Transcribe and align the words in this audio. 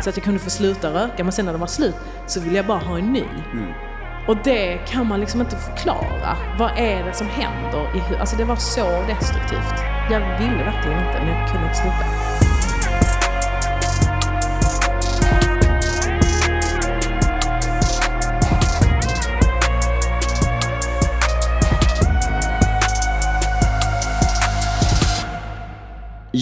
Så 0.00 0.10
att 0.10 0.16
jag 0.16 0.24
kunde 0.24 0.40
få 0.40 0.50
sluta 0.50 0.90
röka. 0.90 1.24
Men 1.24 1.32
sen 1.32 1.44
när 1.46 1.52
det 1.52 1.58
var 1.58 1.66
slut 1.66 1.94
så 2.26 2.40
ville 2.40 2.56
jag 2.56 2.66
bara 2.66 2.78
ha 2.78 2.98
en 2.98 3.12
ny. 3.12 3.24
Och 4.28 4.36
det 4.44 4.76
kan 4.86 5.06
man 5.06 5.20
liksom 5.20 5.40
inte 5.40 5.56
förklara. 5.56 6.36
Vad 6.58 6.70
är 6.76 7.04
det 7.04 7.12
som 7.12 7.26
händer? 7.26 7.86
Alltså 8.20 8.36
det 8.36 8.44
var 8.44 8.56
så 8.56 8.86
destruktivt. 9.08 9.74
Jag 10.10 10.20
ville 10.20 10.64
verkligen 10.64 10.98
inte, 11.06 11.18
men 11.24 11.28
jag 11.28 11.50
kunde 11.50 11.66
inte 11.66 11.78
sluta. 11.78 12.49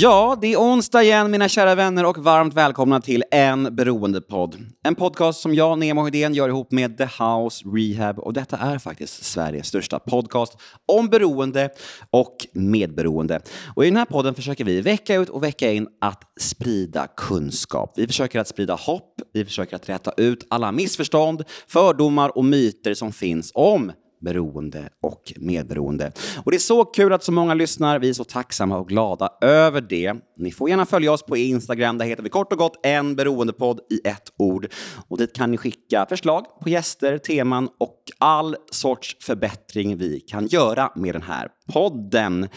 Ja, 0.01 0.39
det 0.41 0.53
är 0.53 0.57
onsdag 0.57 1.03
igen 1.03 1.31
mina 1.31 1.49
kära 1.49 1.75
vänner 1.75 2.05
och 2.05 2.19
varmt 2.19 2.55
välkomna 2.55 3.01
till 3.01 3.25
En 3.31 3.77
beroendepodd. 3.77 4.57
En 4.85 4.95
podcast 4.95 5.41
som 5.41 5.55
jag, 5.55 5.79
Nemo 5.79 6.05
Hedén, 6.05 6.35
gör 6.35 6.49
ihop 6.49 6.73
med 6.73 6.99
The 6.99 7.05
House 7.05 7.65
Rehab 7.69 8.19
och 8.19 8.33
detta 8.33 8.57
är 8.57 8.79
faktiskt 8.79 9.25
Sveriges 9.25 9.67
största 9.67 9.99
podcast 9.99 10.57
om 10.87 11.09
beroende 11.09 11.71
och 12.11 12.37
medberoende. 12.53 13.41
Och 13.77 13.85
i 13.85 13.89
den 13.89 13.97
här 13.97 14.05
podden 14.05 14.35
försöker 14.35 14.65
vi 14.65 14.81
vecka 14.81 15.15
ut 15.15 15.29
och 15.29 15.43
vecka 15.43 15.73
in 15.73 15.89
att 16.01 16.23
sprida 16.41 17.07
kunskap. 17.17 17.93
Vi 17.97 18.07
försöker 18.07 18.41
att 18.41 18.49
sprida 18.49 18.75
hopp, 18.75 19.15
vi 19.33 19.45
försöker 19.45 19.77
att 19.77 19.89
rätta 19.89 20.13
ut 20.17 20.47
alla 20.51 20.73
missförstånd, 20.73 21.45
fördomar 21.67 22.39
och 22.39 22.45
myter 22.45 22.95
som 22.95 23.13
finns 23.13 23.51
om 23.55 23.93
beroende 24.21 24.89
och 25.03 25.33
medberoende. 25.37 26.13
Och 26.45 26.51
det 26.51 26.57
är 26.57 26.59
så 26.59 26.85
kul 26.85 27.13
att 27.13 27.25
så 27.25 27.33
många 27.33 27.55
lyssnar. 27.55 27.99
Vi 27.99 28.09
är 28.09 28.13
så 28.13 28.25
tacksamma 28.25 28.79
och 28.79 28.89
glada 28.89 29.29
över 29.41 29.81
det. 29.81 30.15
Ni 30.37 30.51
får 30.51 30.71
gärna 30.71 30.87
följa 30.87 31.13
oss 31.13 31.23
på 31.23 31.37
Instagram. 31.37 31.99
Där 31.99 32.07
heter 32.07 32.23
vi 32.23 32.29
kort 32.29 32.53
och 32.53 32.59
gott 32.59 32.87
en 32.87 33.17
beroendepodd 33.17 33.81
i 33.91 34.09
ett 34.09 34.33
ord. 34.39 34.67
Och 35.09 35.19
dit 35.19 35.33
kan 35.33 35.51
ni 35.51 35.57
skicka 35.57 36.07
förslag 36.09 36.45
på 36.63 36.69
gäster, 36.69 37.19
teman 37.19 37.69
och 37.79 38.03
all 38.19 38.57
sorts 38.71 39.17
förbättring 39.21 39.97
vi 39.97 40.21
kan 40.21 40.47
göra 40.47 40.93
med 40.95 41.15
den 41.15 41.23
här 41.23 41.49
podden. 41.73 42.49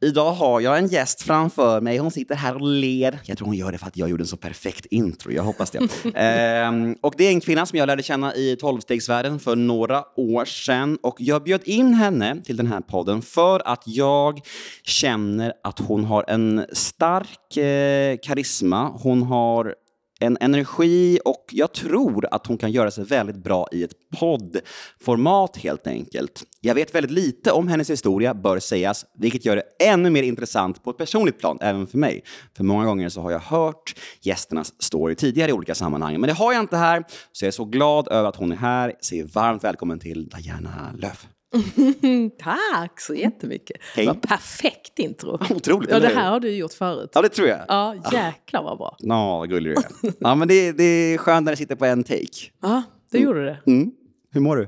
Idag 0.00 0.32
har 0.32 0.60
jag 0.60 0.78
en 0.78 0.86
gäst 0.86 1.22
framför 1.22 1.80
mig. 1.80 1.98
Hon 1.98 2.10
sitter 2.10 2.34
här 2.34 2.54
och 2.54 2.68
ler. 2.68 3.18
Jag 3.24 3.38
tror 3.38 3.46
hon 3.46 3.56
gör 3.56 3.72
det 3.72 3.78
för 3.78 3.86
att 3.86 3.96
jag 3.96 4.08
gjorde 4.10 4.22
en 4.22 4.26
så 4.26 4.36
perfekt 4.36 4.86
intro. 4.86 5.32
Jag 5.32 5.42
hoppas 5.42 5.70
det. 5.70 5.88
ehm, 6.14 6.96
och 7.00 7.14
det 7.16 7.24
är 7.24 7.30
en 7.30 7.40
kvinna 7.40 7.66
som 7.66 7.78
jag 7.78 7.86
lärde 7.86 8.02
känna 8.02 8.34
i 8.34 8.56
tolvstegsvärlden 8.56 9.38
för 9.38 9.56
några 9.56 10.04
år 10.16 10.44
sedan. 10.44 10.98
Och 11.02 11.16
jag 11.18 11.42
bjöd 11.42 11.60
in 11.64 11.94
henne 11.94 12.42
till 12.44 12.56
den 12.56 12.66
här 12.66 12.80
podden 12.80 13.22
för 13.22 13.62
att 13.64 13.82
jag 13.86 14.40
känner 14.82 15.52
att 15.64 15.78
hon 15.78 16.04
har 16.04 16.24
en 16.28 16.66
stark 16.72 17.56
eh, 17.56 18.18
karisma. 18.22 18.88
Hon 18.88 19.22
har 19.22 19.74
en 20.20 20.38
energi 20.40 21.18
och 21.24 21.44
jag 21.50 21.72
tror 21.72 22.26
att 22.30 22.46
hon 22.46 22.58
kan 22.58 22.72
göra 22.72 22.90
sig 22.90 23.04
väldigt 23.04 23.36
bra 23.36 23.68
i 23.72 23.84
ett 23.84 23.92
poddformat 24.18 25.56
helt 25.56 25.86
enkelt. 25.86 26.42
Jag 26.60 26.74
vet 26.74 26.94
väldigt 26.94 27.10
lite 27.10 27.52
om 27.52 27.68
hennes 27.68 27.90
historia, 27.90 28.34
bör 28.34 28.58
sägas, 28.58 29.06
vilket 29.18 29.44
gör 29.44 29.56
det 29.56 29.86
ännu 29.86 30.10
mer 30.10 30.22
intressant 30.22 30.84
på 30.84 30.90
ett 30.90 30.96
personligt 30.96 31.38
plan, 31.38 31.58
även 31.60 31.86
för 31.86 31.98
mig. 31.98 32.24
För 32.56 32.64
många 32.64 32.84
gånger 32.84 33.08
så 33.08 33.20
har 33.20 33.30
jag 33.30 33.40
hört 33.40 33.94
gästernas 34.20 34.82
story 34.82 35.14
tidigare 35.14 35.50
i 35.50 35.52
olika 35.52 35.74
sammanhang, 35.74 36.20
men 36.20 36.28
det 36.28 36.34
har 36.34 36.52
jag 36.52 36.60
inte 36.60 36.76
här, 36.76 37.04
så 37.32 37.44
jag 37.44 37.48
är 37.48 37.52
så 37.52 37.64
glad 37.64 38.08
över 38.08 38.28
att 38.28 38.36
hon 38.36 38.52
är 38.52 38.56
här. 38.56 38.94
Säger 39.00 39.24
varmt 39.24 39.64
välkommen 39.64 39.98
till 39.98 40.28
Diana 40.28 40.94
Löf. 40.98 41.26
Tack 42.38 43.00
så 43.00 43.14
jättemycket. 43.14 43.76
Hej. 43.94 44.06
Det 44.06 44.12
var 44.12 44.20
perfekt 44.20 44.98
intro. 44.98 45.34
Otroligt, 45.54 45.90
Ja, 45.90 46.00
det 46.00 46.08
här 46.08 46.30
har 46.30 46.40
du 46.40 46.50
gjort 46.50 46.72
förut. 46.72 47.10
Ja, 47.14 47.22
det 47.22 47.28
tror 47.28 47.48
jag. 47.48 47.60
Ja, 47.68 47.94
jäklar 48.12 48.62
vad 48.62 48.78
bra. 48.78 48.96
Ja, 48.98 49.38
vad 49.38 49.48
gullig 49.48 49.74
du 49.76 49.80
är. 50.08 50.14
Ja, 50.18 50.34
men 50.34 50.48
det, 50.48 50.72
det 50.72 50.84
är 50.84 51.18
skönt 51.18 51.44
när 51.44 51.52
det 51.52 51.56
sitter 51.56 51.76
på 51.76 51.84
en 51.84 52.04
take. 52.04 52.50
Ja, 52.62 52.82
det 53.10 53.18
gjorde 53.18 53.44
det. 53.44 53.58
Mm. 53.66 53.90
Hur 54.30 54.40
mår 54.40 54.56
du? 54.56 54.62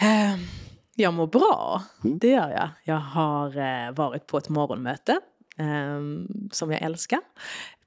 Eh, 0.00 0.38
Jag 0.94 1.14
mår 1.14 1.26
bra, 1.26 1.82
Mm. 2.04 2.18
det 2.18 2.28
gör 2.28 2.50
jag. 2.50 2.68
Jag 2.84 3.00
har 3.00 3.46
eh, 3.88 3.92
varit 3.94 4.26
på 4.26 4.38
ett 4.38 4.48
morgonmöte 4.48 5.12
eh, 5.58 6.00
som 6.52 6.70
jag 6.72 6.82
älskar 6.82 7.20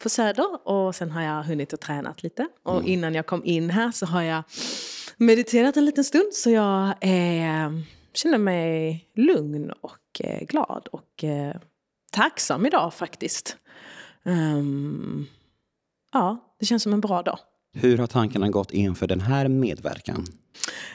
på 0.03 0.09
Söder 0.09 0.68
och 0.68 0.96
sen 0.96 1.12
har 1.12 1.22
jag 1.22 1.44
hunnit 1.44 1.74
och 1.74 1.79
tränat 1.79 2.24
lite. 2.24 2.47
Och 2.63 2.75
Mm. 2.75 2.88
innan 2.88 3.16
jag 3.16 3.25
kom 3.25 3.46
in 3.46 3.69
här 3.69 3.91
så 3.91 4.06
har 4.06 4.22
jag 4.22 4.44
mediterat 5.18 5.78
en 5.78 5.85
liten 5.85 6.03
stund 6.03 6.34
så 6.34 6.50
jag 6.50 6.94
är, 7.02 7.84
känner 8.14 8.38
mig 8.38 9.06
lugn 9.16 9.72
och 9.81 10.22
eh, 10.24 10.46
glad 10.46 10.88
och 10.92 11.24
eh, 11.24 11.56
tacksam 12.12 12.66
idag 12.66 12.94
faktiskt. 12.94 13.58
Ehm, 14.25 15.25
ja, 16.14 16.56
det 16.59 16.66
känns 16.66 16.84
som 16.84 16.94
en 16.94 17.02
bra 17.02 17.22
dag. 17.22 17.40
Hur 17.74 17.97
har 17.97 18.08
tankarna 18.08 18.50
gått 18.50 18.72
inför 18.72 19.08
den 19.08 19.22
här 19.22 19.47
medverkan? 19.47 20.25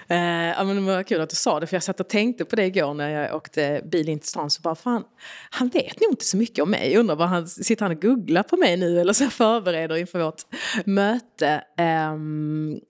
Eh, 0.08 0.16
ja, 0.18 0.64
men 0.64 0.76
det 0.76 0.82
var 0.82 1.02
kul 1.02 1.20
att 1.20 1.30
du 1.30 1.36
sa 1.36 1.60
det, 1.60 1.66
för 1.66 1.76
jag 1.76 1.82
satt 1.82 2.00
och 2.00 2.08
tänkte 2.08 2.44
på 2.44 2.56
det 2.56 2.66
igår 2.66 2.94
när 2.94 3.08
jag 3.10 3.36
åkte 3.36 3.82
bil 3.84 4.08
in 4.08 4.18
till 4.18 4.28
stan. 4.28 4.50
Så 4.50 4.62
bara, 4.62 4.74
fan, 4.74 5.04
han 5.50 5.68
vet 5.68 6.00
nog 6.00 6.12
inte 6.12 6.24
så 6.24 6.36
mycket 6.36 6.62
om 6.62 6.70
mig. 6.70 6.96
Undrar 6.96 7.16
vad 7.16 7.28
han, 7.28 7.48
sitter 7.48 7.84
han 7.84 7.96
och 7.96 8.02
googlar 8.02 8.42
på 8.42 8.56
mig 8.56 8.76
nu 8.76 9.00
eller 9.00 9.12
så 9.12 9.30
förbereder 9.30 9.96
inför 9.96 10.24
vårt 10.24 10.42
möte. 10.84 11.64
Ehm, 11.78 12.80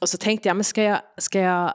och 0.00 0.08
så 0.08 0.18
tänkte 0.18 0.48
jag, 0.48 0.56
men 0.56 0.64
ska 0.64 0.82
jag, 0.82 1.00
ska 1.18 1.40
jag 1.40 1.74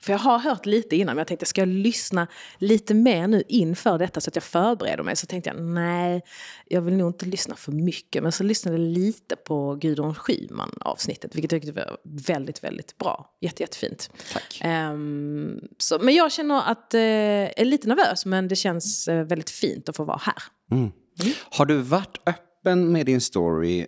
för 0.00 0.12
jag 0.12 0.18
har 0.18 0.38
hört 0.38 0.66
lite 0.66 0.96
innan, 0.96 1.14
men 1.14 1.18
jag 1.18 1.26
tänkte 1.26 1.46
ska 1.46 1.60
jag 1.60 1.68
lyssna 1.68 2.26
lite 2.58 2.94
mer 2.94 3.26
nu 3.26 3.42
inför 3.48 3.98
detta 3.98 4.20
så 4.20 4.30
att 4.30 4.36
jag 4.36 4.44
förbereder 4.44 5.02
mig. 5.02 5.16
Så 5.16 5.26
tänkte 5.26 5.50
jag, 5.50 5.62
nej, 5.62 6.22
jag 6.66 6.80
vill 6.80 6.96
nog 6.96 7.10
inte 7.10 7.26
lyssna 7.26 7.56
för 7.56 7.72
mycket. 7.72 8.22
Men 8.22 8.32
så 8.32 8.44
lyssnade 8.44 8.78
jag 8.78 8.86
lite 8.86 9.36
på 9.36 9.74
Gudrun 9.74 10.14
Schyman 10.14 10.70
avsnittet, 10.80 11.34
vilket 11.34 11.52
jag 11.52 11.62
tyckte 11.62 11.80
var 11.80 11.98
väldigt, 12.04 12.64
väldigt 12.64 12.98
bra. 12.98 13.36
Jätte, 13.40 13.62
jättefint. 13.62 14.10
Tack. 14.32 14.60
Ehm, 14.64 15.60
så, 15.78 15.98
men 15.98 16.14
jag 16.14 16.32
känner 16.32 16.70
att 16.70 16.94
eh, 16.94 17.00
jag 17.00 17.60
är 17.60 17.64
lite 17.64 17.88
nervös, 17.88 18.26
men 18.26 18.48
det 18.48 18.56
känns 18.56 19.08
eh, 19.08 19.24
väldigt 19.24 19.50
fint 19.50 19.88
att 19.88 19.96
få 19.96 20.04
vara 20.04 20.20
här. 20.22 20.42
Mm. 20.70 20.90
Har 21.50 21.66
du 21.66 21.76
varit 21.76 22.18
öppen 22.26 22.92
med 22.92 23.06
din 23.06 23.20
story 23.20 23.86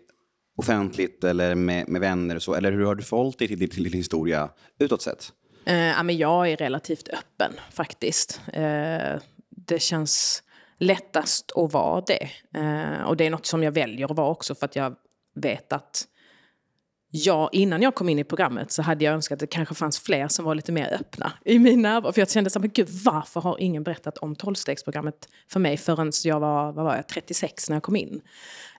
offentligt 0.56 1.24
eller 1.24 1.54
med, 1.54 1.88
med 1.88 2.00
vänner 2.00 2.36
och 2.36 2.42
så? 2.42 2.54
Eller 2.54 2.72
hur 2.72 2.84
har 2.84 2.94
du 2.94 3.02
förhållit 3.02 3.38
dig 3.38 3.48
till, 3.48 3.70
till 3.70 3.84
din 3.84 3.92
historia 3.92 4.50
utåt 4.78 5.02
sett? 5.02 5.32
Eh, 5.64 6.02
men 6.02 6.16
jag 6.16 6.50
är 6.50 6.56
relativt 6.56 7.08
öppen 7.08 7.52
faktiskt. 7.70 8.40
Eh, 8.52 9.20
det 9.48 9.82
känns 9.82 10.42
lättast 10.78 11.52
att 11.56 11.72
vara 11.72 12.00
det. 12.00 12.30
Eh, 12.54 13.02
och 13.02 13.16
det 13.16 13.26
är 13.26 13.30
något 13.30 13.46
som 13.46 13.62
jag 13.62 13.72
väljer 13.72 14.10
att 14.10 14.16
vara 14.16 14.30
också 14.30 14.54
för 14.54 14.64
att 14.64 14.76
jag 14.76 14.96
vet 15.34 15.72
att 15.72 16.06
jag, 17.12 17.48
innan 17.52 17.82
jag 17.82 17.94
kom 17.94 18.08
in 18.08 18.18
i 18.18 18.24
programmet 18.24 18.72
så 18.72 18.82
hade 18.82 19.04
jag 19.04 19.14
önskat 19.14 19.36
att 19.36 19.40
det 19.40 19.46
kanske 19.46 19.74
fanns 19.74 19.98
fler 19.98 20.28
som 20.28 20.44
var 20.44 20.54
lite 20.54 20.72
mer 20.72 20.92
öppna 21.00 21.32
i 21.44 21.58
min 21.58 21.82
närvaro. 21.82 22.12
För 22.12 22.20
jag 22.20 22.30
kände 22.30 22.50
så 22.50 22.58
här, 22.58 22.60
men 22.60 22.70
gud 22.74 22.88
varför 23.04 23.40
har 23.40 23.60
ingen 23.60 23.82
berättat 23.82 24.18
om 24.18 24.36
tolvstegsprogrammet 24.36 25.28
för 25.48 25.60
mig 25.60 25.76
förrän 25.76 26.12
jag 26.24 26.40
var, 26.40 26.72
vad 26.72 26.84
var 26.84 26.96
jag, 26.96 27.08
36 27.08 27.68
när 27.68 27.76
jag 27.76 27.82
kom 27.82 27.96
in. 27.96 28.20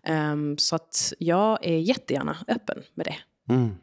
Um, 0.08 0.58
så 0.58 0.76
att 0.76 1.14
jag 1.20 1.66
är 1.66 1.78
jättegärna 1.78 2.38
öppen 2.48 2.84
med 2.94 3.06
det. 3.06 3.16
Mm. 3.54 3.76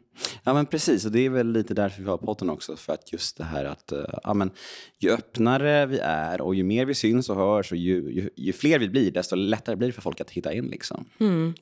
Ja 0.43 0.53
men 0.53 0.65
precis, 0.65 1.05
och 1.05 1.11
det 1.11 1.19
är 1.19 1.29
väl 1.29 1.51
lite 1.51 1.73
därför 1.73 2.01
vi 2.01 2.09
har 2.09 2.17
podden 2.17 2.49
också. 2.49 2.75
För 2.75 2.93
att 2.93 3.13
just 3.13 3.37
det 3.37 3.43
här 3.43 3.65
att 3.65 3.91
eh, 3.91 4.03
ja, 4.23 4.33
men, 4.33 4.51
ju 4.99 5.11
öppnare 5.11 5.85
vi 5.85 5.99
är 5.99 6.41
och 6.41 6.55
ju 6.55 6.63
mer 6.63 6.85
vi 6.85 6.95
syns 6.95 7.29
och 7.29 7.35
hörs 7.35 7.71
och 7.71 7.77
ju, 7.77 8.11
ju, 8.11 8.29
ju 8.35 8.53
fler 8.53 8.79
vi 8.79 8.89
blir, 8.89 9.11
desto 9.11 9.35
lättare 9.35 9.75
blir 9.75 9.87
det 9.87 9.93
för 9.93 10.01
folk 10.01 10.21
att 10.21 10.31
hitta 10.31 10.53
in. 10.53 10.65
Liksom. 10.65 11.05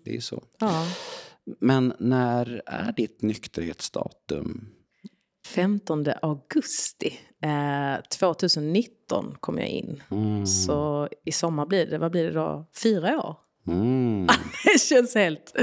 Det 0.04 0.10
är 0.10 0.16
ju 0.16 0.22
så. 0.22 0.44
Ja. 0.60 0.88
Men 1.60 1.94
när 2.00 2.62
är 2.66 2.92
ditt 2.92 3.22
nykterhetsdatum? 3.22 4.70
15 5.48 6.06
augusti 6.22 7.20
eh, 7.44 8.02
2019 8.10 9.36
kom 9.40 9.58
jag 9.58 9.68
in. 9.68 10.04
Så 10.48 11.10
i 11.26 11.32
sommar 11.32 11.66
blir 11.66 11.86
det, 11.86 11.98
vad 11.98 12.12
blir 12.12 12.24
det 12.24 12.34
då, 12.34 12.70
fyra 12.84 13.18
år? 13.22 13.36
Mm. 13.68 14.28
Det 14.66 14.80
känns 14.80 15.16
helt, 15.16 15.56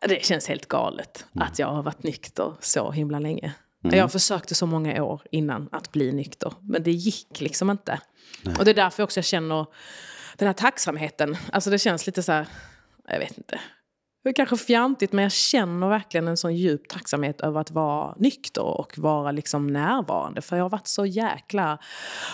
det 0.00 0.24
känns 0.24 0.48
helt 0.48 0.66
galet 0.68 1.26
att 1.34 1.58
jag 1.58 1.66
har 1.66 1.82
varit 1.82 2.02
nykter 2.02 2.54
så 2.60 2.90
himla 2.90 3.18
länge. 3.18 3.54
Jag 3.82 4.12
försökte 4.12 4.54
så 4.54 4.66
många 4.66 5.02
år 5.02 5.22
innan 5.30 5.68
att 5.72 5.92
bli 5.92 6.12
nykter, 6.12 6.52
men 6.60 6.82
det 6.82 6.90
gick 6.90 7.40
liksom 7.40 7.70
inte. 7.70 8.00
Och 8.58 8.64
det 8.64 8.70
är 8.70 8.74
därför 8.74 9.02
också 9.02 9.18
jag 9.18 9.24
känner 9.24 9.66
den 10.36 10.46
här 10.46 10.52
tacksamheten. 10.52 11.36
Alltså 11.52 11.70
det 11.70 11.78
känns 11.78 12.06
lite 12.06 12.22
så 12.22 12.32
här, 12.32 12.46
jag 13.08 13.18
vet 13.18 13.38
inte. 13.38 13.60
Det 14.24 14.28
är 14.28 14.34
kanske 14.34 14.56
fjantigt, 14.56 15.12
men 15.12 15.22
jag 15.22 15.32
känner 15.32 15.88
verkligen 15.88 16.28
en 16.28 16.36
sån 16.36 16.56
djup 16.56 16.88
tacksamhet 16.88 17.40
över 17.40 17.60
att 17.60 17.70
vara 17.70 18.14
nykter 18.18 18.62
och 18.62 18.98
vara 18.98 19.32
liksom 19.32 19.66
närvarande. 19.66 20.42
För 20.42 20.56
jag 20.56 20.64
har 20.64 20.70
varit 20.70 20.86
så 20.86 21.06
jäkla 21.06 21.78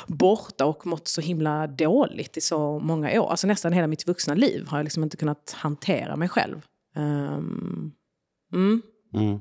borta 0.06 0.66
och 0.66 0.86
mått 0.86 1.08
så 1.08 1.20
himla 1.20 1.66
dåligt 1.66 2.36
i 2.36 2.40
så 2.40 2.78
många 2.78 3.20
år. 3.20 3.30
Alltså 3.30 3.46
nästan 3.46 3.72
hela 3.72 3.86
mitt 3.86 4.06
vuxna 4.06 4.34
liv 4.34 4.66
har 4.68 4.78
jag 4.78 4.84
liksom 4.84 5.02
inte 5.02 5.16
kunnat 5.16 5.56
hantera 5.58 6.16
mig 6.16 6.28
själv. 6.28 6.60
Ehm, 6.96 7.92
mm. 8.52 8.82
Mm. 9.14 9.40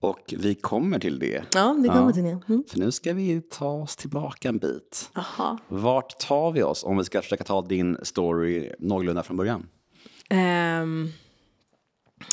Och 0.00 0.34
vi 0.38 0.54
kommer 0.54 0.98
till 0.98 1.18
det. 1.18 1.44
Ja, 1.54 1.76
det 1.82 1.88
kommer 1.88 2.06
Ja. 2.06 2.12
till 2.12 2.22
det. 2.22 2.40
Mm. 2.48 2.64
För 2.68 2.78
nu 2.78 2.92
ska 2.92 3.12
vi 3.12 3.40
ta 3.40 3.68
oss 3.68 3.96
tillbaka 3.96 4.48
en 4.48 4.58
bit. 4.58 5.10
Aha. 5.14 5.58
Vart 5.68 6.18
tar 6.18 6.52
vi 6.52 6.62
oss 6.62 6.84
om 6.84 6.96
vi 6.98 7.04
ska 7.04 7.22
försöka 7.22 7.44
ta 7.44 7.62
din 7.62 7.96
story 8.02 8.72
någorlunda 8.78 9.22
från 9.22 9.36
början? 9.36 9.66
Ehm, 10.30 11.08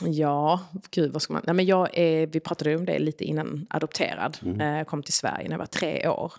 Ja, 0.03 0.59
gud 0.92 1.13
vad 1.13 1.21
ska 1.21 1.33
man... 1.33 1.42
Nej, 1.45 1.56
men 1.56 1.65
jag 1.65 1.97
är, 1.97 2.27
vi 2.27 2.39
pratade 2.39 2.75
om 2.75 2.86
det 2.86 3.00
lite 3.00 3.24
innan, 3.24 3.68
adopterad. 3.69 4.38
Mm. 4.42 4.59
Jag 4.77 4.88
kom 4.88 5.04
till 5.04 5.13
Sverige 5.13 5.44
när 5.44 5.51
jag 5.51 5.57
var 5.59 5.65
tre 5.65 6.07
år. 6.07 6.33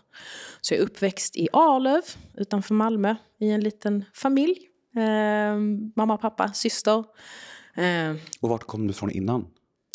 Så 0.61 0.75
jag 0.75 0.81
är 0.81 0.85
uppväxt 0.85 1.37
i 1.37 1.49
Arlöv 1.53 2.03
utanför 2.35 2.75
Malmö 2.75 3.15
i 3.41 3.50
en 3.50 3.61
liten 3.61 4.05
familj. 4.15 4.58
Eh, 4.97 5.56
mamma, 5.97 6.17
pappa, 6.17 6.53
syster. 6.53 7.05
Eh, 7.76 8.14
och 8.40 8.48
vart 8.48 8.64
kom 8.64 8.86
du 8.86 8.92
från 8.92 9.10
innan? 9.10 9.46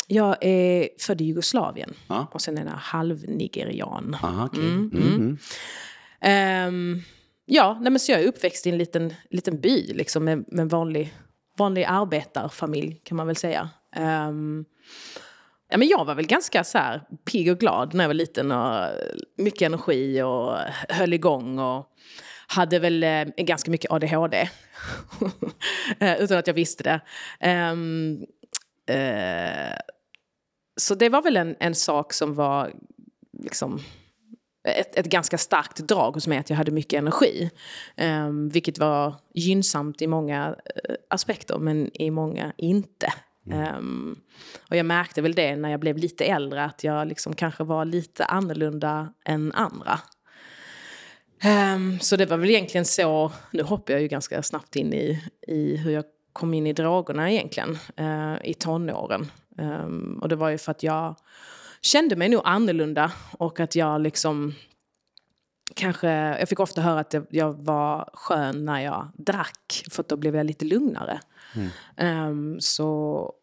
Jag 0.07 0.37
är 0.41 0.89
född 0.99 1.21
i 1.21 1.23
Jugoslavien 1.23 1.93
ah. 2.07 2.25
och 2.31 2.41
sen 2.41 2.57
är 2.57 2.65
jag 2.65 2.71
halvnigerian. 2.71 4.17
Aha, 4.23 4.45
okay. 4.45 4.63
mm, 4.63 4.91
mm. 4.93 5.37
Um, 6.69 7.01
ja, 7.45 7.77
nej, 7.81 7.91
men 7.91 7.99
så 7.99 8.11
jag 8.11 8.21
är 8.21 8.27
uppväxt 8.27 8.67
i 8.67 8.69
en 8.69 8.77
liten, 8.77 9.13
liten 9.29 9.61
by 9.61 9.93
liksom, 9.93 10.23
med, 10.23 10.45
med 10.47 10.59
en 10.59 10.67
vanlig, 10.67 11.13
vanlig 11.57 11.83
arbetarfamilj 11.83 13.01
kan 13.03 13.17
man 13.17 13.27
väl 13.27 13.35
säga. 13.35 13.69
Um, 13.97 14.65
ja, 15.69 15.77
men 15.77 15.87
jag 15.87 16.05
var 16.05 16.15
väl 16.15 16.27
ganska 16.27 16.63
så 16.63 16.77
här, 16.77 17.01
pigg 17.31 17.51
och 17.51 17.59
glad 17.59 17.93
när 17.93 18.03
jag 18.03 18.09
var 18.09 18.13
liten 18.13 18.51
och 18.51 18.89
mycket 19.37 19.61
energi 19.65 20.21
och 20.21 20.57
höll 20.89 21.13
igång. 21.13 21.59
Och, 21.59 21.85
hade 22.47 22.79
väl 22.79 23.03
eh, 23.03 23.25
ganska 23.37 23.71
mycket 23.71 23.91
ADHD. 23.91 24.49
Eh, 25.99 26.21
utan 26.21 26.37
att 26.37 26.47
jag 26.47 26.53
visste 26.53 26.83
det. 26.83 27.01
Um, 27.71 28.25
eh, 28.89 29.77
så 30.79 30.95
det 30.95 31.09
var 31.09 31.21
väl 31.21 31.37
en, 31.37 31.55
en 31.59 31.75
sak 31.75 32.13
som 32.13 32.33
var 32.33 32.73
liksom, 33.43 33.79
ett, 34.67 34.97
ett 34.97 35.05
ganska 35.05 35.37
starkt 35.37 35.77
drag 35.77 36.11
hos 36.11 36.27
mig 36.27 36.37
att 36.37 36.49
jag 36.49 36.57
hade 36.57 36.71
mycket 36.71 36.97
energi. 36.97 37.49
Um, 37.97 38.49
vilket 38.49 38.77
var 38.77 39.15
gynnsamt 39.33 40.01
i 40.01 40.07
många 40.07 40.49
uh, 40.49 40.95
aspekter, 41.09 41.57
men 41.57 42.01
i 42.01 42.11
många 42.11 42.53
inte. 42.57 43.13
Mm. 43.45 43.75
Um, 43.75 44.19
och 44.69 44.75
jag 44.75 44.85
märkte 44.85 45.21
väl 45.21 45.33
det 45.33 45.55
när 45.55 45.69
jag 45.69 45.79
blev 45.79 45.97
lite 45.97 46.25
äldre, 46.25 46.63
att 46.63 46.83
jag 46.83 47.07
liksom 47.07 47.35
kanske 47.35 47.63
var 47.63 47.85
lite 47.85 48.25
annorlunda 48.25 49.13
än 49.25 49.51
andra. 49.51 49.99
Um, 51.45 51.99
så 51.99 52.15
det 52.15 52.25
var 52.25 52.37
väl 52.37 52.49
egentligen 52.49 52.85
så, 52.85 53.31
nu 53.51 53.63
hoppar 53.63 53.93
jag 53.93 54.01
ju 54.01 54.07
ganska 54.07 54.43
snabbt 54.43 54.75
in 54.75 54.93
i, 54.93 55.23
i 55.47 55.75
hur 55.75 55.91
jag 55.91 56.05
kom 56.33 56.53
in 56.53 56.67
i 56.67 56.73
drogerna 56.73 57.31
egentligen, 57.31 57.77
uh, 57.99 58.35
i 58.43 58.53
tonåren. 58.53 59.31
Um, 59.57 60.19
och 60.21 60.29
det 60.29 60.35
var 60.35 60.49
ju 60.49 60.57
för 60.57 60.71
att 60.71 60.83
jag 60.83 61.15
kände 61.81 62.15
mig 62.15 62.29
nog 62.29 62.41
annorlunda 62.45 63.11
och 63.31 63.59
att 63.59 63.75
jag 63.75 64.01
liksom 64.01 64.53
kanske, 65.75 66.09
jag 66.09 66.49
fick 66.49 66.59
ofta 66.59 66.81
höra 66.81 66.99
att 66.99 67.15
jag 67.29 67.53
var 67.53 68.09
skön 68.13 68.65
när 68.65 68.79
jag 68.79 69.07
drack 69.17 69.83
för 69.91 70.05
då 70.07 70.17
blev 70.17 70.35
jag 70.35 70.45
lite 70.45 70.65
lugnare. 70.65 71.19
Mm. 71.55 72.29
Um, 72.29 72.61
så 72.61 73.33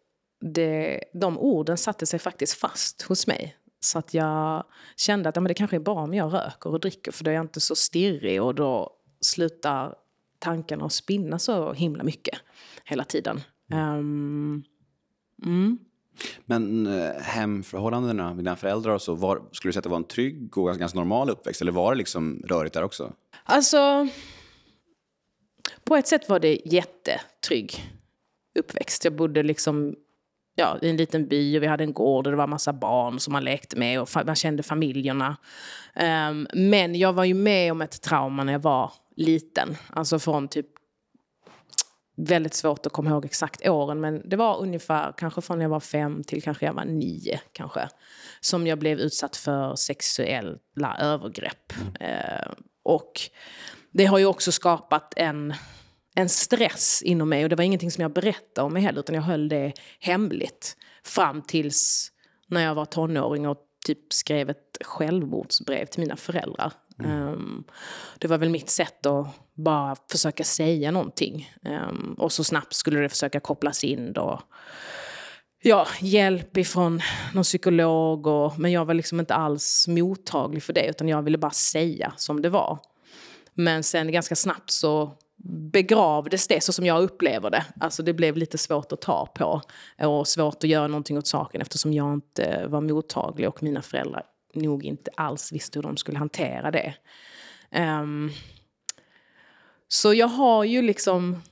det, 0.40 1.00
de 1.12 1.38
orden 1.38 1.78
satte 1.78 2.06
sig 2.06 2.18
faktiskt 2.18 2.58
fast 2.58 3.02
hos 3.02 3.26
mig. 3.26 3.56
Så 3.84 3.98
att 3.98 4.14
jag 4.14 4.64
kände 4.96 5.28
att 5.28 5.36
ja, 5.36 5.40
men 5.40 5.48
det 5.48 5.54
kanske 5.54 5.76
är 5.76 5.80
bra 5.80 5.94
om 5.94 6.14
jag 6.14 6.32
röker 6.32 6.70
och 6.70 6.80
dricker 6.80 7.12
för 7.12 7.24
då 7.24 7.30
är 7.30 7.34
jag 7.34 7.44
inte 7.44 7.60
så 7.60 7.74
stirrig 7.74 8.42
och 8.42 8.54
då 8.54 8.90
slutar 9.20 9.94
tankarna 10.38 10.84
att 10.84 10.92
spinna 10.92 11.38
så 11.38 11.72
himla 11.72 12.04
mycket 12.04 12.38
hela 12.84 13.04
tiden. 13.04 13.40
Um, 13.72 14.64
mm. 15.44 15.78
Men 16.44 16.86
eh, 16.86 17.22
hemförhållandena 17.22 18.28
med 18.28 18.44
dina 18.44 18.56
föräldrar 18.56 18.92
och 18.94 19.02
så, 19.02 19.14
var, 19.14 19.42
skulle 19.52 19.68
du 19.68 19.72
säga 19.72 19.78
att 19.80 19.84
det 19.84 19.90
var 19.90 19.96
en 19.96 20.04
trygg 20.04 20.58
och 20.58 20.78
ganska 20.78 20.98
normal 20.98 21.30
uppväxt? 21.30 21.60
Eller 21.60 21.72
var 21.72 21.92
det 21.92 21.98
liksom 21.98 22.42
rörigt 22.46 22.74
där 22.74 22.82
också? 22.82 23.12
Alltså, 23.44 24.08
på 25.84 25.96
ett 25.96 26.08
sätt 26.08 26.28
var 26.28 26.40
det 26.40 26.60
jättetrygg 26.64 27.94
uppväxt. 28.58 29.04
Jag 29.04 29.16
bodde 29.16 29.42
liksom 29.42 29.94
ja, 30.54 30.78
i 30.82 30.90
en 30.90 30.96
liten 30.96 31.28
by 31.28 31.58
och 31.58 31.62
vi 31.62 31.66
hade 31.66 31.84
en 31.84 31.92
gård 31.92 32.26
och 32.26 32.32
det 32.32 32.36
var 32.36 32.46
massa 32.46 32.72
barn 32.72 33.20
som 33.20 33.32
man 33.32 33.44
lekte 33.44 33.78
med 33.78 34.00
och 34.00 34.08
man 34.26 34.34
kände 34.34 34.62
familjerna. 34.62 35.36
Um, 36.30 36.48
men 36.52 36.94
jag 36.94 37.12
var 37.12 37.24
ju 37.24 37.34
med 37.34 37.72
om 37.72 37.82
ett 37.82 38.02
trauma 38.02 38.44
när 38.44 38.52
jag 38.52 38.62
var 38.62 38.92
liten. 39.16 39.76
Alltså 39.90 40.18
från 40.18 40.48
typ 40.48 40.66
väldigt 42.16 42.54
svårt 42.54 42.86
att 42.86 42.92
komma 42.92 43.10
ihåg 43.10 43.24
exakt 43.24 43.68
åren, 43.68 44.00
men 44.00 44.28
det 44.28 44.36
var 44.36 44.60
ungefär 44.60 45.14
kanske 45.16 45.40
från 45.40 45.60
jag 45.60 45.68
var 45.68 45.80
fem 45.80 46.24
till 46.24 46.42
kanske 46.42 46.66
jag 46.66 46.72
var 46.72 46.84
nio 46.84 47.40
kanske. 47.52 47.88
Som 48.40 48.66
jag 48.66 48.78
blev 48.78 48.98
utsatt 48.98 49.36
för 49.36 49.76
sexuella 49.76 50.96
övergrepp. 50.98 51.72
Mm. 51.80 52.12
Eh, 52.12 52.52
och 52.82 53.12
det 53.92 54.04
har 54.04 54.18
ju 54.18 54.26
också 54.26 54.52
skapat 54.52 55.14
en, 55.16 55.54
en 56.14 56.28
stress 56.28 57.02
inom 57.02 57.28
mig 57.28 57.42
och 57.42 57.48
det 57.48 57.56
var 57.56 57.64
ingenting 57.64 57.90
som 57.90 58.02
jag 58.02 58.12
berättade 58.12 58.66
om 58.66 58.72
mig 58.72 58.82
heller 58.82 59.00
utan 59.00 59.14
jag 59.14 59.22
höll 59.22 59.48
det 59.48 59.72
hemligt. 60.00 60.76
Fram 61.04 61.42
tills 61.42 62.10
när 62.46 62.64
jag 62.64 62.74
var 62.74 62.84
tonåring 62.84 63.48
och 63.48 63.58
typ 63.86 64.12
skrev 64.12 64.50
ett 64.50 64.78
självmordsbrev 64.84 65.86
till 65.86 66.00
mina 66.00 66.16
föräldrar. 66.16 66.72
Mm. 66.98 67.28
Um, 67.28 67.64
det 68.18 68.28
var 68.28 68.38
väl 68.38 68.50
mitt 68.50 68.70
sätt 68.70 69.06
att 69.06 69.26
bara 69.54 69.96
försöka 70.10 70.44
säga 70.44 70.90
någonting. 70.90 71.54
Um, 71.62 72.14
och 72.18 72.32
så 72.32 72.44
snabbt 72.44 72.74
skulle 72.74 73.00
det 73.00 73.08
försöka 73.08 73.40
kopplas 73.40 73.84
in 73.84 74.12
då. 74.12 74.42
Ja, 75.62 75.86
hjälp 76.00 76.56
ifrån 76.56 77.00
någon 77.34 77.44
psykolog. 77.44 78.26
Och, 78.26 78.58
men 78.58 78.72
jag 78.72 78.84
var 78.84 78.94
liksom 78.94 79.20
inte 79.20 79.34
alls 79.34 79.88
mottaglig 79.88 80.62
för 80.62 80.72
det 80.72 80.86
utan 80.86 81.08
jag 81.08 81.22
ville 81.22 81.38
bara 81.38 81.50
säga 81.50 82.12
som 82.16 82.42
det 82.42 82.48
var. 82.48 82.78
Men 83.54 83.82
sen 83.82 84.12
ganska 84.12 84.36
snabbt 84.36 84.70
så 84.70 85.16
begravdes 85.46 86.48
det 86.48 86.62
så 86.62 86.72
som 86.72 86.86
jag 86.86 87.02
upplever 87.02 87.50
det. 87.50 87.64
Alltså 87.80 88.02
det 88.02 88.12
blev 88.12 88.36
lite 88.36 88.58
svårt 88.58 88.92
att 88.92 89.00
ta 89.00 89.26
på 89.26 89.60
och 90.06 90.28
svårt 90.28 90.56
att 90.56 90.70
göra 90.70 90.86
någonting 90.86 91.18
åt 91.18 91.26
saken 91.26 91.60
eftersom 91.60 91.92
jag 91.92 92.14
inte 92.14 92.66
var 92.66 92.80
mottaglig 92.80 93.48
och 93.48 93.62
mina 93.62 93.82
föräldrar 93.82 94.22
nog 94.54 94.84
inte 94.84 95.10
alls 95.14 95.52
visste 95.52 95.78
hur 95.78 95.82
de 95.82 95.96
skulle 95.96 96.18
hantera 96.18 96.70
det. 96.70 96.94
Um, 98.00 98.30
så 99.88 100.14
jag 100.14 100.28
har 100.28 100.64
ju 100.64 100.82
liksom, 100.82 101.42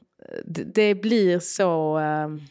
det, 0.44 0.62
det 0.62 0.94
blir 0.94 1.38
så 1.38 1.98
Um, 1.98 2.42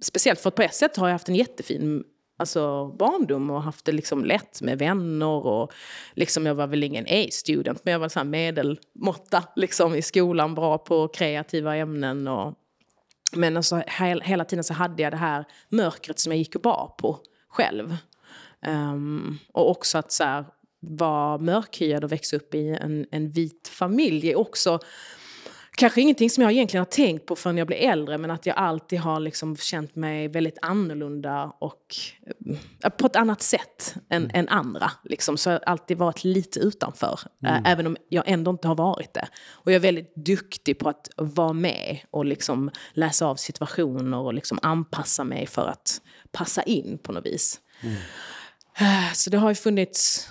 speciellt 0.00 0.40
för 0.40 0.48
att 0.48 0.54
på 0.54 0.62
ett 0.62 0.74
sätt 0.74 0.96
har 0.96 1.08
jag 1.08 1.14
haft 1.14 1.28
en 1.28 1.34
jättefin 1.34 2.04
alltså, 2.38 2.86
barndom 2.86 3.50
och 3.50 3.62
haft 3.62 3.84
det 3.84 3.92
liksom 3.92 4.24
lätt 4.24 4.62
med 4.62 4.78
vänner. 4.78 5.46
Och, 5.46 5.72
liksom, 6.14 6.46
jag 6.46 6.54
var 6.54 6.66
väl 6.66 6.84
ingen 6.84 7.06
A-student, 7.08 7.84
men 7.84 7.92
jag 7.92 7.98
var 7.98 8.08
så 8.08 8.24
medelmåtta 8.24 9.44
liksom, 9.56 9.94
i 9.94 10.02
skolan, 10.02 10.54
bra 10.54 10.78
på 10.78 11.08
kreativa 11.08 11.76
ämnen. 11.76 12.28
Och, 12.28 12.54
men 13.32 13.56
alltså, 13.56 13.82
he 13.86 14.20
hela 14.22 14.44
tiden 14.44 14.64
så 14.64 14.74
hade 14.74 15.02
jag 15.02 15.12
det 15.12 15.16
här 15.16 15.44
mörkret 15.68 16.18
som 16.18 16.32
jag 16.32 16.38
gick 16.38 16.54
och 16.54 16.62
bar 16.62 16.94
på 16.98 17.18
själv. 17.48 17.96
Um, 18.66 19.38
och 19.52 19.70
också 19.70 19.98
att 19.98 20.12
så 20.12 20.24
här, 20.24 20.44
vara 20.80 21.38
mörkhyad 21.38 22.04
och 22.04 22.12
växa 22.12 22.36
upp 22.36 22.54
i 22.54 22.68
en, 22.68 23.06
en 23.10 23.30
vit 23.30 23.68
familj 23.68 24.30
är 24.30 24.38
också 24.38 24.80
kanske 25.78 26.00
ingenting 26.00 26.30
som 26.30 26.42
jag 26.42 26.52
egentligen 26.52 26.80
har 26.80 26.90
tänkt 26.90 27.26
på 27.26 27.36
förrän 27.36 27.58
jag 27.58 27.66
blev 27.66 27.78
äldre 27.90 28.18
men 28.18 28.30
att 28.30 28.46
jag 28.46 28.56
alltid 28.56 29.00
har 29.00 29.20
liksom 29.20 29.56
känt 29.56 29.96
mig 29.96 30.28
väldigt 30.28 30.58
annorlunda 30.62 31.52
och 31.58 31.96
äh, 32.84 32.90
på 32.90 33.06
ett 33.06 33.16
annat 33.16 33.42
sätt 33.42 33.94
än, 34.10 34.22
mm. 34.22 34.30
än 34.34 34.48
andra. 34.48 34.90
Liksom. 35.04 35.36
Så 35.36 35.50
jag 35.50 35.54
har 35.54 35.60
alltid 35.66 35.98
varit 35.98 36.24
lite 36.24 36.60
utanför, 36.60 37.20
äh, 37.44 37.50
mm. 37.50 37.62
även 37.66 37.86
om 37.86 37.96
jag 38.08 38.24
ändå 38.26 38.50
inte 38.50 38.68
har 38.68 38.74
varit 38.74 39.14
det. 39.14 39.28
Och 39.50 39.72
jag 39.72 39.76
är 39.76 39.80
väldigt 39.80 40.14
duktig 40.14 40.78
på 40.78 40.88
att 40.88 41.10
vara 41.16 41.52
med 41.52 41.98
och 42.10 42.24
liksom 42.24 42.70
läsa 42.92 43.26
av 43.26 43.36
situationer 43.36 44.18
och 44.18 44.34
liksom 44.34 44.58
anpassa 44.62 45.24
mig 45.24 45.46
för 45.46 45.66
att 45.66 46.00
passa 46.32 46.62
in 46.62 46.98
på 47.02 47.12
något 47.12 47.26
vis. 47.26 47.60
Mm. 47.80 47.96
Äh, 48.80 49.12
så 49.12 49.30
det 49.30 49.38
har 49.38 49.48
ju 49.48 49.54
funnits 49.54 50.28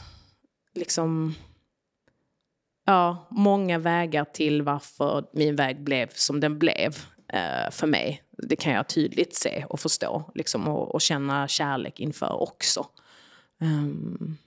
liksom 0.75 1.35
ja, 2.87 3.27
många 3.31 3.79
vägar 3.79 4.25
till 4.25 4.61
varför 4.61 5.25
min 5.33 5.55
väg 5.55 5.83
blev 5.83 6.09
som 6.13 6.39
den 6.39 6.59
blev 6.59 6.95
eh, 7.33 7.71
för 7.71 7.87
mig. 7.87 8.23
Det 8.37 8.55
kan 8.55 8.73
jag 8.73 8.89
tydligt 8.89 9.35
se 9.35 9.65
och 9.69 9.79
förstå 9.79 10.31
liksom, 10.35 10.67
och, 10.67 10.95
och 10.95 11.01
känna 11.01 11.47
kärlek 11.47 11.99
inför 11.99 12.41
också. 12.41 12.85
Um, 13.61 14.37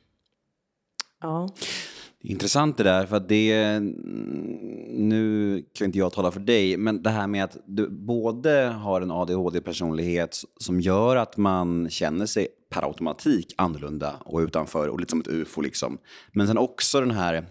ja. 1.21 1.49
Det 2.23 2.29
är 2.29 2.33
intressant 2.33 2.77
det 2.77 2.83
där, 2.83 3.07
för 3.07 3.17
att 3.17 3.29
det... 3.29 3.81
Nu 4.91 5.65
kan 5.73 5.85
inte 5.85 5.99
jag 5.99 6.13
tala 6.13 6.31
för 6.31 6.41
dig, 6.41 6.77
men 6.77 7.03
det 7.03 7.11
här 7.11 7.27
med 7.27 7.45
att 7.45 7.57
du 7.67 7.89
både 7.91 8.75
har 8.83 9.01
en 9.01 9.11
ADHD-personlighet 9.11 10.43
som 10.61 10.81
gör 10.81 11.17
att 11.17 11.37
man 11.37 11.91
känner 11.91 12.27
sig 12.27 12.49
per 12.71 12.83
automatik 12.83 13.55
annorlunda 13.57 14.15
och 14.25 14.39
utanför 14.39 14.89
och 14.89 15.01
lite 15.01 15.11
som 15.11 15.21
ett 15.21 15.29
ufo. 15.29 15.61
Liksom. 15.61 15.99
Men 16.33 16.47
sen 16.47 16.59
också 16.59 17.01
den 17.01 17.11
här 17.11 17.47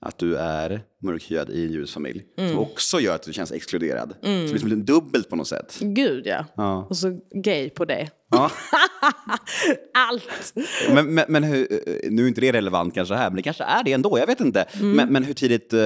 att 0.00 0.18
du 0.18 0.36
är 0.36 0.80
mörkhyad 1.02 1.50
i 1.50 1.64
en 1.66 1.72
judisk 1.72 1.92
familj. 1.94 2.22
Mm. 2.38 2.50
Som 2.50 2.58
också 2.60 3.00
gör 3.00 3.14
att 3.14 3.22
du 3.22 3.32
känns 3.32 3.52
exkluderad. 3.52 4.14
Så 4.20 4.26
det 4.26 4.62
lite 4.64 4.76
dubbelt 4.92 5.28
på 5.30 5.36
något 5.36 5.48
sätt. 5.48 5.78
Gud 5.80 6.26
ja. 6.26 6.44
Ja. 6.56 6.86
Och 6.90 6.96
så 6.96 7.20
gay 7.34 7.70
på 7.70 7.84
det. 7.84 8.08
Ja. 8.30 8.50
Allt! 9.94 10.52
Men, 10.90 11.14
men, 11.14 11.24
men 11.28 11.44
hur, 11.44 11.68
nu 12.10 12.24
är 12.24 12.28
inte 12.28 12.40
det 12.40 12.52
relevant 12.52 12.94
kanske 12.94 13.14
här, 13.14 13.30
men 13.30 13.36
det 13.36 13.42
kanske 13.42 13.64
är 13.64 13.84
det 13.84 13.92
ändå. 13.92 14.18
Jag 14.18 14.26
vet 14.26 14.40
inte. 14.40 14.62
Mm. 14.62 14.92
Men, 14.92 15.08
men 15.12 15.24
hur 15.24 15.34
tidigt 15.34 15.72
uh, 15.74 15.80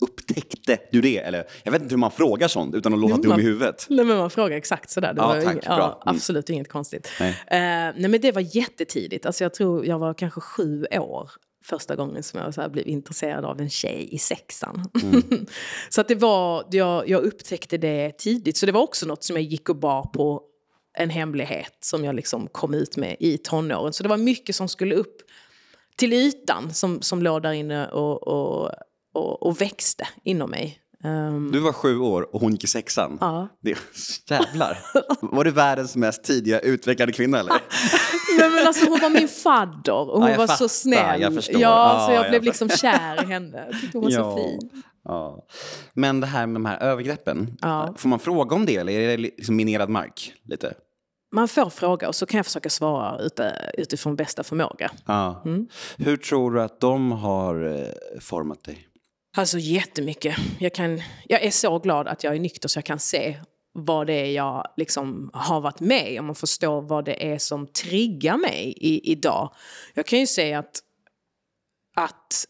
upptäckte 0.00 0.78
du 0.92 1.00
det? 1.00 1.18
Eller, 1.18 1.44
jag 1.64 1.72
vet 1.72 1.82
inte 1.82 1.92
hur 1.94 1.98
man 2.00 2.10
frågar 2.10 2.48
sånt 2.48 2.74
utan 2.74 2.92
att 2.94 2.98
låta 3.00 3.16
dum 3.16 3.28
man- 3.28 3.40
i 3.40 3.42
huvudet. 3.42 3.86
Nej, 3.90 4.04
men 4.04 4.16
man 4.16 4.30
frågar 4.30 4.56
exakt 4.56 4.90
sådär. 4.90 5.12
Det 5.14 5.20
Ja, 5.20 5.26
var 5.28 5.42
tack. 5.42 5.54
Bra. 5.54 5.62
ja, 5.66 6.02
Mm. 6.06 6.16
absolut 6.16 6.50
inget 6.50 6.68
konstigt. 6.68 7.08
Nej. 7.20 7.30
Eh, 7.30 7.56
nej, 7.96 8.08
men 8.08 8.20
det 8.20 8.32
var 8.32 8.56
jättetidigt. 8.56 9.26
Alltså, 9.26 9.44
jag 9.44 9.54
tror 9.54 9.86
jag 9.86 9.98
var 9.98 10.14
kanske 10.14 10.40
sju 10.40 10.84
år 10.90 11.30
första 11.70 11.96
gången 11.96 12.22
som 12.22 12.40
jag 12.40 12.54
så 12.54 12.68
blev 12.68 12.88
intresserad 12.88 13.44
av 13.44 13.60
en 13.60 13.70
tjej 13.70 14.08
i 14.12 14.18
sexan. 14.18 14.90
Mm. 15.02 15.46
så 15.90 16.00
att 16.00 16.08
det 16.08 16.14
var, 16.14 16.66
jag, 16.70 17.08
jag 17.08 17.22
upptäckte 17.22 17.78
det 17.78 18.18
tidigt. 18.18 18.56
Så 18.56 18.66
det 18.66 18.72
var 18.72 18.82
också 18.82 19.06
något 19.06 19.24
som 19.24 19.36
jag 19.36 19.42
gick 19.42 19.68
och 19.68 19.76
bar 19.76 20.02
på 20.02 20.42
en 20.98 21.10
hemlighet 21.10 21.76
som 21.80 22.04
jag 22.04 22.14
liksom 22.14 22.46
kom 22.46 22.74
ut 22.74 22.96
med 22.96 23.16
i 23.20 23.38
tonåren. 23.38 23.92
Så 23.92 24.02
det 24.02 24.08
var 24.08 24.16
mycket 24.16 24.56
som 24.56 24.68
skulle 24.68 24.94
upp 24.94 25.16
till 25.96 26.12
ytan 26.12 26.74
som, 26.74 27.02
som 27.02 27.22
låg 27.22 27.42
där 27.42 27.52
inne 27.52 27.88
och, 27.88 28.28
och, 28.28 28.70
och, 29.14 29.42
och 29.42 29.60
växte 29.60 30.08
inom 30.24 30.50
mig. 30.50 30.78
Ehm, 31.04 31.50
Du 31.52 31.60
var 31.60 31.72
sju 31.72 31.98
år 31.98 32.34
och 32.34 32.40
hon 32.40 32.52
gick 32.52 32.64
i 32.64 32.66
sexan. 32.66 33.18
Ja. 33.20 33.48
Det, 33.60 33.78
jävlar. 34.30 34.78
Var 35.20 35.44
du 35.44 35.50
världens 35.50 35.96
mest 35.96 36.24
tidiga 36.24 36.60
utvecklade 36.60 37.12
kvinna 37.12 37.38
eller? 37.38 37.54
Nej, 38.40 38.50
men 38.50 38.66
alltså, 38.66 38.88
hon 38.88 38.98
var 39.00 39.10
min 39.10 39.28
fadder 39.28 39.92
och 40.10 40.20
hon 40.20 40.30
Ja, 40.30 40.36
var 40.36 40.46
så 40.46 40.52
fattar, 40.52 40.68
snäll. 40.68 41.20
jag 41.20 41.34
förstår. 41.34 41.60
Ja, 41.60 41.68
Ja, 42.00 42.06
så 42.06 42.12
jag 42.12 42.24
jag 42.24 42.30
blev 42.30 42.42
liksom 42.42 42.68
kär 42.68 43.22
i 43.24 43.26
henne. 43.26 43.64
Jag 43.70 43.80
tyckte 43.80 43.98
hon 43.98 44.04
var 44.04 44.10
så 44.10 44.36
fin. 44.36 44.70
Ja. 45.04 45.46
Men 45.94 46.20
det 46.20 46.26
här 46.26 46.46
med 46.46 46.54
de 46.54 46.64
här 46.66 46.78
övergreppen, 46.82 47.56
Ja. 47.60 47.94
får 47.98 48.08
man 48.08 48.18
fråga 48.18 48.56
om 48.56 48.66
det 48.66 48.76
eller 48.76 48.92
är 48.92 49.08
det 49.08 49.16
liksom 49.16 49.56
minerad 49.56 49.88
mark? 49.88 50.32
Lite? 50.44 50.74
Man 51.34 51.48
får 51.48 51.70
fråga 51.70 52.08
och 52.08 52.14
så 52.14 52.26
kan 52.26 52.38
jag 52.38 52.46
försöka 52.46 52.70
svara 52.70 53.20
utifrån 53.78 54.16
bästa 54.16 54.42
förmåga. 54.44 54.90
Ja. 55.06 55.42
Mm. 55.44 55.66
Hur 55.96 56.16
tror 56.16 56.50
du 56.50 56.62
att 56.62 56.80
de 56.80 57.12
har 57.12 57.64
eh, 57.78 58.20
format 58.20 58.64
dig? 58.64 58.86
Alltså 59.36 59.58
jättemycket. 59.58 60.36
Jag, 60.58 60.74
kan, 60.74 61.02
jag 61.28 61.42
är 61.42 61.50
så 61.50 61.78
glad 61.78 62.08
att 62.08 62.24
jag 62.24 62.34
är 62.36 62.40
nykter 62.40 62.68
så 62.68 62.78
jag 62.78 62.84
kan 62.84 62.98
se 62.98 63.36
vad 63.72 64.06
det 64.06 64.12
är 64.12 64.32
jag 64.32 64.66
liksom 64.76 65.30
har 65.32 65.60
varit 65.60 65.80
med 65.80 66.20
om 66.20 66.30
och 66.30 66.38
förstå 66.38 66.80
vad 66.80 67.04
det 67.04 67.32
är 67.32 67.38
som 67.38 67.66
triggar 67.66 68.36
mig 68.36 68.74
i, 68.76 69.12
idag. 69.12 69.54
Jag 69.94 70.06
kan 70.06 70.18
ju 70.18 70.26
säga 70.26 70.58
att, 70.58 70.80
att 71.96 72.44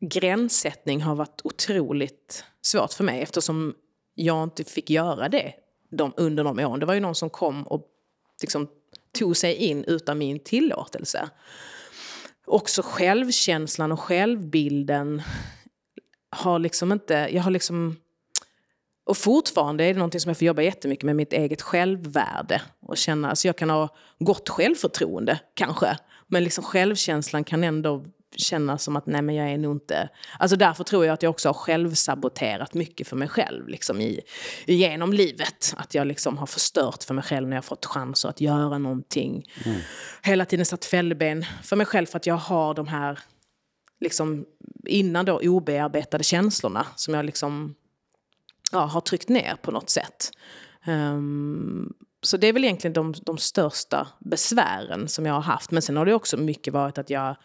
gränssättning 0.00 1.02
har 1.02 1.14
varit 1.14 1.40
otroligt 1.44 2.44
svårt 2.62 2.92
för 2.92 3.04
mig 3.04 3.22
eftersom 3.22 3.74
jag 4.14 4.42
inte 4.42 4.64
fick 4.64 4.90
göra 4.90 5.28
det 5.28 5.54
de, 5.90 6.12
under 6.16 6.44
de 6.44 6.58
åren. 6.58 6.80
Det 6.80 6.86
var 6.86 6.94
ju 6.94 7.00
någon 7.00 7.14
som 7.14 7.30
kom 7.30 7.62
och 7.62 7.86
liksom 8.40 8.68
tog 9.18 9.36
sig 9.36 9.54
in 9.54 9.84
utan 9.84 10.18
min 10.18 10.38
tillåtelse. 10.38 11.30
Också 12.46 12.82
självkänslan 12.84 13.92
och 13.92 14.00
självbilden 14.00 15.22
har 16.30 16.58
liksom 16.58 16.92
inte... 16.92 17.28
Jag 17.32 17.42
har 17.42 17.50
liksom... 17.50 17.96
Och 19.04 19.16
fortfarande 19.16 19.84
är 19.84 19.92
det 19.92 19.98
någonting 19.98 20.20
som 20.20 20.28
jag 20.28 20.38
får 20.38 20.46
jobba 20.46 20.62
jättemycket 20.62 21.04
med, 21.04 21.16
mitt 21.16 21.32
eget 21.32 21.62
självvärde. 21.62 22.62
Och 22.80 22.96
känna, 22.96 23.30
alltså 23.30 23.48
jag 23.48 23.56
kan 23.56 23.70
ha 23.70 23.88
gott 24.18 24.48
självförtroende, 24.48 25.40
kanske. 25.54 25.98
Men 26.26 26.44
liksom 26.44 26.64
självkänslan 26.64 27.44
kan 27.44 27.64
ändå 27.64 28.04
kännas 28.36 28.84
som 28.84 28.96
att 28.96 29.06
nej 29.06 29.22
men 29.22 29.34
jag 29.34 29.50
är 29.50 29.58
nog 29.58 29.76
inte... 29.76 30.08
Alltså 30.38 30.56
därför 30.56 30.84
tror 30.84 31.06
jag 31.06 31.14
att 31.14 31.22
jag 31.22 31.30
också 31.30 31.48
har 31.48 31.54
självsaboterat 31.54 32.74
mycket 32.74 33.08
för 33.08 33.16
mig 33.16 33.28
själv 33.28 33.68
liksom 33.68 34.00
i, 34.00 34.20
genom 34.66 35.12
livet. 35.12 35.74
Att 35.76 35.94
jag 35.94 36.06
liksom 36.06 36.38
har 36.38 36.46
förstört 36.46 37.04
för 37.04 37.14
mig 37.14 37.24
själv 37.24 37.48
när 37.48 37.56
jag 37.56 37.64
fått 37.64 37.86
chanser 37.86 38.28
att 38.28 38.40
göra 38.40 38.78
någonting. 38.78 39.44
Hela 40.22 40.44
tiden 40.44 40.66
satt 40.66 40.84
fällben 40.84 41.44
för 41.62 41.76
mig 41.76 41.86
själv 41.86 42.06
för 42.06 42.16
att 42.16 42.26
jag 42.26 42.34
har 42.34 42.74
de 42.74 42.88
här 42.88 43.18
liksom, 44.00 44.44
innan 44.86 45.24
då 45.24 45.40
obearbetade 45.42 46.24
känslorna 46.24 46.86
som 46.96 47.14
jag 47.14 47.24
liksom 47.24 47.74
ja, 48.74 48.84
har 48.84 49.00
tryckt 49.00 49.28
ner 49.28 49.56
på 49.62 49.70
något 49.70 49.90
sätt. 49.90 50.30
Ehm, 50.84 51.92
så 52.22 52.36
det 52.36 52.46
är 52.46 52.52
väl 52.52 52.64
egentligen 52.64 52.92
de, 52.92 53.14
de 53.22 53.38
största 53.38 54.08
besvären 54.20 55.08
som 55.08 55.26
jag 55.26 55.34
har 55.34 55.40
haft. 55.40 55.70
Men 55.70 55.82
sen 55.82 55.96
har 55.96 56.06
det 56.06 56.14
också 56.14 56.36
mycket 56.36 56.72
varit 56.72 56.98
att 56.98 57.10
jag 57.10 57.36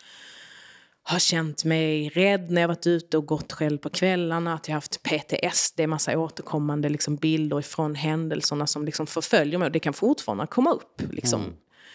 har 1.03 1.19
känt 1.19 1.63
mig 1.63 2.09
rädd 2.09 2.51
när 2.51 2.61
jag 2.61 2.67
varit 2.67 2.87
ute 2.87 3.17
och 3.17 3.25
gått 3.25 3.53
själv 3.53 3.77
på 3.77 3.89
kvällarna. 3.89 4.53
Att 4.53 4.67
jag 4.67 4.73
har 4.73 4.77
haft 4.77 5.03
PTSD, 5.03 5.79
massa 5.87 6.19
återkommande 6.19 6.89
liksom 6.89 7.15
bilder 7.15 7.59
ifrån 7.59 7.95
händelserna 7.95 8.67
som 8.67 8.85
liksom 8.85 9.07
förföljer 9.07 9.59
mig. 9.59 9.65
Och 9.65 9.71
det 9.71 9.79
kan 9.79 9.93
fortfarande 9.93 10.47
komma 10.47 10.71
upp 10.71 11.01
liksom, 11.11 11.41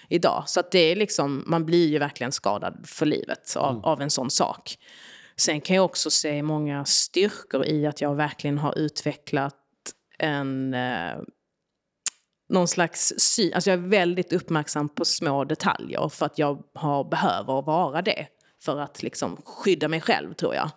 idag. 0.08 0.44
Så 0.46 0.60
att 0.60 0.70
det 0.70 0.78
är 0.78 0.96
liksom, 0.96 1.44
man 1.46 1.66
blir 1.66 1.88
ju 1.88 1.98
verkligen 1.98 2.32
skadad 2.32 2.84
för 2.84 3.06
livet 3.06 3.56
av, 3.56 3.86
av 3.86 4.02
en 4.02 4.10
sån 4.10 4.30
sak. 4.30 4.78
Sen 5.36 5.60
kan 5.60 5.76
jag 5.76 5.84
också 5.84 6.10
se 6.10 6.42
många 6.42 6.84
styrkor 6.84 7.66
i 7.66 7.86
att 7.86 8.00
jag 8.00 8.14
verkligen 8.14 8.58
har 8.58 8.78
utvecklat 8.78 9.54
en... 10.18 10.74
Eh, 10.74 11.16
någon 12.48 12.68
slags 12.68 13.12
syn. 13.18 13.54
Alltså 13.54 13.70
jag 13.70 13.78
är 13.78 13.88
väldigt 13.88 14.32
uppmärksam 14.32 14.88
på 14.88 15.04
små 15.04 15.44
detaljer 15.44 16.08
för 16.08 16.26
att 16.26 16.38
jag 16.38 16.62
har, 16.74 17.04
behöver 17.04 17.62
vara 17.62 18.02
det. 18.02 18.26
För 18.62 18.80
att 18.80 19.02
liksom 19.02 19.36
skydda 19.44 19.88
mig 19.88 20.00
själv, 20.00 20.34
tror 20.34 20.54
jag. 20.54 20.70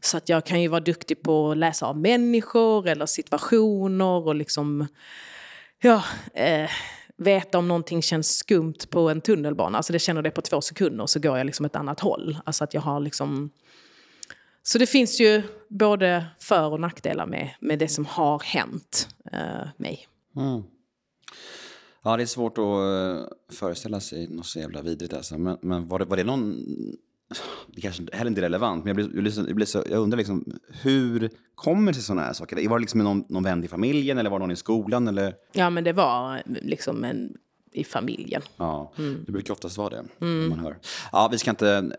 Så 0.00 0.16
att 0.16 0.28
jag 0.28 0.46
kan 0.46 0.62
ju 0.62 0.68
vara 0.68 0.80
duktig 0.80 1.22
på 1.22 1.50
att 1.50 1.56
läsa 1.56 1.86
av 1.86 1.98
människor 1.98 2.88
eller 2.88 3.06
situationer 3.06 4.26
och 4.26 4.34
liksom... 4.34 4.86
Ja, 5.82 6.04
eh, 6.34 6.70
veta 7.16 7.58
om 7.58 7.68
någonting 7.68 8.02
känns 8.02 8.36
skumt 8.36 8.78
på 8.90 9.10
en 9.10 9.20
tunnelbana. 9.20 9.76
Alltså 9.76 9.92
det 9.92 9.98
känner 9.98 10.22
det 10.22 10.30
på 10.30 10.42
två 10.42 10.60
sekunder 10.60 11.06
så 11.06 11.20
går 11.20 11.38
jag 11.38 11.46
liksom 11.46 11.66
ett 11.66 11.76
annat 11.76 12.00
håll. 12.00 12.38
Alltså 12.44 12.64
att 12.64 12.74
jag 12.74 12.80
har 12.80 13.00
liksom... 13.00 13.50
Så 14.62 14.78
det 14.78 14.86
finns 14.86 15.20
ju 15.20 15.42
både 15.68 16.26
för 16.38 16.72
och 16.72 16.80
nackdelar 16.80 17.26
med, 17.26 17.50
med 17.60 17.78
det 17.78 17.88
som 17.88 18.04
har 18.06 18.38
hänt 18.38 19.08
eh, 19.32 19.68
mig. 19.76 20.06
Ja, 22.02 22.16
det 22.16 22.22
är 22.22 22.26
svårt 22.26 22.58
att 22.58 22.64
eh, 22.64 23.56
föreställa 23.56 24.00
sig 24.00 24.28
något 24.28 24.46
så 24.46 24.58
jävla 24.58 24.82
vidrigt 24.82 25.12
alltså. 25.12 25.38
Men, 25.38 25.58
men 25.62 25.88
var, 25.88 25.98
det, 25.98 26.04
var 26.04 26.16
det 26.16 26.24
någon... 26.24 26.64
Det 27.74 27.80
kanske 27.80 28.02
heller 28.12 28.30
inte 28.30 28.40
är 28.40 28.42
relevant, 28.42 28.84
men 28.84 28.96
jag, 28.96 29.10
blir, 29.10 29.38
jag, 29.46 29.56
blir 29.56 29.66
så, 29.66 29.84
jag 29.90 30.02
undrar 30.02 30.18
liksom, 30.18 30.60
hur 30.82 31.30
kommer 31.54 31.92
det 31.92 31.94
sig 31.94 32.02
sådana 32.02 32.22
här 32.22 32.32
saker? 32.32 32.68
Var 32.68 32.78
det 32.78 32.80
liksom 32.80 33.00
någon, 33.00 33.24
någon 33.28 33.42
vän 33.42 33.64
i 33.64 33.68
familjen 33.68 34.18
eller 34.18 34.30
var 34.30 34.38
det 34.38 34.42
någon 34.42 34.50
i 34.50 34.56
skolan? 34.56 35.08
Eller? 35.08 35.34
Ja, 35.52 35.70
men 35.70 35.84
det 35.84 35.92
var 35.92 36.42
liksom 36.46 37.04
en, 37.04 37.36
i 37.72 37.84
familjen. 37.84 38.42
Ja, 38.56 38.92
det 39.26 39.32
brukar 39.32 39.52
oftast 39.54 39.78
vara 39.78 39.88
det. 39.90 40.04
när 40.18 40.48
Man 40.48 40.58
hör. 40.58 40.78
Ja, 41.12 41.28
vi 41.32 41.38
ska 41.38 41.50
inte 41.50 41.92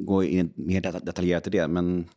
gå 0.00 0.24
in 0.24 0.52
mer 0.54 0.80
det- 0.80 1.00
detaljerat 1.02 1.46
i 1.46 1.50
det, 1.50 1.68
men 1.68 2.08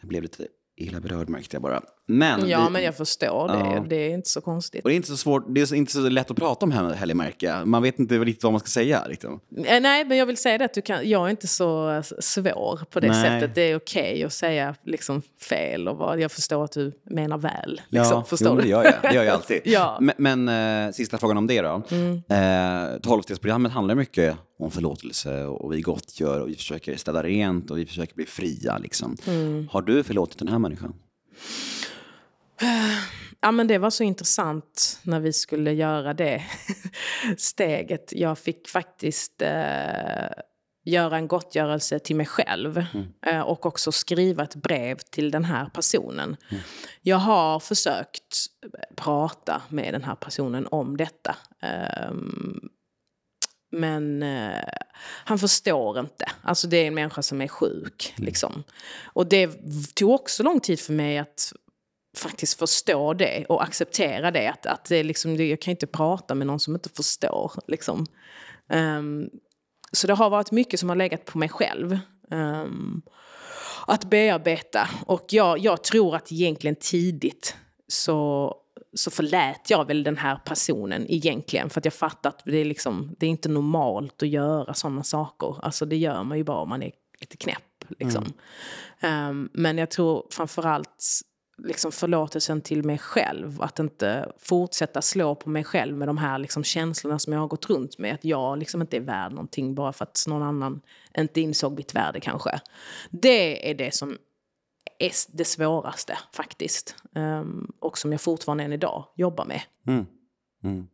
jag 0.00 0.08
blev 0.08 0.22
lite 0.22 0.46
illa 0.76 1.00
berörd 1.00 1.28
märkte 1.28 1.54
jag 1.56 1.62
bara. 1.62 1.80
Men, 2.06 2.48
Ja, 2.48 2.64
vi, 2.66 2.70
men 2.72 2.82
jag 2.82 2.96
förstår 2.96 3.48
det. 3.48 3.54
Ja. 3.74 3.84
Det 3.88 3.96
är 3.96 4.10
inte 4.14 4.28
så 4.28 4.40
konstigt. 4.40 4.84
och 4.84 4.88
det 4.90 4.94
är 4.94 4.96
inte 4.96 5.08
så 5.08 5.16
svårt, 5.16 5.44
det 5.54 5.60
är 5.60 5.74
inte 5.74 5.92
så 5.92 6.00
lätt 6.08 6.30
att 6.30 6.36
prata 6.36 6.66
om 6.66 6.72
he- 6.72 6.94
heller 6.94 7.14
märker 7.14 7.46
jag. 7.46 7.66
Man 7.68 7.82
vet 7.82 7.98
inte 7.98 8.18
riktigt 8.18 8.44
vad 8.44 8.52
man 8.52 8.60
ska 8.60 8.68
säga. 8.68 9.06
Liksom. 9.08 9.40
Eh, 9.64 9.80
Nej, 9.80 10.04
men 10.04 10.16
jag 10.18 10.26
vill 10.26 10.36
säga 10.36 10.58
det 10.58 10.64
att 10.64 10.74
du 10.74 10.82
kan, 10.82 11.08
jag 11.08 11.26
är 11.26 11.30
inte 11.30 11.46
så 11.46 11.90
eh, 11.90 12.02
svår 12.20 12.80
på 12.90 13.00
det 13.00 13.08
Nej. 13.08 13.22
sättet. 13.40 13.54
Det 13.54 13.62
är 13.62 13.76
okej 13.76 14.24
att 14.24 14.32
säga 14.32 14.74
liksom 14.84 15.22
fel 15.48 15.88
och 15.88 15.96
vad, 15.96 16.20
jag 16.20 16.32
förstår 16.32 16.64
att 16.64 16.72
du 16.72 16.92
menar 17.10 17.38
väl. 17.38 17.80
Liksom, 17.88 18.12
Ja, 18.18 18.24
förstår 18.24 18.48
jo, 18.50 18.56
du? 18.56 18.62
det 18.62 18.68
gör 18.68 18.84
jag. 18.84 18.94
Det 19.02 19.14
gör 19.14 19.24
jag 19.24 19.34
alltid. 19.34 19.60
Ja. 19.64 19.98
Men, 20.00 20.44
men 20.44 20.86
eh, 20.86 20.92
sista 20.92 21.18
frågan 21.18 21.36
om 21.36 21.46
det 21.46 21.62
då. 21.62 21.82
Mm. 21.90 22.22
Eh, 22.94 22.98
Tolvstegsprogrammet 23.00 23.72
handlar 23.72 23.94
mycket 23.94 24.36
om 24.58 24.70
förlåtelse 24.70 25.44
och 25.44 25.72
vi 25.72 25.80
gottgör 25.80 26.40
och 26.40 26.48
vi 26.48 26.54
försöker 26.54 26.96
städa 26.96 27.22
rent 27.22 27.70
och 27.70 27.78
vi 27.78 27.86
försöker 27.86 28.14
bli 28.14 28.26
fria. 28.26 28.78
Liksom. 28.78 29.16
Mm. 29.26 29.68
Har 29.68 29.82
du 29.82 30.04
förlåtit 30.04 30.38
den 30.38 30.48
här 30.48 30.58
människan? 30.58 30.94
Ja, 33.40 33.52
men 33.52 33.66
det 33.66 33.78
var 33.78 33.90
så 33.90 34.04
intressant 34.04 35.00
när 35.02 35.20
vi 35.20 35.32
skulle 35.32 35.72
göra 35.72 36.14
det 36.14 36.42
steget. 37.38 38.12
Jag 38.12 38.38
fick 38.38 38.68
faktiskt 38.68 39.42
eh, 39.42 40.28
göra 40.84 41.16
en 41.16 41.28
gottgörelse 41.28 41.98
till 41.98 42.16
mig 42.16 42.26
själv 42.26 42.84
eh, 43.26 43.40
och 43.40 43.66
också 43.66 43.92
skriva 43.92 44.42
ett 44.42 44.54
brev 44.54 44.98
till 45.10 45.30
den 45.30 45.44
här 45.44 45.66
personen. 45.66 46.36
Jag 47.02 47.16
har 47.16 47.60
försökt 47.60 48.46
prata 48.96 49.62
med 49.68 49.94
den 49.94 50.04
här 50.04 50.14
personen 50.14 50.66
om 50.66 50.96
detta. 50.96 51.36
Ehm, 51.60 52.68
men 53.74 54.22
eh, 54.22 54.68
han 55.24 55.38
förstår 55.38 56.00
inte. 56.00 56.26
Alltså 56.42 56.66
det 56.66 56.76
är 56.76 56.86
en 56.86 56.94
människa 56.94 57.22
som 57.22 57.40
är 57.40 57.48
sjuk. 57.48 58.14
Liksom. 58.16 58.64
Och 59.04 59.26
det 59.26 59.50
tog 59.94 60.10
också 60.10 60.42
lång 60.42 60.60
tid 60.60 60.80
för 60.80 60.92
mig 60.92 61.18
att 61.18 61.52
faktiskt 62.16 62.58
förstå 62.58 63.14
det 63.14 63.44
och 63.48 63.62
acceptera 63.62 64.30
det. 64.30 64.48
Att, 64.48 64.66
att 64.66 64.84
det 64.84 65.02
liksom, 65.02 65.36
jag 65.36 65.60
kan 65.60 65.70
inte 65.70 65.86
prata 65.86 66.34
med 66.34 66.46
någon 66.46 66.60
som 66.60 66.74
inte 66.74 66.88
förstår. 66.88 67.52
Liksom. 67.66 68.06
Ehm, 68.70 69.28
så 69.92 70.06
det 70.06 70.14
har 70.14 70.30
varit 70.30 70.50
mycket 70.50 70.80
som 70.80 70.88
har 70.88 70.96
legat 70.96 71.24
på 71.24 71.38
mig 71.38 71.48
själv. 71.48 71.98
Ehm, 72.30 73.02
att 73.86 74.04
bearbeta. 74.04 74.88
Och 75.06 75.24
jag, 75.28 75.58
jag 75.58 75.84
tror 75.84 76.16
att 76.16 76.32
egentligen 76.32 76.76
tidigt 76.76 77.56
så, 77.88 78.54
så 78.94 79.10
förlät 79.10 79.70
jag 79.70 79.86
väl 79.86 80.02
den 80.02 80.16
här 80.16 80.36
personen 80.36 81.06
egentligen. 81.08 81.70
För 81.70 81.80
att 81.80 81.84
jag 81.84 81.94
fattar 81.94 82.30
att 82.30 82.42
det 82.44 82.56
är, 82.56 82.64
liksom, 82.64 83.14
det 83.18 83.26
är 83.26 83.30
inte 83.30 83.48
normalt 83.48 84.22
att 84.22 84.28
göra 84.28 84.74
sådana 84.74 85.02
saker. 85.02 85.64
Alltså 85.64 85.86
det 85.86 85.96
gör 85.96 86.24
man 86.24 86.38
ju 86.38 86.44
bara 86.44 86.58
om 86.58 86.68
man 86.68 86.82
är 86.82 86.92
lite 87.20 87.36
knäpp. 87.36 87.84
Liksom. 87.98 88.24
Mm. 89.00 89.30
Um, 89.30 89.50
men 89.52 89.78
jag 89.78 89.90
tror 89.90 90.26
framförallt 90.30 91.04
liksom 91.58 91.92
förlåtelsen 91.92 92.60
till 92.60 92.84
mig 92.84 92.98
själv. 92.98 93.62
Att 93.62 93.78
inte 93.78 94.32
fortsätta 94.38 95.02
slå 95.02 95.34
på 95.34 95.50
mig 95.50 95.64
själv 95.64 95.96
med 95.96 96.08
de 96.08 96.18
här 96.18 96.38
liksom 96.38 96.64
känslorna 96.64 97.18
som 97.18 97.32
jag 97.32 97.40
har 97.40 97.48
gått 97.48 97.70
runt 97.70 97.98
med. 97.98 98.14
Att 98.14 98.24
jag 98.24 98.58
liksom 98.58 98.80
inte 98.80 98.96
är 98.96 99.00
värd 99.00 99.32
någonting 99.32 99.74
bara 99.74 99.92
för 99.92 100.04
att 100.04 100.24
någon 100.28 100.42
annan 100.42 100.80
inte 101.18 101.40
insåg 101.40 101.76
mitt 101.76 101.94
värde 101.94 102.20
kanske. 102.20 102.60
Det 103.10 103.70
är 103.70 103.74
det 103.74 103.94
som 103.94 104.18
är 104.98 105.12
det 105.36 105.44
svåraste 105.44 106.18
faktiskt. 106.32 106.96
Um, 107.14 107.72
och 107.80 107.98
som 107.98 108.12
jag 108.12 108.20
fortfarande 108.20 108.64
än 108.64 108.72
idag 108.72 109.04
jobbar 109.16 109.44
med. 109.44 109.60
Mm. 109.86 110.06
Mm. 110.64 110.86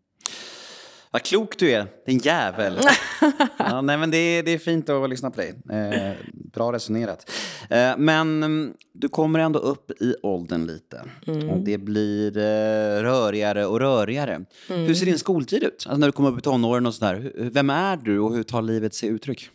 Vad 1.13 1.23
klok 1.23 1.59
du 1.59 1.71
är, 1.71 1.87
din 2.07 2.19
jävel. 2.19 2.79
ja, 3.59 3.81
nej, 3.81 3.97
men 3.97 4.11
det, 4.11 4.17
är, 4.17 4.43
det 4.43 4.51
är 4.51 4.59
fint 4.59 4.89
att 4.89 5.11
lyssna 5.11 5.31
på 5.31 5.41
dig. 5.41 5.55
Eh, 5.71 6.13
bra 6.33 6.73
resonerat. 6.73 7.31
Eh, 7.71 7.97
men 7.99 8.43
mm, 8.43 8.75
du 8.93 9.09
kommer 9.09 9.39
ändå 9.39 9.59
upp 9.59 9.91
i 10.03 10.15
åldern 10.23 10.67
lite. 10.67 11.03
Mm. 11.27 11.51
Och 11.51 11.59
det 11.59 11.79
blir 11.79 12.39
eh, 12.39 13.03
rörigare 13.03 13.67
och 13.67 13.81
rörigare. 13.81 14.35
Mm. 14.35 14.47
Hur 14.87 14.95
ser 14.95 15.07
din 15.07 15.19
skoltid 15.19 15.63
ut? 15.63 15.73
Alltså 15.73 15.97
när 15.97 16.07
du 16.07 16.13
kommer 16.13 16.31
upp 16.31 16.39
i 16.39 16.43
tonåren 16.43 16.87
och 16.87 16.95
sådär. 16.95 17.33
Vem 17.37 17.71
är 17.71 17.97
du 17.97 18.19
och 18.19 18.35
hur 18.35 18.43
tar 18.43 18.63
livet 18.63 18.95
sig 18.95 19.09
uttryck? 19.09 19.51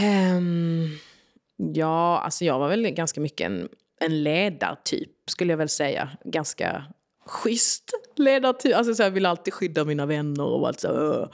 Um, 0.00 0.98
ja, 1.56 2.20
alltså 2.20 2.44
jag 2.44 2.58
var 2.58 2.68
väl 2.68 2.90
ganska 2.90 3.20
mycket 3.20 3.46
en, 3.46 3.68
en 4.00 4.22
ledartyp 4.22 5.10
skulle 5.30 5.52
jag 5.52 5.58
väl 5.58 5.68
säga. 5.68 6.08
Ganska 6.24 6.84
schysst 7.26 7.90
ledartyp. 8.16 8.76
Alltså 8.76 8.94
så 8.94 9.02
jag 9.02 9.10
ville 9.10 9.28
alltid 9.28 9.54
skydda 9.54 9.84
mina 9.84 10.06
vänner 10.06 10.44
och 10.44 10.68
allt 10.68 10.80
så. 10.80 11.28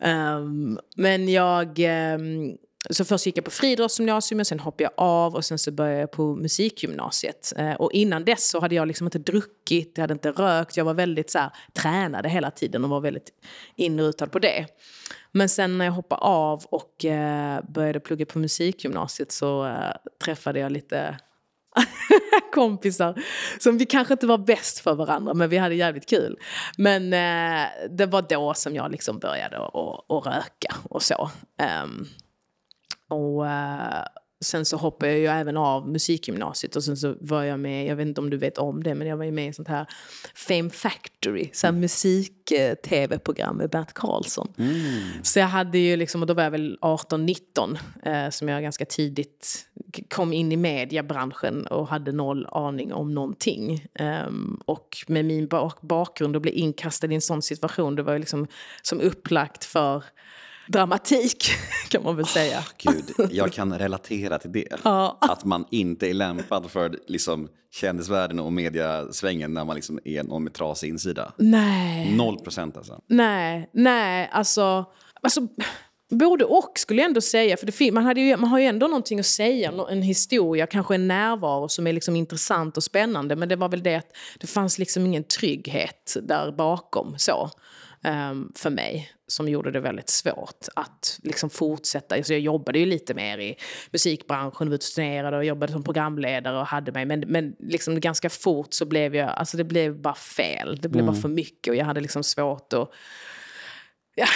Um, 0.00 0.78
men 0.96 1.28
jag... 1.28 1.78
Um, 2.18 2.56
så 2.90 3.04
först 3.04 3.26
gick 3.26 3.38
jag 3.38 3.44
på 3.44 3.50
friidrottsgymnasium, 3.50 4.44
sen 4.44 4.60
hoppade 4.60 4.84
jag 4.84 4.92
av 4.96 5.34
och 5.34 5.44
sen 5.44 5.58
så 5.58 5.72
började 5.72 6.00
jag 6.00 6.10
på 6.10 6.34
musikgymnasiet. 6.36 7.52
Eh, 7.56 7.72
och 7.72 7.92
innan 7.92 8.24
dess 8.24 8.50
så 8.50 8.60
hade 8.60 8.74
jag 8.74 8.88
liksom 8.88 9.06
inte 9.06 9.18
druckit, 9.18 9.92
jag 9.94 10.02
hade 10.02 10.12
inte 10.12 10.30
rökt. 10.30 10.76
Jag 10.76 10.84
var 10.84 10.94
väldigt 10.94 11.30
så 11.30 11.38
här, 11.38 11.50
tränade 11.72 12.28
hela 12.28 12.50
tiden 12.50 12.84
och 12.84 12.90
var 12.90 13.00
väldigt 13.00 13.30
inrutad 13.76 14.26
på 14.26 14.38
det. 14.38 14.66
Men 15.32 15.48
sen 15.48 15.78
när 15.78 15.84
jag 15.84 15.92
hoppade 15.92 16.20
av 16.20 16.64
och 16.64 17.04
eh, 17.04 17.60
började 17.68 18.00
plugga 18.00 18.26
på 18.26 18.38
musikgymnasiet 18.38 19.32
så 19.32 19.66
eh, 19.66 19.92
träffade 20.24 20.58
jag 20.58 20.72
lite 20.72 21.18
kompisar 22.52 23.22
som 23.60 23.78
vi 23.78 23.86
kanske 23.86 24.14
inte 24.14 24.26
var 24.26 24.38
bäst 24.38 24.78
för 24.78 24.94
varandra 24.94 25.34
men 25.34 25.50
vi 25.50 25.56
hade 25.56 25.74
jävligt 25.74 26.08
kul. 26.08 26.38
Men 26.78 27.12
eh, 27.12 27.68
det 27.90 28.06
var 28.06 28.22
då 28.28 28.54
som 28.54 28.74
jag 28.74 28.90
liksom 28.90 29.18
började 29.18 29.56
att 29.56 30.26
röka 30.26 30.74
och 30.90 31.02
så. 31.02 31.30
Um, 31.84 32.08
och 33.08 33.42
uh, 33.42 34.04
sen 34.44 34.64
så 34.64 34.76
hoppade 34.76 35.12
jag 35.12 35.20
ju 35.20 35.26
även 35.26 35.56
av 35.56 35.88
musikgymnasiet 35.88 36.76
och 36.76 36.84
sen 36.84 36.96
så 36.96 37.14
var 37.20 37.42
jag 37.42 37.60
med, 37.60 37.86
jag 37.86 37.96
vet 37.96 38.06
inte 38.06 38.20
om 38.20 38.30
du 38.30 38.36
vet 38.36 38.58
om 38.58 38.82
det, 38.82 38.94
men 38.94 39.06
jag 39.06 39.16
var 39.16 39.24
ju 39.24 39.32
med 39.32 39.48
i 39.48 39.52
sånt 39.52 39.68
här 39.68 39.86
Fame 40.34 40.70
Factory, 40.70 41.50
så 41.52 41.66
mm. 41.66 41.80
musik-tv-program 41.80 43.56
med 43.56 43.70
Bert 43.70 43.92
Karlsson. 43.92 44.52
Mm. 44.58 44.74
Så 45.22 45.38
jag 45.38 45.46
hade 45.46 45.78
ju 45.78 45.96
liksom, 45.96 46.20
och 46.20 46.26
då 46.26 46.34
var 46.34 46.42
jag 46.42 46.50
väl 46.50 46.78
18-19 46.80 47.78
eh, 48.02 48.30
som 48.30 48.48
jag 48.48 48.62
ganska 48.62 48.84
tidigt 48.84 49.68
kom 50.10 50.32
in 50.32 50.52
i 50.52 50.56
mediebranschen 50.56 51.66
och 51.66 51.88
hade 51.88 52.12
noll 52.12 52.46
aning 52.46 52.92
om 52.92 53.14
någonting. 53.14 53.86
Um, 54.26 54.60
och 54.66 54.96
med 55.08 55.24
min 55.24 55.46
bak 55.46 55.80
bakgrund 55.80 56.36
och 56.36 56.42
bli 56.42 56.52
inkastad 56.52 57.06
i 57.06 57.14
en 57.14 57.20
sån 57.20 57.42
situation, 57.42 57.96
det 57.96 58.02
var 58.02 58.12
ju 58.12 58.18
liksom 58.18 58.46
som 58.82 59.00
upplagt 59.00 59.64
för 59.64 60.04
dramatik, 60.66 61.44
kan 61.88 62.02
man 62.02 62.16
väl 62.16 62.26
säga. 62.26 62.58
Oh, 62.58 62.92
Gud, 62.92 63.32
jag 63.32 63.52
kan 63.52 63.78
relatera 63.78 64.38
till 64.38 64.52
det. 64.52 64.68
Ja. 64.84 65.18
Att 65.20 65.44
man 65.44 65.64
inte 65.70 66.10
är 66.10 66.14
lämpad 66.14 66.70
för 66.70 66.98
liksom, 67.06 67.48
kändisvärlden 67.74 68.40
och 68.40 68.52
mediasvängen 68.52 69.54
när 69.54 69.64
man 69.64 69.76
liksom 69.76 70.00
är 70.04 70.22
någon 70.22 70.44
med 70.44 70.52
trasig 70.54 70.88
insida. 70.88 71.32
Nej. 71.36 72.16
Noll 72.16 72.38
procent 72.38 72.76
alltså. 72.76 73.00
Nej, 73.06 73.70
nej, 73.72 74.28
alltså... 74.32 74.84
alltså 75.22 75.48
Både 76.10 76.44
och 76.44 76.72
skulle 76.74 77.02
jag 77.02 77.08
ändå 77.08 77.20
säga. 77.20 77.56
För 77.56 77.66
det, 77.66 77.92
man, 77.92 78.04
hade 78.04 78.20
ju, 78.20 78.36
man 78.36 78.50
har 78.50 78.58
ju 78.58 78.64
ändå 78.64 78.86
någonting 78.86 79.20
att 79.20 79.26
säga, 79.26 79.72
en 79.90 80.02
historia, 80.02 80.66
kanske 80.66 80.94
en 80.94 81.08
närvaro 81.08 81.68
som 81.68 81.86
är 81.86 81.92
liksom 81.92 82.16
intressant 82.16 82.76
och 82.76 82.82
spännande. 82.82 83.36
Men 83.36 83.48
det 83.48 83.56
var 83.56 83.68
väl 83.68 83.82
det 83.82 83.94
att 83.96 84.16
det 84.40 84.46
fanns 84.46 84.78
liksom 84.78 85.06
ingen 85.06 85.24
trygghet 85.24 86.16
där 86.22 86.52
bakom. 86.52 87.14
så 87.18 87.50
för 88.54 88.70
mig 88.70 89.10
som 89.26 89.48
gjorde 89.48 89.70
det 89.70 89.80
väldigt 89.80 90.08
svårt 90.10 90.66
att 90.76 91.20
liksom 91.22 91.50
fortsätta. 91.50 92.14
Alltså 92.14 92.32
jag 92.32 92.40
jobbade 92.40 92.78
ju 92.78 92.86
lite 92.86 93.14
mer 93.14 93.38
i 93.38 93.56
musikbranschen, 93.90 94.70
var 94.70 94.76
turnerade 94.76 95.36
och 95.36 95.44
jobbade 95.44 95.72
som 95.72 95.82
programledare 95.82 96.58
och 96.58 96.66
hade 96.66 96.92
mig. 96.92 97.04
Men, 97.04 97.20
men 97.20 97.54
liksom 97.58 98.00
ganska 98.00 98.30
fort 98.30 98.74
så 98.74 98.86
blev 98.86 99.16
jag, 99.16 99.28
alltså 99.28 99.56
det 99.56 99.64
blev 99.64 100.00
bara 100.00 100.14
fel. 100.14 100.78
Det 100.82 100.88
blev 100.88 101.02
mm. 101.02 101.14
bara 101.14 101.22
för 101.22 101.28
mycket 101.28 101.70
och 101.70 101.76
jag 101.76 101.84
hade 101.84 102.00
liksom 102.00 102.22
svårt 102.22 102.72
att 102.72 102.90
ja, 104.14 104.26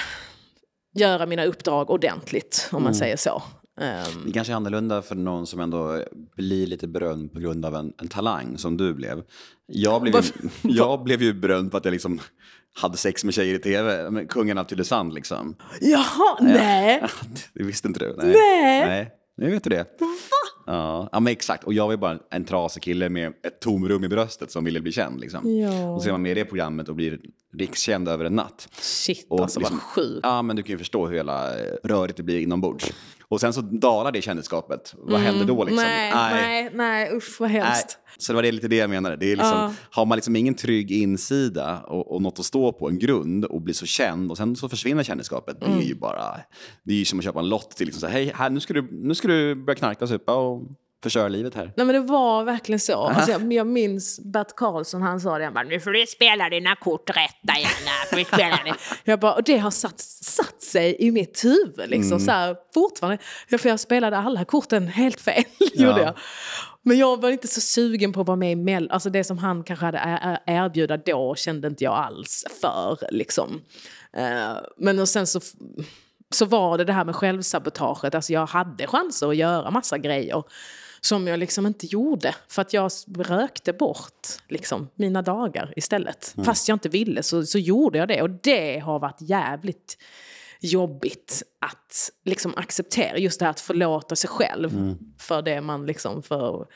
göra 0.95 1.27
mina 1.27 1.45
uppdrag 1.45 1.91
ordentligt, 1.91 2.69
om 2.73 2.83
man 2.83 2.93
mm. 2.93 2.99
säger 2.99 3.17
så. 3.17 3.43
Um, 3.81 4.27
det 4.27 4.33
kanske 4.33 4.53
är 4.53 4.57
annorlunda 4.57 5.03
för 5.03 5.15
någon 5.15 5.47
som 5.47 5.61
ändå 5.61 6.05
blir 6.37 6.67
lite 6.67 6.89
berömd 6.89 7.33
på 7.33 7.41
grund 7.41 7.65
av 7.65 7.75
en, 7.75 7.93
en 7.99 8.09
talang 8.09 8.59
som 8.59 8.77
du 8.77 8.95
blev. 8.95 9.23
Jag 9.67 10.03
blev, 10.03 10.15
ju, 10.15 10.49
jag 10.63 11.05
blev 11.05 11.23
ju 11.23 11.33
berömd 11.33 11.71
för 11.71 11.79
att 11.79 11.85
jag 11.85 11.93
liksom 11.93 12.21
hade 12.75 12.97
sex 12.97 13.25
med 13.25 13.35
tjejer 13.35 13.55
i 13.55 13.59
tv. 13.59 14.11
Kungen 14.29 14.59
av 14.59 14.65
Tylösand 14.65 15.15
liksom. 15.15 15.57
Jaha, 15.81 16.39
nej. 16.41 17.03
det 17.55 17.65
visste 17.65 17.89
inte 17.89 18.01
du? 18.01 18.15
Nej. 18.17 18.27
Nej. 18.27 18.89
nej. 18.89 19.15
Nu 19.37 19.51
vet 19.51 19.65
du 19.65 19.71
det. 19.71 20.01
Va? 20.01 20.07
Ja, 20.67 21.09
ja 21.13 21.21
men 21.21 21.31
exakt. 21.33 21.65
Och 21.65 21.75
jag 21.75 21.85
var 21.85 21.93
ju 21.93 21.97
bara 21.97 22.19
en 22.31 22.45
trasig 22.45 22.83
kille 22.83 23.09
med 23.09 23.29
ett 23.29 23.61
tomrum 23.61 24.05
i 24.05 24.09
bröstet 24.09 24.51
som 24.51 24.65
ville 24.65 24.81
bli 24.81 24.93
känd. 24.93 25.21
Liksom. 25.21 25.59
Ja. 25.61 25.91
Och 25.91 26.03
så 26.03 26.09
är 26.09 26.13
man 26.13 26.23
med 26.23 26.33
i 26.33 26.35
det 26.35 26.45
programmet 26.45 26.89
och 26.89 26.95
blir 26.95 27.21
rikskänd 27.59 28.09
över 28.09 28.25
en 28.25 28.35
natt. 28.35 28.69
Shit, 28.81 29.27
och 29.31 29.41
alltså 29.41 29.61
liksom, 29.61 29.77
vad 29.77 29.83
sjukt. 29.83 30.21
Ja, 30.23 30.43
men 30.43 30.57
du 30.57 30.63
kan 30.63 30.73
ju 30.73 30.79
förstå 30.79 31.07
hur 31.07 31.17
hela 31.17 31.53
rörigt 31.85 32.17
det 32.17 32.23
blir 32.23 32.41
inombords. 32.41 32.93
Och 33.31 33.41
sen 33.41 33.53
så 33.53 33.61
dalar 33.61 34.13
det 34.13 34.23
kändisskapet. 34.23 34.95
Vad 34.99 35.21
mm. 35.21 35.23
händer 35.23 35.45
då 35.47 35.65
liksom? 35.65 35.85
Nej, 35.85 36.13
nej, 36.15 36.71
nej, 36.75 37.17
usch 37.17 37.41
vad 37.41 37.51
hemskt. 37.51 37.99
Nej. 38.05 38.15
Så 38.19 38.33
det 38.33 38.37
var 38.37 38.43
det 38.43 38.53
lite 38.53 38.69
det 38.69 38.77
jag 38.77 38.91
menade. 38.91 39.17
Det 39.17 39.33
är 39.33 39.37
liksom, 39.37 39.65
uh. 39.65 39.71
Har 39.91 40.07
man 40.07 40.17
liksom 40.17 40.37
ingen 40.37 40.55
trygg 40.55 40.91
insida 40.91 41.81
och, 41.81 42.15
och 42.15 42.23
något 42.23 42.39
att 42.39 42.45
stå 42.45 42.73
på, 42.73 42.89
en 42.89 42.99
grund 42.99 43.45
och 43.45 43.63
blir 43.63 43.75
så 43.75 43.87
känd 43.87 44.31
och 44.31 44.37
sen 44.37 44.57
så 44.57 44.69
försvinner 44.69 45.03
kändisskapet. 45.03 45.57
Mm. 45.57 45.69
Det 45.69 45.73
är 45.73 45.77
mm. 45.77 45.89
ju 45.89 45.95
bara, 45.95 46.41
det 46.83 46.93
är 46.93 46.97
ju 46.97 47.05
som 47.05 47.19
att 47.19 47.25
köpa 47.25 47.39
en 47.41 47.49
lott 47.49 47.71
till 47.71 47.87
liksom 47.87 48.01
så 48.01 48.07
hej, 48.07 48.33
här, 48.35 48.51
nu, 48.51 48.61
ska 48.61 48.75
du, 48.75 48.89
nu 48.93 49.15
ska 49.15 49.29
du 49.29 49.55
börja 49.55 49.77
knarka 49.77 50.05
och 50.05 50.09
supa 50.09 50.35
och 50.35 50.63
förstöra 51.03 51.29
livet 51.29 51.55
här. 51.55 51.73
Nej 51.77 51.87
men 51.87 51.95
det 51.95 52.01
var 52.01 52.45
verkligen 52.45 52.81
så. 52.81 53.03
Alltså, 53.03 53.31
jag, 53.31 53.53
jag 53.53 53.67
minns 53.67 54.21
Bert 54.21 54.57
Karlsson, 54.57 55.03
han 55.03 55.21
sa 55.21 55.39
det, 55.39 55.45
han 55.45 55.55
bara, 55.55 55.65
nu 55.65 55.81
får 55.81 55.91
du 55.91 56.07
spela 56.07 56.49
dina 56.49 56.77
kort 56.77 57.11
rätt 57.11 57.37
Diana. 57.43 58.75
jag 59.05 59.21
bara, 59.21 59.35
och 59.35 59.43
det 59.43 59.59
har 59.59 59.71
satt, 59.71 60.01
satt 60.01 60.63
sig 60.63 60.97
i 60.99 61.11
mitt 61.11 61.45
huvud 61.45 61.91
liksom, 61.91 62.13
mm. 62.13 62.21
så 62.21 62.31
här, 62.31 62.57
fortfarande. 62.75 63.19
För 63.59 63.69
jag 63.69 63.81
spelade 63.81 64.19
alla 64.19 64.45
korten 64.45 64.89
helt 64.89 65.21
fel, 65.21 65.45
ja. 65.59 65.87
gjorde 65.87 66.03
jag. 66.03 66.15
Men 66.83 66.99
jag 66.99 67.21
var 67.21 67.31
inte 67.31 67.49
så 67.49 67.61
sugen 67.61 68.13
på 68.13 68.21
att 68.21 68.27
vara 68.27 68.37
med 68.37 68.53
i 68.53 68.57
Mell. 68.57 68.91
Alltså 68.91 69.11
det 69.11 69.25
som 69.25 69.39
han 69.39 69.65
kanske 69.65 69.85
hade 69.85 70.41
erbjuda 70.47 70.97
då 70.97 71.35
kände 71.35 71.69
inte 71.69 71.85
jag 71.85 71.95
alls 71.95 72.45
för. 72.61 72.99
Liksom. 73.11 73.63
Uh, 74.17 74.59
men 74.77 74.99
och 74.99 75.09
sen 75.09 75.27
så, 75.27 75.41
så 76.31 76.45
var 76.45 76.79
det 76.79 76.85
det 76.85 76.93
här 76.93 77.05
med 77.05 77.17
självsabotaget. 77.17 78.15
Alltså 78.15 78.33
jag 78.33 78.47
hade 78.47 78.87
chanser 78.87 79.29
att 79.29 79.37
göra 79.37 79.71
massa 79.71 79.99
grejer 79.99 80.43
som 81.01 81.27
jag 81.27 81.39
liksom 81.39 81.67
inte 81.67 81.87
gjorde. 81.87 82.35
För 82.49 82.63
att 82.63 82.73
jag 82.73 82.91
rökte 83.17 83.73
bort 83.73 84.29
liksom, 84.49 84.89
mina 84.95 85.23
dagar 85.23 85.73
istället. 85.77 86.35
Mm. 86.37 86.45
Fast 86.45 86.69
jag 86.69 86.77
inte 86.77 86.89
ville 86.89 87.23
så, 87.23 87.47
så 87.47 87.59
gjorde 87.59 87.99
jag 87.99 88.09
det. 88.09 88.23
Och 88.23 88.31
det 88.31 88.79
har 88.79 88.99
varit 88.99 89.21
jävligt 89.21 89.99
jobbigt 90.61 91.43
att 91.61 92.11
liksom 92.25 92.53
acceptera. 92.57 93.19
Just 93.19 93.39
det 93.39 93.45
här 93.45 93.51
att 93.51 93.61
förlåta 93.61 94.17
sig 94.17 94.31
själv 94.31 94.73
mm. 94.73 94.99
för 95.19 95.43
det 95.43 95.61
man 95.61 95.87
liksom 95.87 96.23
för 96.23 96.67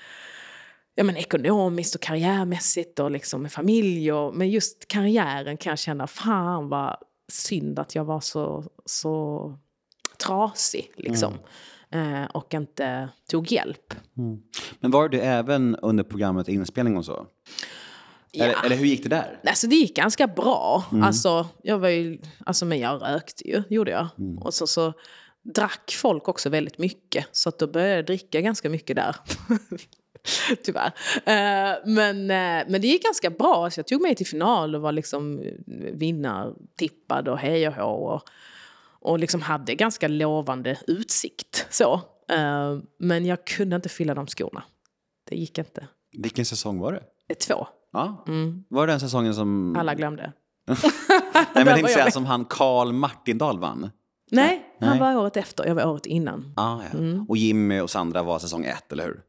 ja, 0.95 1.05
men 1.05 1.17
ekonomiskt 1.17 1.95
och 1.95 2.01
karriärmässigt 2.01 2.99
och 2.99 3.11
liksom 3.11 3.43
med 3.43 3.53
familj. 3.53 4.13
Och, 4.13 4.35
men 4.35 4.51
just 4.51 4.89
karriären 4.89 5.57
kan 5.57 5.71
jag 5.71 5.79
känna, 5.79 6.07
fan 6.07 6.69
vad 6.69 6.97
synd 7.33 7.79
att 7.79 7.95
jag 7.95 8.05
var 8.05 8.21
så, 8.21 8.65
så 8.85 9.59
trasig. 10.27 10.93
Liksom. 10.97 11.35
Mm. 11.91 12.23
Eh, 12.23 12.29
och 12.31 12.55
inte 12.55 13.09
tog 13.31 13.53
hjälp. 13.53 13.95
Mm. 14.19 14.43
Men 14.81 14.91
var 14.91 15.09
du 15.09 15.21
även 15.21 15.77
under 15.77 16.05
programmet 16.05 16.49
inspelning 16.49 16.97
och 16.97 17.05
så? 17.05 17.27
Ja. 18.31 18.45
Eller, 18.45 18.65
eller, 18.65 18.77
hur 18.77 18.87
gick 18.87 19.03
det 19.03 19.09
där? 19.09 19.41
Alltså 19.47 19.67
det 19.67 19.77
gick 19.77 19.97
ganska 19.97 20.27
bra. 20.27 20.85
Mm. 20.93 21.03
Alltså, 21.03 21.47
jag 21.63 21.79
var 21.79 21.89
ju, 21.89 22.19
alltså, 22.47 22.67
men 22.67 22.79
jag 22.79 23.03
rökte 23.03 23.49
ju, 23.49 23.63
gjorde 23.71 23.91
jag. 23.91 24.09
Mm. 24.19 24.39
Och 24.39 24.55
så, 24.55 24.67
så 24.67 24.93
drack 25.43 25.93
folk 25.93 26.29
också 26.29 26.51
väldigt 26.51 26.79
mycket. 26.79 27.27
Så 27.33 27.49
att 27.49 27.59
då 27.59 27.67
började 27.67 27.95
jag 27.95 28.07
dricka 28.07 28.41
ganska 28.41 28.71
mycket 28.71 28.97
där. 28.97 29.17
Tyvärr. 30.65 30.93
Eh, 31.27 31.79
men, 31.87 32.31
eh, 32.31 32.67
men 32.69 32.81
det 32.81 32.87
gick 32.87 33.05
ganska 33.05 33.31
bra. 33.31 33.71
Så 33.71 33.79
jag 33.79 33.87
tog 33.87 34.03
mig 34.03 34.15
till 34.15 34.27
final 34.27 34.75
och 34.75 34.83
var 34.83 34.93
liksom 34.93 35.43
vinnartippad 35.93 37.29
och 37.29 37.39
hej 37.39 37.69
och 37.69 37.75
hå. 37.75 37.93
Och, 37.93 38.23
och 39.01 39.19
liksom 39.19 39.43
hade 39.43 39.75
ganska 39.75 40.09
lovande 40.09 40.79
utsikt. 40.87 41.67
Så. 41.71 41.95
Eh, 42.29 42.79
men 42.99 43.27
jag 43.27 43.45
kunde 43.45 43.77
inte 43.77 43.89
fylla 43.89 44.15
de 44.15 44.27
skorna. 44.27 44.63
Det 45.31 45.37
gick 45.37 45.59
inte. 45.59 45.87
Vilken 46.19 46.45
säsong 46.45 46.79
var 46.79 46.93
det? 46.93 47.35
Två. 47.35 47.67
Ja. 47.93 48.25
Var 48.69 48.87
det 48.87 48.93
den 48.93 49.01
säsongen 49.01 49.35
som... 49.35 49.77
Alla 49.77 49.95
glömde. 49.95 50.33
Nej, 50.67 50.77
men 51.55 51.67
jag 51.67 51.67
tänkte 51.75 51.93
säga 51.93 52.11
som 52.11 52.27
han 52.27 52.45
Karl 52.45 52.93
Martindal 52.93 53.59
vann. 53.59 53.91
Nej, 54.31 54.65
han 54.81 54.91
Nej. 54.91 55.01
var 55.01 55.17
året 55.17 55.37
efter. 55.37 55.67
Jag 55.67 55.75
var 55.75 55.87
året 55.87 56.07
innan. 56.07 56.53
Ah, 56.57 56.81
ja. 56.83 56.99
Mm. 56.99 57.27
Och 57.29 57.37
Jimmy 57.37 57.81
och 57.81 57.91
Sandra 57.91 58.23
var 58.23 58.39
säsong 58.39 58.65
ett, 58.65 58.93
eller 58.93 59.05
hur? 59.05 59.23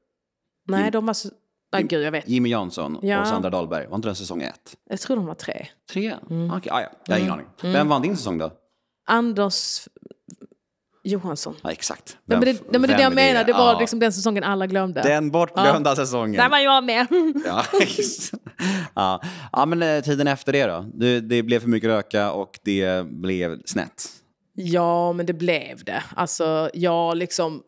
Nej, 0.67 0.91
de 0.91 1.05
var 1.05 1.13
så... 1.13 1.29
Nej, 1.73 1.83
gud, 1.83 2.03
jag 2.03 2.11
vet. 2.11 2.29
Jimmy 2.29 2.49
Jansson 2.49 2.99
Ja. 3.01 3.21
och 3.21 3.27
Sandra 3.27 3.49
Dahlberg, 3.49 3.87
var 3.87 3.95
inte 3.95 4.07
den 4.07 4.15
säsong 4.15 4.41
ett? 4.41 4.75
Jag 4.89 4.99
tror 4.99 5.15
de 5.15 5.25
var 5.25 5.35
tre. 5.35 5.67
Tre? 5.91 6.15
Mm. 6.29 6.51
Okej, 6.51 6.71
ah, 6.71 6.81
ja. 6.81 6.87
jag 7.05 7.13
har 7.15 7.19
ingen 7.19 7.31
aning. 7.31 7.45
Vem 7.61 7.87
vann 7.89 8.01
din 8.01 8.17
säsong 8.17 8.37
då? 8.37 8.51
Anders 9.07 9.87
Johansson. 11.03 11.55
Ja, 11.63 11.71
exakt. 11.71 12.17
Nej, 12.25 12.37
men 12.39 12.45
det, 12.55 12.71
men 12.71 12.81
det 12.81 12.93
är 12.93 12.97
det 12.97 13.03
jag 13.03 13.09
vem 13.09 13.15
menar. 13.15 13.43
Det 13.43 13.53
var 13.53 13.73
Ja. 13.73 13.79
liksom 13.79 13.99
den 13.99 14.13
säsongen 14.13 14.43
alla 14.43 14.67
glömde. 14.67 15.01
Den 15.01 15.31
bortglömda 15.31 15.95
säsongen. 15.95 16.35
Där 16.41 16.49
var 16.49 16.57
jag 16.57 16.83
med. 16.83 17.07
Ja, 17.45 17.63
ja. 18.95 19.21
ja, 19.51 19.65
men 19.65 19.83
eh, 19.83 20.01
tiden 20.03 20.27
efter 20.27 20.51
det 20.53 20.65
då? 20.65 20.85
Det, 20.93 21.19
det 21.19 21.43
blev 21.43 21.59
för 21.59 21.69
mycket 21.69 21.87
röka 21.89 22.31
och 22.31 22.59
det 22.63 23.05
blev 23.07 23.61
snett. 23.65 24.03
Ja, 24.53 25.13
men 25.13 25.25
det 25.25 25.33
blev 25.33 25.83
det. 25.83 26.03
Alltså, 26.15 26.69
jag 26.73 27.17
liksom... 27.17 27.63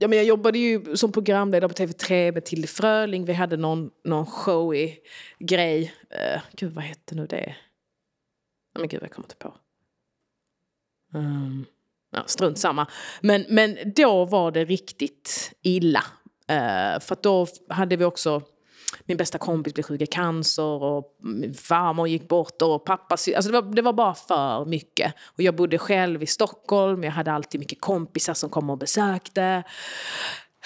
Ja, 0.00 0.08
men 0.08 0.18
jag 0.18 0.26
jobbade 0.26 0.58
ju 0.58 0.96
som 0.96 1.12
programledare 1.12 1.68
på 1.68 1.74
TV3 1.74 2.32
med 2.32 2.44
Tilde 2.44 2.68
Fröling. 2.68 3.24
Vi 3.24 3.32
hade 3.32 3.56
någon, 3.56 3.90
någon 4.04 4.26
showig 4.26 5.00
grej. 5.38 5.94
Uh, 6.12 6.42
gud, 6.56 6.72
vad 6.72 6.84
hette 6.84 7.14
nu 7.14 7.26
det? 7.26 7.46
Nej, 7.46 7.56
men 8.78 8.88
gud, 8.88 9.02
jag 9.02 9.12
kommer 9.12 9.26
inte 9.26 9.36
på. 9.36 9.54
Um, 11.14 11.66
ja, 12.10 12.22
strunt 12.26 12.58
samma. 12.58 12.86
Men, 13.20 13.44
men 13.48 13.78
då 13.96 14.24
var 14.24 14.50
det 14.50 14.64
riktigt 14.64 15.52
illa. 15.62 16.04
Uh, 16.50 17.00
för 17.00 17.12
att 17.12 17.22
då 17.22 17.46
hade 17.68 17.96
vi 17.96 18.04
också... 18.04 18.42
Min 19.08 19.16
bästa 19.16 19.38
kompis 19.38 19.74
blev 19.74 19.84
sjuk 19.84 20.00
i 20.00 20.06
cancer 20.06 20.82
och 20.82 21.16
min 21.22 21.54
farmor 21.54 22.08
gick 22.08 22.28
bort 22.28 22.62
och 22.62 22.84
pappa... 22.84 23.12
Alltså 23.12 23.50
det, 23.50 23.60
var, 23.60 23.74
det 23.74 23.82
var 23.82 23.92
bara 23.92 24.14
för 24.14 24.64
mycket. 24.64 25.14
Och 25.26 25.42
jag 25.42 25.56
bodde 25.56 25.78
själv 25.78 26.22
i 26.22 26.26
Stockholm. 26.26 27.04
Jag 27.04 27.12
hade 27.12 27.32
alltid 27.32 27.60
mycket 27.60 27.80
kompisar 27.80 28.34
som 28.34 28.50
kom 28.50 28.70
och 28.70 28.78
besökte. 28.78 29.62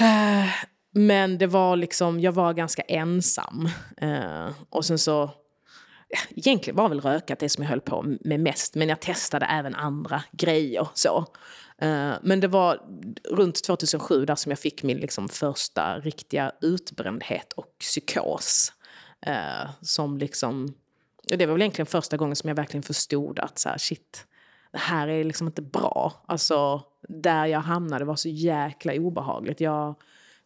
Eh, 0.00 0.48
men 0.94 1.38
det 1.38 1.46
var 1.46 1.76
liksom, 1.76 2.20
jag 2.20 2.32
var 2.32 2.52
ganska 2.52 2.82
ensam. 2.82 3.68
Eh, 3.96 4.48
och 4.70 4.84
sen 4.84 4.98
så, 4.98 5.30
egentligen 6.30 6.76
var 6.76 6.88
väl 6.88 7.00
rökat 7.00 7.38
det 7.38 7.48
som 7.48 7.64
jag 7.64 7.70
höll 7.70 7.80
på 7.80 8.04
med 8.20 8.40
mest. 8.40 8.74
Men 8.74 8.88
jag 8.88 9.00
testade 9.00 9.46
även 9.46 9.74
andra 9.74 10.22
grejer. 10.32 10.88
så. 10.94 11.26
Eh, 11.78 12.12
men 12.22 12.40
det 12.40 12.48
var 12.48 12.80
runt 13.30 13.64
2007 13.64 14.24
där 14.24 14.34
som 14.34 14.50
jag 14.50 14.58
fick 14.58 14.82
min 14.82 14.98
liksom 14.98 15.28
första 15.28 15.98
riktiga 15.98 16.52
utbrändhet 16.60 17.52
och 17.52 17.78
psykos. 17.78 18.72
Eh, 19.26 19.70
som 19.80 20.18
liksom, 20.18 20.74
det 21.28 21.46
var 21.46 21.52
väl 21.52 21.62
egentligen 21.62 21.86
första 21.86 22.16
gången 22.16 22.36
som 22.36 22.48
jag 22.48 22.54
verkligen 22.56 22.82
förstod 22.82 23.38
att 23.38 23.58
så 23.58 23.68
här, 23.68 23.78
shit, 23.78 24.26
det 24.72 24.78
här 24.78 25.08
är 25.08 25.24
liksom 25.24 25.46
inte 25.46 25.62
bra. 25.62 26.12
Alltså, 26.26 26.82
där 27.08 27.46
jag 27.46 27.60
hamnade 27.60 28.04
var 28.04 28.16
så 28.16 28.28
jäkla 28.28 28.94
obehagligt. 28.94 29.60
Jag 29.60 29.94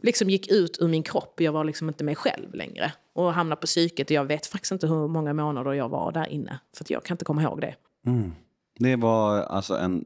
liksom 0.02 0.30
gick 0.30 0.52
ut 0.52 0.78
ur 0.80 0.88
min 0.88 1.02
kropp. 1.02 1.40
Jag 1.40 1.52
var 1.52 1.64
liksom 1.64 1.88
inte 1.88 2.04
mig 2.04 2.14
själv 2.14 2.54
längre. 2.54 2.92
Och 3.12 3.32
hamnade 3.32 3.60
på 3.60 3.66
psyket. 3.66 4.06
Och 4.06 4.10
jag 4.10 4.24
vet 4.24 4.46
faktiskt 4.46 4.72
inte 4.72 4.86
hur 4.86 5.08
många 5.08 5.32
månader 5.32 5.72
jag 5.72 5.88
var 5.88 6.12
där 6.12 6.26
inne. 6.26 6.60
För 6.76 6.84
att 6.84 6.90
jag 6.90 7.04
kan 7.04 7.14
inte 7.14 7.24
komma 7.24 7.42
ihåg 7.42 7.60
det. 7.60 7.74
Mm. 8.06 8.34
Det 8.78 8.96
var 8.96 9.42
alltså 9.42 9.76
en 9.76 10.04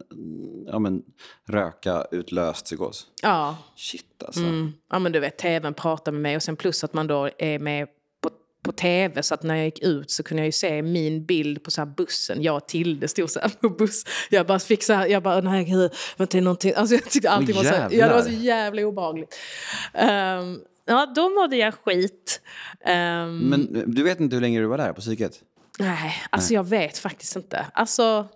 ja, 0.67 0.79
men, 0.79 1.03
röka 1.49 2.07
utlöst 2.11 2.65
psykos. 2.65 3.07
Ja, 3.23 3.57
Shit 3.77 4.23
alltså. 4.27 4.41
mm. 4.41 4.73
ja 4.91 4.99
men 4.99 5.13
du 5.13 5.21
vet, 5.21 5.39
tvn 5.39 5.75
pratar 5.75 6.13
med 6.13 6.21
mig. 6.21 6.37
Och 6.37 6.43
sen 6.43 6.57
plus 6.57 6.85
att 6.85 6.95
man 6.95 7.07
då 7.07 7.31
är 7.39 7.59
med 7.59 7.89
på, 8.21 8.31
på 8.63 8.73
tv. 8.73 9.23
Så 9.23 9.35
att 9.35 9.43
när 9.43 9.55
jag 9.55 9.65
gick 9.65 9.83
ut 9.83 10.11
så 10.11 10.23
kunde 10.23 10.41
jag 10.41 10.47
ju 10.47 10.53
se 10.53 10.83
min 10.83 11.27
bild 11.27 11.63
på 11.63 11.71
så 11.71 11.81
här 11.81 11.87
bussen. 11.97 12.43
Jag 12.43 12.57
och 12.57 12.69
Tilde 12.69 13.09
stod 13.09 13.31
så 13.31 13.41
här 13.41 13.49
på 13.49 13.69
buss. 13.69 14.05
Jag 14.31 14.47
bara 14.47 14.59
fick 14.59 14.83
så 14.83 14.93
här, 14.93 15.07
jag 15.07 15.23
bara, 15.23 15.41
nej 15.41 15.65
gud, 15.65 15.93
vänta, 16.17 16.37
det 16.37 16.45
någonting. 16.45 16.73
Alltså 16.77 16.95
jag 16.95 17.05
tyckte 17.05 17.31
allting 17.31 17.57
Åh, 17.57 17.65
var 17.65 17.71
så, 17.71 17.95
ja, 17.97 18.09
det 18.09 18.15
var 18.15 18.23
så 18.23 18.31
jävla 18.31 18.83
obehagligt. 18.83 19.37
Ehm, 19.95 20.61
ja, 20.85 21.13
då 21.17 21.29
mådde 21.29 21.57
jag 21.57 21.75
skit. 21.75 22.41
Ehm, 22.85 23.39
Men 23.39 23.85
du 23.87 24.03
vet 24.03 24.21
inte 24.21 24.37
hur 24.37 24.41
länge 24.41 24.61
du 24.61 24.67
var 24.67 24.79
där 24.79 24.93
på 24.93 25.01
psyket? 25.01 25.41
Nej, 25.79 26.15
alltså 26.31 26.55
jag 26.55 26.65
vet 26.65 26.99
faktiskt 26.99 27.37
inte. 27.37 27.67
Alltså, 27.73 28.29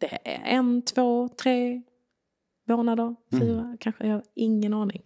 det 0.00 0.18
är 0.24 0.40
en, 0.44 0.82
två, 0.82 1.28
tre 1.42 1.82
månader, 2.68 3.16
fyra 3.38 3.76
kanske. 3.80 4.06
Jag 4.06 4.14
har 4.14 4.22
ingen 4.34 4.74
aning. 4.74 5.02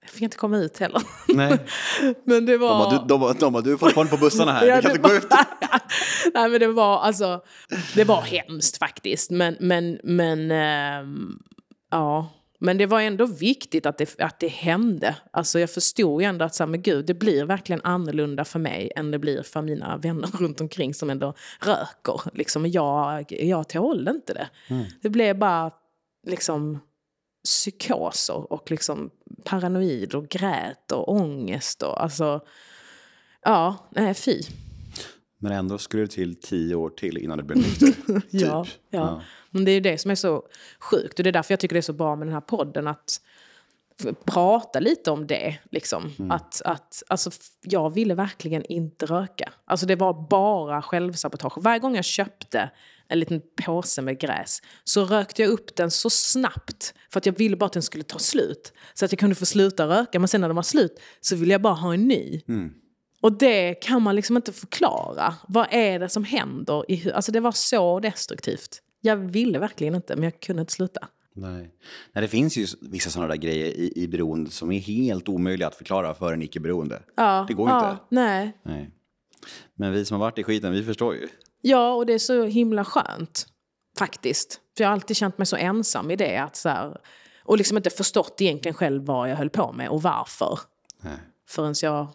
Jag 0.00 0.10
fick 0.10 0.22
inte 0.22 0.36
komma 0.36 0.56
ut 0.56 0.78
heller. 0.78 1.02
Nej. 1.34 1.58
Men 2.24 2.46
det 2.46 2.52
De 2.52 2.58
var... 2.58 2.78
bara, 2.78 2.90
du, 2.90 3.08
de, 3.08 3.34
de 3.38 3.52
bara, 3.52 3.62
du 3.62 3.72
är 3.72 3.76
fortfarande 3.76 4.10
på 4.10 4.16
bussarna 4.16 4.52
här, 4.52 4.66
Ja, 4.66 4.76
du 4.76 4.82
kan 4.82 4.90
inte 4.90 5.08
gå 5.08 5.14
ut. 5.14 5.26
Nej 6.34 6.48
men 6.50 6.60
det 6.60 6.66
var 6.68 6.98
alltså, 6.98 7.40
det 7.94 8.04
var 8.04 8.20
hemskt 8.20 8.78
faktiskt. 8.78 9.30
Men, 9.30 9.56
men, 9.60 9.98
men, 10.04 10.50
ehm, 10.50 11.38
ja. 11.90 12.28
Men 12.58 12.78
det 12.78 12.86
var 12.86 13.00
ändå 13.00 13.26
viktigt 13.26 13.86
att 13.86 13.98
det, 13.98 14.20
att 14.20 14.40
det 14.40 14.48
hände. 14.48 15.16
Alltså 15.30 15.58
jag 15.58 15.70
förstod 15.70 16.22
ju 16.22 16.28
ändå 16.28 16.44
att 16.44 16.54
så 16.54 16.62
här, 16.62 16.68
men 16.68 16.82
gud, 16.82 17.06
det 17.06 17.14
blir 17.14 17.44
verkligen 17.44 17.80
annorlunda 17.84 18.44
för 18.44 18.58
mig 18.58 18.92
än 18.96 19.10
det 19.10 19.18
blir 19.18 19.42
för 19.42 19.62
mina 19.62 19.96
vänner 19.96 20.28
runt 20.38 20.60
omkring 20.60 20.94
som 20.94 21.10
ändå 21.10 21.34
röker. 21.60 22.20
Liksom, 22.36 22.66
jag, 22.66 23.32
jag 23.32 23.68
tålde 23.68 24.10
inte 24.10 24.34
det. 24.34 24.48
Det 25.02 25.08
blev 25.08 25.38
bara 25.38 25.70
liksom 26.26 26.78
psykoser 27.44 28.52
och 28.52 28.70
liksom 28.70 29.10
paranoid 29.44 30.14
och 30.14 30.28
grät 30.28 30.92
och 30.92 31.12
ångest. 31.12 31.82
Och, 31.82 32.02
alltså, 32.02 32.40
ja, 33.42 33.88
nej 33.90 34.14
fy. 34.14 34.42
Men 35.40 35.52
ändå 35.52 35.78
skulle 35.78 36.02
det 36.02 36.08
till 36.08 36.40
tio 36.40 36.74
år 36.74 36.90
till 36.90 37.18
innan 37.18 37.38
du 37.38 37.44
blev 37.44 37.58
nykter. 37.58 38.22
Ja, 38.30 38.64
typ. 38.64 38.74
ja. 38.90 39.00
Ja. 39.00 39.22
Men 39.58 39.64
det 39.64 39.70
är 39.70 39.80
det 39.80 39.98
som 39.98 40.10
är 40.10 40.14
så 40.14 40.42
sjukt. 40.78 41.18
Och 41.18 41.22
det 41.24 41.30
är 41.30 41.32
därför 41.32 41.52
jag 41.52 41.60
tycker 41.60 41.74
det 41.74 41.80
är 41.80 41.82
så 41.82 41.92
bra 41.92 42.16
med 42.16 42.26
den 42.26 42.34
här 42.34 42.40
podden. 42.40 42.86
Att 42.86 43.20
prata 44.24 44.80
lite 44.80 45.10
om 45.10 45.26
det. 45.26 45.58
Liksom. 45.70 46.12
Att, 46.30 46.62
att, 46.64 47.02
alltså, 47.08 47.30
jag 47.62 47.94
ville 47.94 48.14
verkligen 48.14 48.64
inte 48.64 49.06
röka. 49.06 49.52
Alltså, 49.64 49.86
det 49.86 49.96
var 49.96 50.28
bara 50.28 50.82
självsabotage. 50.82 51.58
Varje 51.58 51.78
gång 51.78 51.96
jag 51.96 52.04
köpte 52.04 52.70
en 53.08 53.20
liten 53.20 53.42
påse 53.64 54.02
med 54.02 54.20
gräs 54.20 54.62
så 54.84 55.04
rökte 55.04 55.42
jag 55.42 55.50
upp 55.50 55.76
den 55.76 55.90
så 55.90 56.10
snabbt 56.10 56.94
för 57.10 57.18
att 57.18 57.26
jag 57.26 57.38
ville 57.38 57.56
bara 57.56 57.66
att 57.66 57.72
den 57.72 57.82
skulle 57.82 58.04
ta 58.04 58.18
slut. 58.18 58.72
Så 58.94 59.04
att 59.04 59.12
jag 59.12 59.18
kunde 59.18 59.34
få 59.34 59.46
sluta 59.46 59.88
röka. 59.88 60.18
Men 60.18 60.28
sen 60.28 60.40
när 60.40 60.48
den 60.48 60.56
var 60.56 60.62
slut 60.62 61.00
så 61.20 61.36
ville 61.36 61.54
jag 61.54 61.62
bara 61.62 61.74
ha 61.74 61.94
en 61.94 62.08
ny. 62.08 62.42
Och 63.20 63.32
det 63.32 63.74
kan 63.74 64.02
man 64.02 64.16
liksom 64.16 64.36
inte 64.36 64.52
förklara. 64.52 65.34
Vad 65.48 65.66
är 65.70 65.98
det 65.98 66.08
som 66.08 66.24
händer? 66.24 66.90
I, 66.90 67.12
alltså 67.12 67.32
det 67.32 67.40
var 67.40 67.52
så 67.52 68.00
destruktivt. 68.00 68.82
Jag 69.00 69.16
ville 69.16 69.58
verkligen 69.58 69.94
inte, 69.94 70.16
men 70.16 70.24
jag 70.24 70.40
kunde 70.40 70.60
inte 70.60 70.72
sluta. 70.72 71.08
Nej. 71.34 71.70
Nej, 72.12 72.22
det 72.22 72.28
finns 72.28 72.56
ju 72.56 72.66
vissa 72.80 73.10
sådana 73.10 73.28
där 73.28 73.36
grejer 73.36 73.66
i, 73.66 73.92
i 73.96 74.08
beroende 74.08 74.50
som 74.50 74.72
är 74.72 74.78
helt 74.78 75.28
omöjliga 75.28 75.68
att 75.68 75.74
förklara 75.74 76.14
för 76.14 76.32
en 76.32 76.42
icke-beroende. 76.42 77.02
Ja, 77.16 77.44
Det 77.48 77.54
går 77.54 77.68
ja, 77.68 77.90
inte. 77.90 78.02
Nej. 78.08 78.52
Nej. 78.62 78.90
Men 79.74 79.92
vi 79.92 80.04
som 80.04 80.14
har 80.14 80.26
varit 80.26 80.38
i 80.38 80.44
skiten, 80.44 80.72
vi 80.72 80.82
förstår 80.82 81.14
ju. 81.14 81.28
Ja, 81.60 81.94
och 81.94 82.06
det 82.06 82.12
är 82.12 82.18
så 82.18 82.44
himla 82.44 82.84
skönt. 82.84 83.46
Faktiskt. 83.98 84.60
För 84.76 84.84
jag 84.84 84.88
har 84.88 84.92
alltid 84.92 85.16
känt 85.16 85.38
mig 85.38 85.46
så 85.46 85.56
ensam 85.56 86.10
i 86.10 86.16
det. 86.16 86.36
Att 86.36 86.56
så 86.56 86.68
här, 86.68 87.00
och 87.44 87.58
liksom 87.58 87.76
inte 87.76 87.90
förstått 87.90 88.40
egentligen 88.40 88.74
själv 88.74 89.04
vad 89.04 89.30
jag 89.30 89.36
höll 89.36 89.50
på 89.50 89.72
med 89.72 89.88
och 89.88 90.02
varför. 90.02 90.58
Nej. 91.00 91.18
Förrän 91.48 91.74
jag 91.82 92.08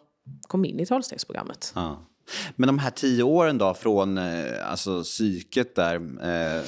kom 0.48 0.66
in 0.66 0.80
i 0.80 0.86
tolvstegsprogrammet. 0.86 1.72
Ja. 1.76 2.08
Men 2.56 2.68
de 2.68 2.80
här 2.80 2.90
tio 2.90 3.24
åren 3.24 3.58
då 3.58 3.74
från 3.74 4.18
eh, 4.18 4.72
alltså, 4.72 5.04
psyket 5.04 5.76
där. 5.76 5.96
Eh, 5.96 6.64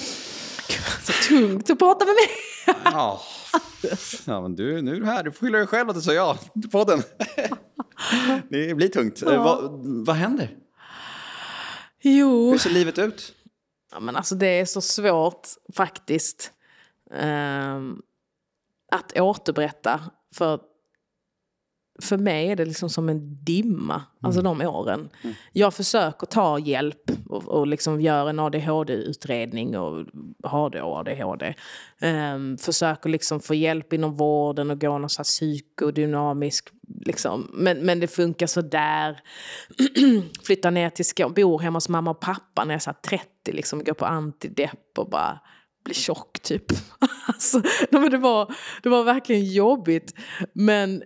Så 1.04 1.13
tungt 1.30 1.70
att 1.70 1.80
prata 1.80 2.06
med 2.06 2.13
mig. 2.15 2.30
ja. 2.84 3.22
ja, 4.26 4.41
men 4.41 4.56
du, 4.56 4.82
nu 4.82 4.96
är 4.96 5.00
du 5.00 5.06
här. 5.06 5.24
Du 5.24 5.32
får 5.32 5.39
skylla 5.39 5.58
dig 5.58 5.68
själv 5.68 5.89
att 5.89 5.96
du 5.96 6.02
sa 6.02 6.13
ja 6.13 6.38
till 6.62 6.70
podden. 6.70 7.04
det 8.50 8.76
blir 8.76 8.88
tungt. 8.88 9.24
Eh, 9.24 9.60
vad, 10.06 10.15
händer? 10.15 10.58
Jo. 12.02 12.52
Hur 12.52 12.58
ser 12.58 12.70
livet 12.70 12.98
ut? 12.98 13.34
Ja, 13.91 14.00
men 14.00 14.15
alltså 14.15 14.36
det 14.36 14.48
är 14.48 14.65
så 14.65 14.82
svårt 14.82 15.48
faktiskt 15.76 16.52
ehm, 17.13 18.02
att 18.91 19.20
återberätta. 19.20 20.00
För 20.36 20.60
för 22.01 22.17
mig 22.17 22.47
är 22.47 22.55
det 22.55 22.65
liksom 22.65 22.89
som 22.89 23.10
en 23.10 23.43
dimma, 23.43 24.03
alltså 24.21 24.41
de 24.41 24.62
åren. 24.62 25.10
Jag 25.51 25.73
försöker 25.73 26.27
ta 26.27 26.60
hjälp 26.60 27.12
och, 27.29 27.47
och 27.47 27.67
liksom 27.67 28.01
göra 28.01 28.29
en 28.29 28.39
ADHD-utredning 28.39 29.77
och 29.77 30.05
har 30.43 30.69
då 30.69 30.95
ADHD. 30.95 31.55
Um, 32.01 32.58
försöker 32.58 33.10
liksom 33.10 33.39
få 33.39 33.53
hjälp 33.53 33.93
inom 33.93 34.15
vården 34.15 34.71
och 34.71 34.81
gå 34.81 34.97
någon 34.97 35.10
så 35.10 35.19
här 35.19 35.23
psykodynamisk, 35.23 36.69
liksom. 37.05 37.51
men, 37.53 37.86
men 37.86 37.99
det 37.99 38.08
funkar 38.08 38.47
så 38.47 38.62
där. 38.62 39.19
Flyttar 40.45 40.71
ner 40.71 40.89
till 40.89 41.05
Skåne, 41.05 41.34
bor 41.34 41.60
hemma 41.60 41.75
hos 41.75 41.89
mamma 41.89 42.12
och 42.12 42.19
pappa 42.19 42.65
när 42.65 42.73
jag 42.73 42.79
är 42.79 42.84
så 42.84 42.89
här 42.89 43.17
30, 43.17 43.27
liksom, 43.51 43.84
går 43.84 43.93
på 43.93 44.05
antidepp 44.05 44.97
och 44.97 45.10
bara 45.10 45.39
blir 45.86 45.95
tjock 45.95 46.39
typ. 46.39 46.65
alltså, 47.27 47.62
det, 47.89 48.17
var, 48.17 48.55
det 48.84 48.89
var 48.89 49.03
verkligen 49.03 49.45
jobbigt. 49.45 50.13
Men 50.53 51.03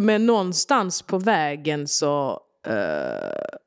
men 0.00 0.26
någonstans 0.26 1.02
på 1.02 1.18
vägen 1.18 1.88
så... 1.88 2.40
Uh, 2.68 3.58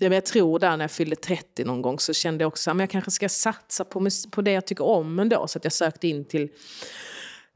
jag 0.00 0.26
tror 0.26 0.58
där 0.58 0.76
när 0.76 0.84
jag 0.84 0.90
fyllde 0.90 1.16
30 1.16 1.64
någon 1.64 1.82
gång 1.82 1.98
så 1.98 2.12
kände 2.12 2.44
jag 2.44 2.48
också 2.48 2.70
att 2.70 2.78
jag 2.78 2.90
kanske 2.90 3.10
ska 3.10 3.28
satsa 3.28 3.84
på, 3.84 4.08
på 4.30 4.42
det 4.42 4.52
jag 4.52 4.66
tycker 4.66 4.84
om 4.84 5.18
ändå. 5.18 5.46
Så 5.48 5.58
att 5.58 5.64
jag 5.64 5.72
sökte 5.72 6.08
in 6.08 6.24
till 6.24 6.48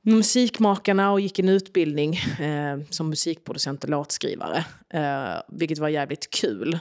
Musikmakarna 0.02 1.12
och 1.12 1.20
gick 1.20 1.38
en 1.38 1.48
utbildning 1.48 2.14
eh, 2.40 2.78
som 2.90 3.10
musikproducent 3.10 3.84
och 3.84 3.90
låtskrivare. 3.90 4.64
Eh, 4.94 5.42
vilket 5.48 5.78
var 5.78 5.88
jävligt 5.88 6.30
kul. 6.30 6.78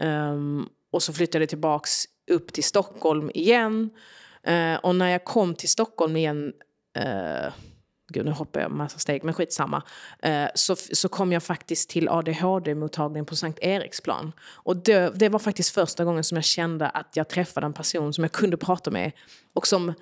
Um, 0.00 0.68
och 0.92 1.02
så 1.02 1.12
flyttade 1.12 1.42
jag 1.42 1.48
tillbaks 1.48 2.04
upp 2.30 2.52
till 2.52 2.64
Stockholm 2.64 3.30
igen. 3.34 3.90
Uh, 4.48 4.74
och 4.74 4.94
när 4.94 5.08
jag 5.08 5.24
kom 5.24 5.54
till 5.54 5.68
Stockholm 5.68 6.16
igen 6.16 6.52
uh, 6.98 7.52
gud 8.08 8.24
nu 8.24 8.30
hoppar 8.30 8.60
jag 8.60 8.70
massa 8.70 8.98
steg, 8.98 9.24
men 9.24 9.34
skitsamma. 9.34 9.82
Eh, 10.22 10.46
så, 10.54 10.76
så 10.76 11.08
kom 11.08 11.32
jag 11.32 11.42
faktiskt 11.42 11.90
till 11.90 12.08
ADHD-mottagningen 12.08 13.26
på 13.26 13.36
Sankt 13.36 13.58
Eriksplan. 13.62 14.32
Och 14.40 14.76
det, 14.76 15.12
det, 15.14 15.28
var 15.28 15.38
faktiskt 15.38 15.74
första 15.74 16.04
gången 16.04 16.24
som 16.24 16.36
jag 16.36 16.44
kände 16.44 16.88
att 16.88 17.10
jag 17.14 17.28
träffade 17.28 17.66
en 17.66 17.72
person 17.72 18.12
som 18.12 18.24
jag 18.24 18.32
kunde 18.32 18.56
prata 18.56 18.90
med 18.90 19.12
och 19.54 19.66
som 19.66 19.94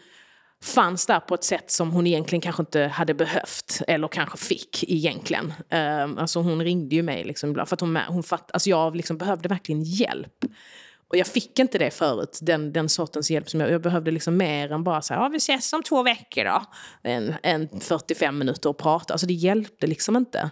fanns 0.62 1.07
där 1.07 1.21
på 1.21 1.35
ett 1.35 1.45
sätt 1.45 1.71
som 1.71 1.90
hon 1.90 2.07
egentligen 2.07 2.40
kanske 2.40 2.62
inte 2.62 2.81
hade 2.81 3.14
behövt 3.14 3.83
eller 3.88 4.09
kanske 4.09 4.38
fick 4.38 4.85
egentligen. 4.88 5.53
Eh, 5.69 6.03
alltså 6.03 6.40
hon 6.40 6.62
ringde 6.62 6.97
ju 6.97 7.03
mig 7.03 7.25
liksom, 7.25 7.55
för 7.55 7.75
att 7.75 7.81
hon, 7.81 7.97
hon 7.97 8.23
fatt, 8.23 8.51
alltså 8.53 8.71
jag 8.71 8.97
liksom 8.97 9.19
behövde 9.19 9.49
verkligen 9.49 9.83
hjälp. 9.83 10.45
Och 11.09 11.16
jag 11.16 11.27
fick 11.27 11.59
inte 11.59 11.79
det 11.79 11.90
förut, 11.90 12.38
den, 12.42 12.73
den 12.73 12.88
sortens 12.88 13.31
hjälp 13.31 13.51
som 13.51 13.61
jag, 13.61 13.71
jag 13.71 13.83
behövde 13.83 14.11
liksom 14.11 14.37
mer 14.37 14.73
än 14.73 14.85
bara 14.85 15.03
säga 15.03 15.21
ah, 15.21 15.29
vi 15.29 15.37
ses 15.37 15.73
om 15.73 15.83
två 15.83 16.03
veckor 16.03 16.45
då. 16.45 16.62
En, 17.03 17.35
en 17.42 17.81
45 17.81 18.38
minuter 18.38 18.69
och 18.69 18.79
prata, 18.79 19.14
alltså 19.14 19.27
det 19.27 19.35
hjälpte 19.35 19.87
liksom 19.87 20.16
inte. 20.16 20.51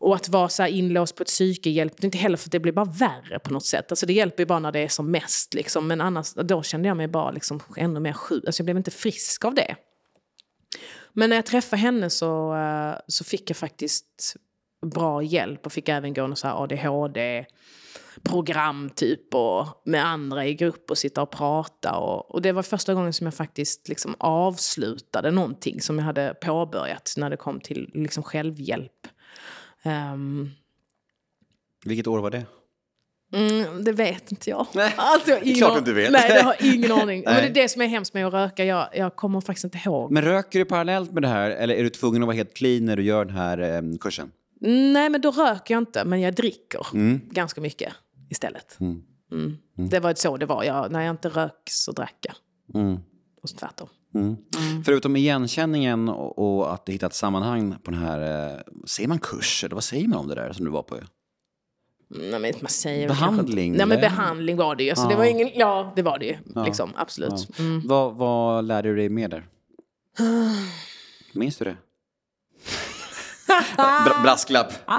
Och 0.00 0.14
att 0.14 0.28
vara 0.28 0.48
så 0.48 0.66
inlåst 0.66 1.16
på 1.16 1.22
ett 1.22 1.28
psyke 1.28 1.70
hjälpte 1.70 2.06
inte 2.06 2.18
heller 2.18 2.36
för 2.36 2.50
det 2.50 2.60
blir 2.60 2.72
bara 2.72 2.84
värre 2.84 3.38
på 3.38 3.52
något 3.52 3.66
sätt. 3.66 3.92
Alltså 3.92 4.06
det 4.06 4.12
hjälper 4.12 4.42
ju 4.42 4.46
bara 4.46 4.58
när 4.58 4.72
det 4.72 4.78
är 4.78 4.88
som 4.88 5.10
mest 5.10 5.54
liksom. 5.54 5.86
Men 5.86 6.00
annars, 6.00 6.34
då 6.34 6.62
kände 6.62 6.88
jag 6.88 6.96
mig 6.96 7.08
bara 7.08 7.30
liksom 7.30 7.60
ännu 7.76 8.00
mer 8.00 8.12
sjuk. 8.12 8.44
Alltså 8.46 8.60
jag 8.60 8.64
blev 8.64 8.76
inte 8.76 8.90
frisk 8.90 9.44
av 9.44 9.54
det. 9.54 9.76
Men 11.12 11.30
när 11.30 11.36
jag 11.36 11.46
träffade 11.46 11.82
henne 11.82 12.10
så, 12.10 12.54
eh, 12.56 12.94
så 13.06 13.24
fick 13.24 13.50
jag 13.50 13.56
faktiskt 13.56 14.36
bra 14.86 15.22
hjälp 15.22 15.66
och 15.66 15.72
fick 15.72 15.88
även 15.88 16.14
gå 16.14 16.26
någon 16.26 16.36
så 16.36 16.48
ADHD 16.48 17.46
program 18.22 18.90
typ 18.94 19.34
och 19.34 19.66
med 19.84 20.06
andra 20.06 20.46
i 20.46 20.54
grupp 20.54 20.90
och 20.90 20.98
sitta 20.98 21.22
och 21.22 21.30
prata. 21.30 21.96
Och, 21.96 22.30
och 22.34 22.42
det 22.42 22.52
var 22.52 22.62
första 22.62 22.94
gången 22.94 23.12
som 23.12 23.24
jag 23.26 23.34
faktiskt 23.34 23.88
liksom 23.88 24.14
avslutade 24.18 25.30
någonting 25.30 25.80
som 25.80 25.98
jag 25.98 26.04
hade 26.04 26.34
påbörjat 26.40 27.14
när 27.16 27.30
det 27.30 27.36
kom 27.36 27.60
till 27.60 27.90
liksom 27.94 28.22
självhjälp. 28.22 29.06
Um, 29.84 30.50
Vilket 31.84 32.06
år 32.06 32.18
var 32.18 32.30
det? 32.30 32.46
Mm, 33.32 33.84
det 33.84 33.92
vet 33.92 34.32
inte 34.32 34.50
jag. 34.50 34.66
Nej, 34.74 34.94
alltså, 34.96 35.30
jag 35.30 35.42
det 35.42 35.50
är 35.50 35.54
klart 35.54 35.72
du 35.72 35.78
inte 35.78 35.92
vet. 35.92 36.10
Nej, 36.12 36.30
jag 36.34 36.44
har 36.44 36.56
ingen 36.74 36.92
aning. 36.92 37.22
Men 37.26 37.34
det 37.34 37.48
är 37.48 37.54
det 37.54 37.68
som 37.68 37.82
är 37.82 37.86
hemskt 37.86 38.14
med 38.14 38.26
att 38.26 38.32
röka. 38.32 38.64
Jag, 38.64 38.88
jag 38.94 39.16
kommer 39.16 39.40
faktiskt 39.40 39.64
inte 39.64 39.78
ihåg. 39.84 40.10
Men 40.12 40.24
röker 40.24 40.58
du 40.58 40.64
parallellt 40.64 41.12
med 41.12 41.22
det 41.22 41.28
här 41.28 41.50
eller 41.50 41.74
är 41.74 41.82
du 41.82 41.90
tvungen 41.90 42.22
att 42.22 42.26
vara 42.26 42.36
helt 42.36 42.54
clean 42.54 42.84
när 42.84 42.96
du 42.96 43.02
gör 43.02 43.24
den 43.24 43.36
här 43.36 43.58
eh, 43.58 43.82
kursen? 44.00 44.32
Nej, 44.60 45.10
men 45.10 45.20
då 45.20 45.30
röker 45.30 45.74
jag 45.74 45.80
inte, 45.80 46.04
men 46.04 46.20
jag 46.20 46.34
dricker 46.34 46.86
Mm. 46.94 47.20
ganska 47.30 47.60
mycket 47.60 47.92
istället. 48.30 48.78
Mm. 48.80 49.02
Det 49.90 50.00
var 50.00 50.14
så 50.14 50.36
det 50.36 50.46
var. 50.46 50.64
Jag, 50.64 50.92
när 50.92 51.00
jag 51.00 51.10
inte 51.12 51.28
rök 51.28 51.62
så 51.70 51.92
drack 51.92 52.16
jag. 52.20 52.34
Mm. 52.82 52.98
Och 53.42 53.48
så 53.48 53.56
tvärtom. 53.56 53.88
Förutom 54.84 55.16
igenkänningen 55.16 56.08
och, 56.08 56.38
och 56.58 56.74
att 56.74 56.86
du 56.86 56.92
hittat 56.92 57.14
sammanhang 57.14 57.74
på 57.82 57.90
den 57.90 58.00
här, 58.00 58.50
eh, 58.52 58.60
säger 58.86 59.08
man 59.08 59.18
kurs 59.18 59.64
eller 59.64 59.74
vad 59.74 59.84
säger 59.84 60.08
man 60.08 60.18
om 60.18 60.28
det 60.28 60.34
där 60.34 60.52
som 60.52 60.64
du 60.64 60.70
var 60.70 60.82
på? 60.82 60.96
Nej, 62.10 62.40
men 62.40 62.52
man 62.60 62.68
säger 62.70 63.08
Behandling, 63.08 63.72
Nej, 63.76 63.86
men 63.86 64.00
behandling 64.00 64.56
var 64.56 64.76
det 64.76 64.84
ju. 64.84 64.94
Så 64.94 65.02
Ja. 65.02 65.08
det 65.08 65.16
var 65.16 65.24
ingen, 65.24 65.50
ja, 65.54 65.92
det 65.96 66.02
var 66.02 66.18
det 66.18 66.26
ju. 66.26 66.36
Liksom, 66.64 66.90
absolut. 66.96 67.58
Mm. 67.58 67.82
Vad, 67.86 68.14
vad 68.14 68.64
lärde 68.64 68.88
du 68.88 68.96
dig 68.96 69.08
mer 69.08 69.28
där? 69.28 69.46
Minns 71.32 71.56
du 71.56 71.64
det? 71.64 71.76
Bra, 73.76 74.20
brasklapp. 74.22 74.72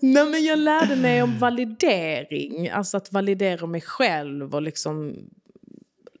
Nej, 0.00 0.24
men 0.24 0.44
jag 0.44 0.58
lärde 0.58 0.96
mig 0.96 1.22
om 1.22 1.38
validering. 1.38 2.70
Alltså 2.70 2.96
att 2.96 3.12
validera 3.12 3.66
mig 3.66 3.80
själv 3.80 4.54
och 4.54 4.62
liksom 4.62 5.14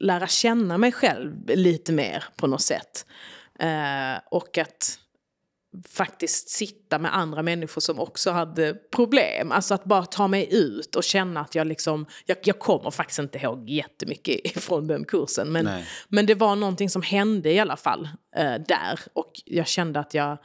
lära 0.00 0.26
känna 0.26 0.78
mig 0.78 0.92
själv 0.92 1.32
lite 1.46 1.92
mer 1.92 2.24
på 2.36 2.46
något 2.46 2.62
sätt. 2.62 3.06
Eh, 3.58 4.20
och 4.30 4.58
att 4.58 4.98
faktiskt 5.88 6.48
sitta 6.48 6.98
med 6.98 7.16
andra 7.16 7.42
människor 7.42 7.80
som 7.80 8.00
också 8.00 8.30
hade 8.30 8.74
problem. 8.74 9.52
Alltså 9.52 9.74
att 9.74 9.84
bara 9.84 10.06
ta 10.06 10.28
mig 10.28 10.48
ut 10.50 10.96
och 10.96 11.04
känna 11.04 11.40
att 11.40 11.54
jag 11.54 11.66
liksom... 11.66 12.06
Jag, 12.26 12.36
jag 12.42 12.58
kommer 12.58 12.90
faktiskt 12.90 13.18
inte 13.18 13.38
ihåg 13.38 13.70
jättemycket 13.70 14.52
från 14.62 14.86
den 14.86 15.04
kursen. 15.04 15.52
Men, 15.52 15.64
Nej. 15.64 15.86
men 16.08 16.26
det 16.26 16.34
var 16.34 16.56
någonting 16.56 16.90
som 16.90 17.02
hände 17.02 17.52
i 17.52 17.58
alla 17.58 17.76
fall 17.76 18.08
eh, 18.36 18.54
där. 18.68 19.00
Och 19.12 19.32
jag 19.44 19.66
kände 19.66 20.00
att 20.00 20.14
jag... 20.14 20.38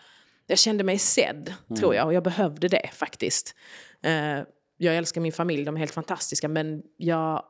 Jag 0.48 0.60
kände 0.60 0.84
mig 0.84 0.98
sedd, 0.98 1.54
tror 1.80 1.96
jag. 1.96 2.06
Och 2.06 2.14
jag 2.14 2.24
behövde 2.24 2.68
det 2.68 2.90
faktiskt. 2.94 3.56
Eh, 4.04 4.40
jag 4.78 4.98
älskar 4.98 5.22
min 5.22 5.32
familj, 5.32 5.66
de 5.66 5.76
är 5.76 5.80
helt 5.80 5.94
fantastiska. 5.94 6.48
Men 6.48 6.82
jag 6.98 7.44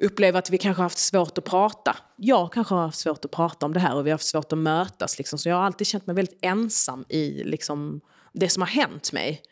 upplever 0.00 0.38
att 0.38 0.50
vi 0.50 0.58
kanske 0.58 0.80
har 0.80 0.84
haft 0.84 0.98
svårt 0.98 1.38
att 1.38 1.44
prata. 1.44 1.96
Jag 2.16 2.52
kanske 2.52 2.74
har 2.74 2.82
haft 2.82 2.98
svårt 2.98 3.24
att 3.24 3.30
prata 3.30 3.66
om 3.66 3.72
det 3.72 3.80
här 3.80 3.96
och 3.96 4.06
vi 4.06 4.10
har 4.10 4.14
haft 4.14 4.26
svårt 4.26 4.52
att 4.52 4.58
mötas. 4.58 5.18
Liksom. 5.18 5.38
Så 5.38 5.48
jag 5.48 5.56
har 5.56 5.62
alltid 5.62 5.86
känt 5.86 6.06
mig 6.06 6.16
väldigt 6.16 6.38
ensam 6.42 7.04
i 7.08 7.44
liksom, 7.44 8.00
det 8.32 8.48
som 8.48 8.62
har 8.62 8.68
hänt 8.68 9.12
mig. 9.12 9.42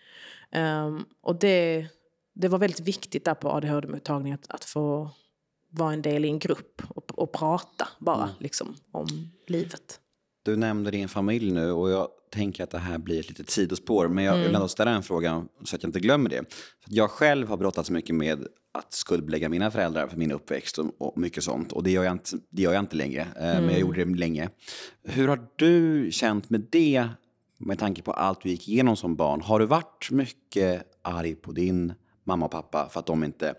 Ehm, 0.53 1.05
och 1.23 1.39
det, 1.39 1.87
det 2.35 2.49
var 2.49 2.59
väldigt 2.59 2.81
viktigt 2.81 3.25
där 3.25 3.35
på 3.35 3.51
ADHD-mottagningen 3.51 4.39
att, 4.43 4.51
att 4.51 4.65
få 4.65 5.11
vara 5.71 5.93
en 5.93 6.03
del 6.03 6.25
i 6.25 6.29
en 6.29 6.39
grupp 6.39 6.83
och, 6.89 7.19
och 7.19 7.33
prata 7.33 7.89
bara 7.99 8.31
liksom, 8.39 8.75
om 8.93 9.07
livet. 9.47 10.01
Du 10.43 10.57
nämnde 10.57 10.91
din 10.91 11.09
familj 11.09 11.51
nu 11.51 11.73
och 11.73 11.91
jag 11.91 12.09
tänker 12.35 12.65
att 12.65 12.71
det 12.71 12.79
här 12.79 12.99
blir 12.99 13.21
ett 13.21 13.29
litet 13.29 13.51
sidospår. 13.51 14.09
Men 14.09 14.25
jag 14.25 14.37
vill 14.37 14.55
ändå 14.55 14.69
ställa 14.69 14.91
en 14.91 15.03
fråga 15.03 15.45
så 15.65 15.77
att 15.77 15.83
jag 15.83 15.89
inte 15.89 16.01
glömmer 16.01 16.31
det. 16.31 16.45
Jag 16.87 17.11
själv 17.11 17.49
har 17.49 17.57
brottats 17.57 17.91
mycket 17.91 18.15
med 18.15 18.47
att 18.73 18.93
skuldbelägga 18.93 19.49
mina 19.49 19.71
föräldrar 19.71 20.09
för 20.09 20.17
min 20.17 20.33
uppväxt 20.33 20.79
och, 20.79 20.95
och 20.99 21.19
mycket 21.19 21.45
sånt. 21.45 21.73
Och 21.73 21.83
det 21.83 21.91
gör 21.91 22.05
jag 22.05 22.13
inte, 22.13 22.31
det 22.51 22.63
gör 22.63 22.73
jag 22.73 22.83
inte 22.83 22.97
längre, 22.97 23.21
eh, 23.21 23.61
men 23.61 23.69
jag 23.69 23.81
gjorde 23.81 24.05
det 24.05 24.15
länge. 24.15 24.49
Hur 25.03 25.29
har 25.29 25.47
du 25.57 26.09
känt 26.13 26.51
med 26.51 26.67
det 26.71 27.09
med 27.59 27.79
tanke 27.79 28.03
på 28.03 28.13
allt 28.13 28.43
du 28.43 28.49
gick 28.49 28.69
igenom 28.69 28.97
som 28.97 29.17
barn? 29.17 29.41
Har 29.41 29.59
du 29.59 29.67
varit 29.67 30.09
mycket 30.11 30.83
arg 31.03 31.35
på 31.35 31.53
din 31.53 31.93
mamma 32.25 32.45
och 32.45 32.53
pappa 32.53 32.89
för 32.89 33.01
att 33.01 33.07
de 33.07 33.25
inte 33.25 33.55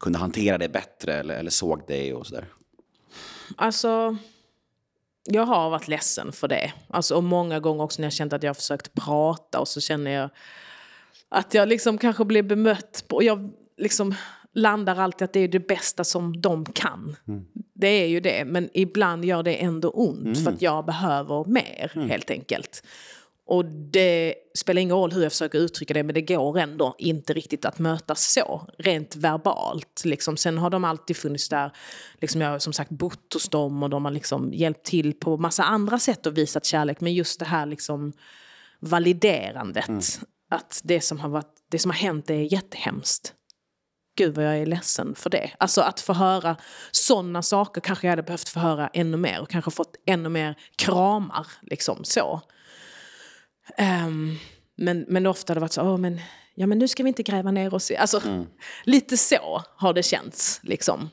kunde 0.00 0.18
hantera 0.18 0.58
det 0.58 0.68
bättre 0.68 1.14
eller, 1.14 1.34
eller 1.34 1.50
såg 1.50 1.86
dig 1.86 2.14
och 2.14 2.26
sådär? 2.26 2.46
Alltså, 3.56 4.16
jag 5.24 5.46
har 5.46 5.70
varit 5.70 5.88
ledsen 5.88 6.32
för 6.32 6.48
det. 6.48 6.72
Alltså, 6.88 7.16
och 7.16 7.24
många 7.24 7.60
gånger 7.60 7.84
också 7.84 8.02
när 8.02 8.06
jag 8.06 8.12
känt 8.12 8.32
att 8.32 8.42
jag 8.42 8.50
har 8.50 8.54
försökt 8.54 8.94
prata 8.94 9.60
och 9.60 9.68
så 9.68 9.80
känner 9.80 10.10
jag 10.10 10.30
att 11.28 11.54
jag 11.54 11.68
liksom 11.68 11.98
kanske 11.98 12.24
blir 12.24 12.42
bemött 12.42 13.04
på... 13.08 13.22
Jag 13.22 13.50
liksom 13.76 14.14
landar 14.54 14.96
alltid 14.96 15.24
att 15.24 15.32
det 15.32 15.40
är 15.40 15.48
det 15.48 15.66
bästa 15.68 16.04
som 16.04 16.40
de 16.40 16.64
kan. 16.64 17.16
Det 17.74 17.86
är 17.88 18.06
ju 18.06 18.20
det, 18.20 18.44
men 18.44 18.70
ibland 18.74 19.24
gör 19.24 19.42
det 19.42 19.54
ändå 19.54 19.90
ont 19.90 20.44
för 20.44 20.50
att 20.50 20.62
jag 20.62 20.84
behöver 20.84 21.44
mer 21.44 22.08
helt 22.08 22.30
enkelt. 22.30 22.82
Och 23.46 23.64
det 23.64 24.34
spelar 24.58 24.82
ingen 24.82 24.96
roll 24.96 25.12
hur 25.12 25.22
jag 25.22 25.32
försöker 25.32 25.58
uttrycka 25.58 25.94
det 25.94 26.02
men 26.02 26.14
det 26.14 26.22
går 26.22 26.58
ändå 26.58 26.94
inte 26.98 27.32
riktigt 27.32 27.64
att 27.64 27.78
mötas 27.78 28.32
så, 28.32 28.66
rent 28.78 29.16
verbalt. 29.16 30.02
Liksom. 30.04 30.36
Sen 30.36 30.58
har 30.58 30.70
de 30.70 30.84
alltid 30.84 31.16
funnits 31.16 31.48
där, 31.48 31.72
liksom 32.20 32.40
jag 32.40 32.50
har 32.50 32.58
som 32.58 32.72
sagt 32.72 32.90
bott 32.90 33.32
hos 33.34 33.48
dem 33.48 33.82
och 33.82 33.90
de 33.90 34.04
har 34.04 34.12
liksom 34.12 34.52
hjälpt 34.52 34.86
till 34.86 35.14
på 35.14 35.36
massa 35.36 35.64
andra 35.64 35.98
sätt 35.98 36.26
och 36.26 36.38
visat 36.38 36.64
kärlek. 36.64 37.00
Men 37.00 37.14
just 37.14 37.38
det 37.38 37.46
här 37.46 37.66
liksom 37.66 38.12
validerandet, 38.80 40.20
att 40.50 40.80
det 40.84 41.00
som, 41.00 41.20
har 41.20 41.28
varit, 41.28 41.54
det 41.70 41.78
som 41.78 41.90
har 41.90 41.98
hänt 41.98 42.30
är 42.30 42.52
jättehemskt. 42.52 43.34
Gud 44.16 44.34
vad 44.34 44.44
jag 44.44 44.58
är 44.58 44.66
ledsen 44.66 45.14
för 45.14 45.30
det. 45.30 45.50
Alltså 45.58 45.80
att 45.80 46.00
få 46.00 46.12
höra 46.12 46.56
sådana 46.90 47.42
saker 47.42 47.80
kanske 47.80 48.06
jag 48.06 48.12
hade 48.12 48.22
behövt 48.22 48.48
få 48.48 48.60
höra 48.60 48.88
ännu 48.88 49.16
mer 49.16 49.40
och 49.40 49.50
kanske 49.50 49.70
fått 49.70 49.96
ännu 50.06 50.28
mer 50.28 50.58
kramar. 50.76 51.46
Liksom 51.62 52.04
så. 52.04 52.40
Um, 53.78 54.38
men, 54.76 55.04
men 55.08 55.26
ofta 55.26 55.50
har 55.50 55.54
det 55.54 55.60
varit 55.60 55.72
så, 55.72 55.82
oh, 55.82 55.98
men, 55.98 56.20
ja 56.54 56.66
men 56.66 56.78
nu 56.78 56.88
ska 56.88 57.02
vi 57.02 57.08
inte 57.08 57.22
gräva 57.22 57.50
ner 57.50 57.74
oss 57.74 57.90
i... 57.90 57.96
Alltså, 57.96 58.20
mm. 58.26 58.46
lite 58.84 59.16
så 59.16 59.62
har 59.76 59.92
det 59.92 60.02
känts 60.02 60.60
liksom. 60.62 61.10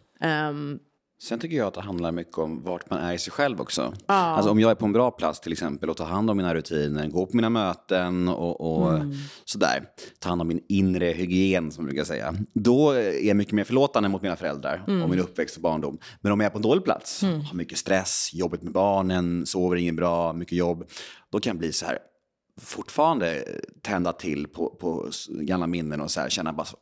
Um, 0.50 0.80
Sen 1.22 1.40
tycker 1.40 1.58
jag 1.58 1.68
att 1.68 1.74
det 1.74 1.82
handlar 1.82 2.12
mycket 2.12 2.38
om 2.38 2.64
vart 2.64 2.90
man 2.90 3.00
är 3.00 3.14
i 3.14 3.18
sig 3.18 3.32
själv 3.32 3.62
också. 3.62 3.94
Ah. 4.06 4.14
Alltså 4.14 4.52
om 4.52 4.60
jag 4.60 4.72
är 4.72 4.76
på 4.76 4.86
en 4.86 4.94
bra 4.94 5.12
plats 5.12 5.40
till 5.40 5.52
exempel 5.52 5.90
och 5.90 5.98
tar 5.98 6.06
hand 6.06 6.30
om 6.30 6.38
mina 6.38 6.56
rutiner, 6.56 7.08
går 7.08 7.26
på 7.26 7.36
mina 7.36 7.50
möten 7.50 8.28
och, 8.28 8.62
och 8.62 8.94
mm. 8.94 9.14
sådär. 9.46 9.86
Tar 10.20 10.30
hand 10.30 10.42
om 10.42 10.48
min 10.48 10.62
inre 10.70 11.06
hygien 11.06 11.72
som 11.72 11.84
man 11.84 11.90
brukar 11.90 12.04
säga. 12.04 12.36
Då 12.54 12.92
är 12.92 13.28
jag 13.28 13.38
mycket 13.38 13.54
mer 13.54 13.64
förlåtande 13.64 14.10
mot 14.10 14.22
mina 14.22 14.36
föräldrar 14.36 14.84
mm. 14.88 15.04
och 15.04 15.10
min 15.10 15.20
uppväxt 15.20 15.56
och 15.56 15.62
barndom. 15.62 16.00
Men 16.22 16.32
om 16.32 16.40
jag 16.40 16.46
är 16.46 16.52
på 16.52 16.58
en 16.58 16.62
dålig 16.62 16.84
plats, 16.84 17.24
mm. 17.24 17.42
har 17.42 17.56
mycket 17.56 17.78
stress, 17.78 18.30
jobbigt 18.34 18.64
med 18.64 18.74
barnen, 18.74 19.46
sover 19.46 19.76
inget 19.76 19.96
bra, 19.96 20.34
mycket 20.34 20.58
jobb. 20.58 20.90
Då 21.32 21.40
kan 21.40 21.52
jag 21.52 21.60
bli 21.60 21.74
så 21.74 21.86
här, 21.86 22.00
fortfarande 22.60 23.44
tända 23.82 24.14
till 24.14 24.48
på, 24.48 24.70
på 24.70 25.10
gamla 25.30 25.68
minnen 25.68 26.02
och 26.02 26.12
så 26.12 26.22
här, 26.22 26.30
känna 26.30 26.54
bara 26.54 26.66
så, 26.66 26.78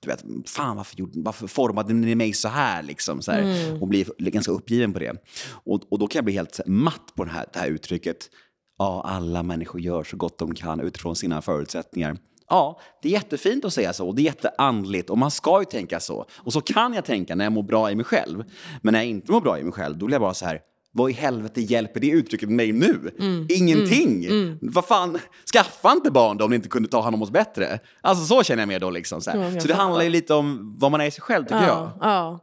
du 0.00 0.08
vet, 0.08 0.24
fan 0.46 0.76
varför, 0.76 0.96
gjorde, 0.96 1.12
varför 1.14 1.46
formade 1.46 1.94
ni 1.94 2.14
mig 2.14 2.32
så 2.32 2.48
här? 2.48 2.82
Liksom, 2.82 3.22
så 3.22 3.32
här 3.32 3.42
mm. 3.42 3.82
Och 3.82 3.88
bli 3.88 4.06
ganska 4.18 4.52
uppgiven 4.52 4.92
på 4.92 4.98
det. 4.98 5.12
Och, 5.48 5.92
och 5.92 5.98
då 5.98 6.06
kan 6.06 6.18
jag 6.18 6.24
bli 6.24 6.34
helt 6.34 6.60
matt 6.66 7.12
på 7.16 7.24
det 7.24 7.30
här, 7.30 7.46
det 7.52 7.58
här 7.58 7.68
uttrycket. 7.68 8.30
Ja, 8.78 9.02
alla 9.06 9.42
människor 9.42 9.80
gör 9.80 10.04
så 10.04 10.16
gott 10.16 10.38
de 10.38 10.54
kan 10.54 10.80
utifrån 10.80 11.16
sina 11.16 11.42
förutsättningar. 11.42 12.16
Ja, 12.48 12.80
det 13.02 13.08
är 13.08 13.12
jättefint 13.12 13.64
att 13.64 13.72
säga 13.72 13.92
så 13.92 14.08
och 14.08 14.14
det 14.14 14.22
är 14.22 14.24
jätteandligt 14.24 15.10
och 15.10 15.18
man 15.18 15.30
ska 15.30 15.60
ju 15.60 15.64
tänka 15.64 16.00
så. 16.00 16.26
Och 16.34 16.52
så 16.52 16.60
kan 16.60 16.94
jag 16.94 17.04
tänka 17.04 17.34
när 17.34 17.44
jag 17.44 17.52
mår 17.52 17.62
bra 17.62 17.90
i 17.90 17.94
mig 17.94 18.04
själv. 18.04 18.44
Men 18.82 18.92
när 18.92 19.00
jag 19.00 19.08
inte 19.08 19.32
mår 19.32 19.40
bra 19.40 19.58
i 19.58 19.62
mig 19.62 19.72
själv, 19.72 19.98
då 19.98 20.06
blir 20.06 20.14
jag 20.14 20.22
bara 20.22 20.34
så 20.34 20.46
här, 20.46 20.60
vad 20.96 21.10
i 21.10 21.14
helvete 21.14 21.60
hjälper 21.60 22.00
det 22.00 22.10
uttrycket 22.10 22.50
mig 22.50 22.72
nu? 22.72 23.14
Mm. 23.18 23.46
Ingenting! 23.50 24.24
Mm. 24.24 24.42
Mm. 24.42 24.58
Vad 24.62 24.84
fan, 24.84 25.18
skaffa 25.52 25.92
inte 25.92 26.10
barn 26.10 26.38
då 26.38 26.44
om 26.44 26.50
ni 26.50 26.56
inte 26.56 26.68
kunde 26.68 26.88
ta 26.88 27.00
hand 27.00 27.14
om 27.14 27.22
oss 27.22 27.30
bättre. 27.30 27.78
Alltså 28.00 28.24
så 28.24 28.42
känner 28.42 28.62
jag 28.62 28.68
mer 28.68 28.80
då 28.80 28.90
liksom. 28.90 29.20
Så, 29.20 29.30
ja, 29.34 29.60
så 29.60 29.68
det 29.68 29.74
handlar 29.74 30.02
ju 30.02 30.10
lite 30.10 30.34
om 30.34 30.76
vad 30.78 30.90
man 30.90 31.00
är 31.00 31.04
i 31.04 31.10
sig 31.10 31.22
själv 31.22 31.44
tycker 31.44 31.56
ja, 31.56 31.66
jag. 31.66 31.92
Ja. 32.00 32.40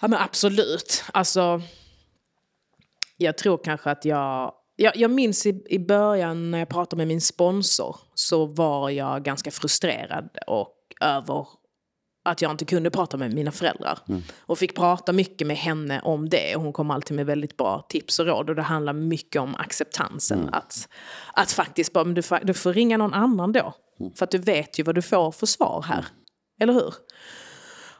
ja, 0.00 0.08
men 0.08 0.18
absolut. 0.18 1.04
Alltså, 1.12 1.62
jag 3.16 3.38
tror 3.38 3.58
kanske 3.64 3.90
att 3.90 4.04
jag... 4.04 4.52
Jag, 4.80 4.96
jag 4.96 5.10
minns 5.10 5.46
i, 5.46 5.62
i 5.68 5.78
början 5.78 6.50
när 6.50 6.58
jag 6.58 6.68
pratade 6.68 6.96
med 6.96 7.08
min 7.08 7.20
sponsor 7.20 7.96
så 8.14 8.46
var 8.46 8.90
jag 8.90 9.22
ganska 9.22 9.50
frustrerad 9.50 10.28
och 10.46 10.74
över 11.00 11.46
att 12.30 12.42
jag 12.42 12.50
inte 12.50 12.64
kunde 12.64 12.90
prata 12.90 13.16
med 13.16 13.34
mina 13.34 13.52
föräldrar. 13.52 13.98
Mm. 14.08 14.22
Och 14.40 14.58
fick 14.58 14.76
prata 14.76 15.12
mycket 15.12 15.46
med 15.46 15.56
henne 15.56 16.00
om 16.00 16.28
det. 16.28 16.54
Hon 16.56 16.72
kom 16.72 16.90
alltid 16.90 17.16
med 17.16 17.26
väldigt 17.26 17.56
bra 17.56 17.86
tips 17.88 18.18
och 18.18 18.26
råd. 18.26 18.50
Och 18.50 18.56
det 18.56 18.62
handlar 18.62 18.92
mycket 18.92 19.42
om 19.42 19.54
acceptansen. 19.54 20.38
Mm. 20.38 20.54
Att, 20.54 20.88
att 21.32 21.52
faktiskt 21.52 21.92
bara, 21.92 22.04
du 22.04 22.22
får, 22.22 22.40
du 22.44 22.54
får 22.54 22.72
ringa 22.72 22.96
någon 22.96 23.14
annan 23.14 23.52
då. 23.52 23.74
Mm. 24.00 24.12
För 24.12 24.24
att 24.24 24.30
du 24.30 24.38
vet 24.38 24.78
ju 24.78 24.82
vad 24.82 24.94
du 24.94 25.02
får 25.02 25.32
för 25.32 25.46
svar 25.46 25.84
här. 25.88 25.98
Mm. 25.98 26.10
Eller 26.60 26.72
hur? 26.72 26.94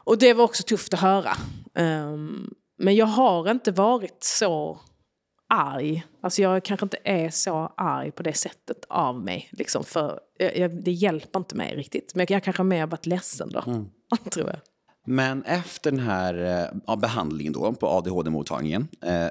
Och 0.03 0.17
det 0.17 0.33
var 0.33 0.43
också 0.43 0.63
tufft 0.63 0.93
att 0.93 0.99
höra. 0.99 1.31
Um, 1.75 2.53
men 2.77 2.95
jag 2.95 3.05
har 3.05 3.51
inte 3.51 3.71
varit 3.71 4.23
så 4.23 4.79
arg. 5.49 6.03
Alltså 6.21 6.41
jag 6.41 6.63
kanske 6.63 6.85
inte 6.85 6.97
är 7.03 7.29
så 7.29 7.73
arg 7.77 8.11
på 8.11 8.23
det 8.23 8.33
sättet 8.33 8.85
av 8.89 9.23
mig. 9.23 9.49
Liksom, 9.51 9.83
för 9.83 10.19
jag, 10.37 10.57
jag, 10.57 10.83
det 10.83 10.91
hjälper 10.91 11.39
inte 11.39 11.55
mig 11.55 11.75
riktigt. 11.75 12.15
Men 12.15 12.25
jag 12.29 12.43
kanske 12.43 12.63
mer 12.63 12.85
varit 12.85 13.05
ledsen 13.05 13.49
då. 13.49 13.63
Mm. 13.67 13.85
tror 14.31 14.47
jag. 14.47 14.59
Men 15.05 15.43
efter 15.43 15.91
den 15.91 15.99
här 15.99 16.71
eh, 16.87 16.95
behandlingen 16.95 17.53
då 17.53 17.73
på 17.73 17.87
ADHD-mottagningen. 17.87 18.87
Eh, 19.01 19.27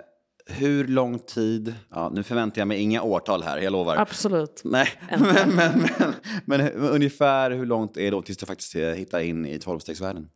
hur 0.46 0.88
lång 0.88 1.18
tid, 1.18 1.74
ja, 1.90 2.10
nu 2.14 2.22
förväntar 2.22 2.60
jag 2.60 2.68
mig 2.68 2.80
inga 2.80 3.02
årtal 3.02 3.42
här, 3.42 3.58
jag 3.58 3.72
lovar. 3.72 3.96
Absolut. 3.96 4.62
Nej, 4.64 4.88
men, 5.10 5.54
men, 5.54 5.88
men, 5.94 6.14
men, 6.44 6.72
ungefär 6.72 7.50
hur 7.50 7.66
långt 7.66 7.96
är 7.96 8.02
det 8.02 8.10
då 8.10 8.22
tills 8.22 8.38
du 8.38 8.46
faktiskt 8.46 8.74
eh, 8.74 8.82
hittar 8.82 9.20
in 9.20 9.46
i 9.46 9.58
tolvstegsvärlden? 9.58 10.28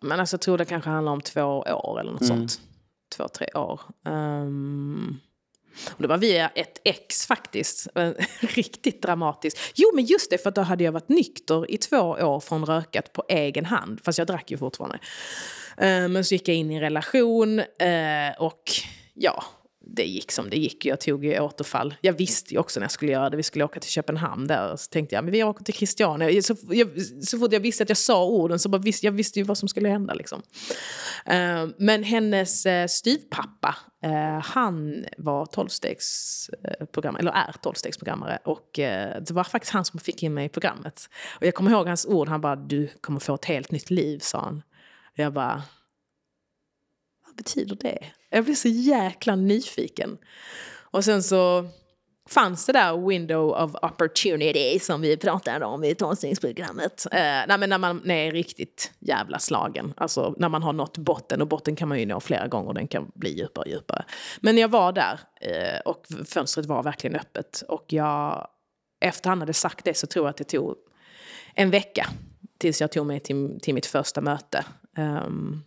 Men 0.00 0.20
alltså, 0.20 0.34
jag 0.34 0.40
tror 0.40 0.58
det 0.58 0.64
kanske 0.64 0.90
handlar 0.90 1.12
om 1.12 1.20
två 1.20 1.42
år 1.58 2.00
eller 2.00 2.12
något 2.12 2.22
mm. 2.22 2.48
sånt. 2.48 2.60
Två, 3.16 3.28
tre 3.28 3.46
år. 3.54 3.80
Um... 4.04 5.20
Och 5.90 6.02
det 6.02 6.08
var 6.08 6.18
via 6.18 6.48
ett 6.48 6.80
ex 6.84 7.26
faktiskt. 7.26 7.88
Riktigt 8.40 9.02
dramatiskt. 9.02 9.58
Jo 9.74 9.90
men 9.94 10.04
just 10.04 10.30
det, 10.30 10.38
för 10.38 10.50
då 10.50 10.60
hade 10.60 10.84
jag 10.84 10.92
varit 10.92 11.08
nykter 11.08 11.70
i 11.70 11.78
två 11.78 12.00
år 12.00 12.40
från 12.40 12.66
rökat 12.66 13.12
på 13.12 13.24
egen 13.28 13.64
hand. 13.64 14.00
Fast 14.04 14.18
jag 14.18 14.26
drack 14.26 14.50
ju 14.50 14.58
fortfarande. 14.58 14.98
Eh, 15.76 16.08
men 16.08 16.24
så 16.24 16.34
gick 16.34 16.48
jag 16.48 16.56
in 16.56 16.70
i 16.70 16.74
en 16.74 16.80
relation 16.80 17.58
eh, 17.58 18.32
och 18.38 18.62
ja, 19.14 19.44
det 19.94 20.04
gick 20.04 20.32
som 20.32 20.50
det 20.50 20.56
gick. 20.56 20.84
Jag 20.84 21.00
tog 21.00 21.24
ju 21.24 21.40
återfall. 21.40 21.94
Jag 22.00 22.12
visste 22.12 22.54
ju 22.54 22.60
också 22.60 22.80
när 22.80 22.84
jag 22.84 22.90
skulle 22.90 23.12
göra 23.12 23.30
det. 23.30 23.36
Vi 23.36 23.42
skulle 23.42 23.64
åka 23.64 23.80
till 23.80 23.90
Köpenhamn 23.90 24.46
där. 24.46 24.76
Så 24.76 24.88
tänkte 24.90 25.14
jag, 25.14 25.24
men 25.24 25.32
vi 25.32 25.44
åker 25.44 25.64
till 25.64 25.74
Christiania. 25.74 26.42
Så, 26.42 26.56
jag, 26.70 26.88
så 27.24 27.38
fort 27.38 27.52
jag 27.52 27.60
visste 27.60 27.82
att 27.82 27.88
jag 27.88 27.98
sa 27.98 28.24
orden 28.24 28.58
så 28.58 28.68
bara 28.68 28.82
visste 28.82 29.06
jag 29.06 29.12
visste 29.12 29.38
ju 29.38 29.44
vad 29.44 29.58
som 29.58 29.68
skulle 29.68 29.88
hända. 29.88 30.14
Liksom. 30.14 30.42
Eh, 31.26 31.66
men 31.78 32.02
hennes 32.04 32.66
uh, 32.66 32.86
styvpappa, 32.86 33.76
eh, 34.04 34.44
han 34.44 35.04
var 35.18 35.46
tolvstegsprogrammare. 35.46 37.20
eller 37.20 37.32
är 37.32 37.54
tolvstegsprogrammare. 37.62 38.38
Och 38.44 38.70
det 38.74 39.30
var 39.30 39.44
faktiskt 39.44 39.72
han 39.72 39.84
som 39.84 40.00
fick 40.00 40.22
in 40.22 40.34
mig 40.34 40.46
i 40.46 40.48
programmet. 40.48 41.08
Och 41.40 41.46
jag 41.46 41.54
kommer 41.54 41.70
ihåg 41.70 41.86
hans 41.86 42.06
ord. 42.06 42.28
Han 42.28 42.40
bara, 42.40 42.56
du 42.56 42.88
kommer 43.00 43.20
få 43.20 43.34
ett 43.34 43.44
helt 43.44 43.70
nytt 43.70 43.90
liv, 43.90 44.18
sa 44.18 44.40
han. 44.40 44.62
Jag 45.14 45.32
bara, 45.32 45.62
vad 47.32 47.36
betyder 47.36 47.76
det? 47.80 47.98
Jag 48.30 48.44
blev 48.44 48.54
så 48.54 48.68
jäkla 48.68 49.36
nyfiken. 49.36 50.18
Och 50.90 51.04
sen 51.04 51.22
så 51.22 51.68
fanns 52.28 52.66
det 52.66 52.72
där 52.72 53.08
window 53.08 53.50
of 53.50 53.74
opportunity 53.74 54.78
som 54.78 55.00
vi 55.00 55.16
pratade 55.16 55.64
om 55.64 55.84
i 55.84 55.94
tolvstegsprogrammet. 55.94 57.06
Eh, 57.12 57.18
nej, 57.20 57.58
men 57.58 57.70
när 57.70 57.78
man 57.78 58.10
är 58.10 58.32
riktigt 58.32 58.92
jävla 58.98 59.38
slagen. 59.38 59.94
Alltså 59.96 60.34
när 60.38 60.48
man 60.48 60.62
har 60.62 60.72
nått 60.72 60.98
botten. 60.98 61.40
Och 61.40 61.48
botten 61.48 61.76
kan 61.76 61.88
man 61.88 61.98
ju 61.98 62.06
nå 62.06 62.20
flera 62.20 62.46
gånger 62.46 62.68
och 62.68 62.74
den 62.74 62.88
kan 62.88 63.10
bli 63.14 63.30
djupare 63.30 63.64
och 63.64 63.70
djupare. 63.70 64.04
Men 64.40 64.58
jag 64.58 64.68
var 64.68 64.92
där 64.92 65.20
eh, 65.40 65.80
och 65.84 66.06
fönstret 66.26 66.66
var 66.66 66.82
verkligen 66.82 67.16
öppet. 67.16 67.62
Och 67.68 67.84
jag, 67.88 68.48
efter 69.00 69.30
han 69.30 69.40
hade 69.40 69.52
sagt 69.52 69.84
det 69.84 69.94
så 69.94 70.06
tror 70.06 70.26
jag 70.26 70.30
att 70.30 70.36
det 70.36 70.44
tog 70.44 70.76
en 71.54 71.70
vecka 71.70 72.06
tills 72.58 72.80
jag 72.80 72.92
tog 72.92 73.06
mig 73.06 73.20
till, 73.20 73.58
till 73.62 73.74
mitt 73.74 73.86
första 73.86 74.20
möte. 74.20 74.64
Um, 74.96 75.64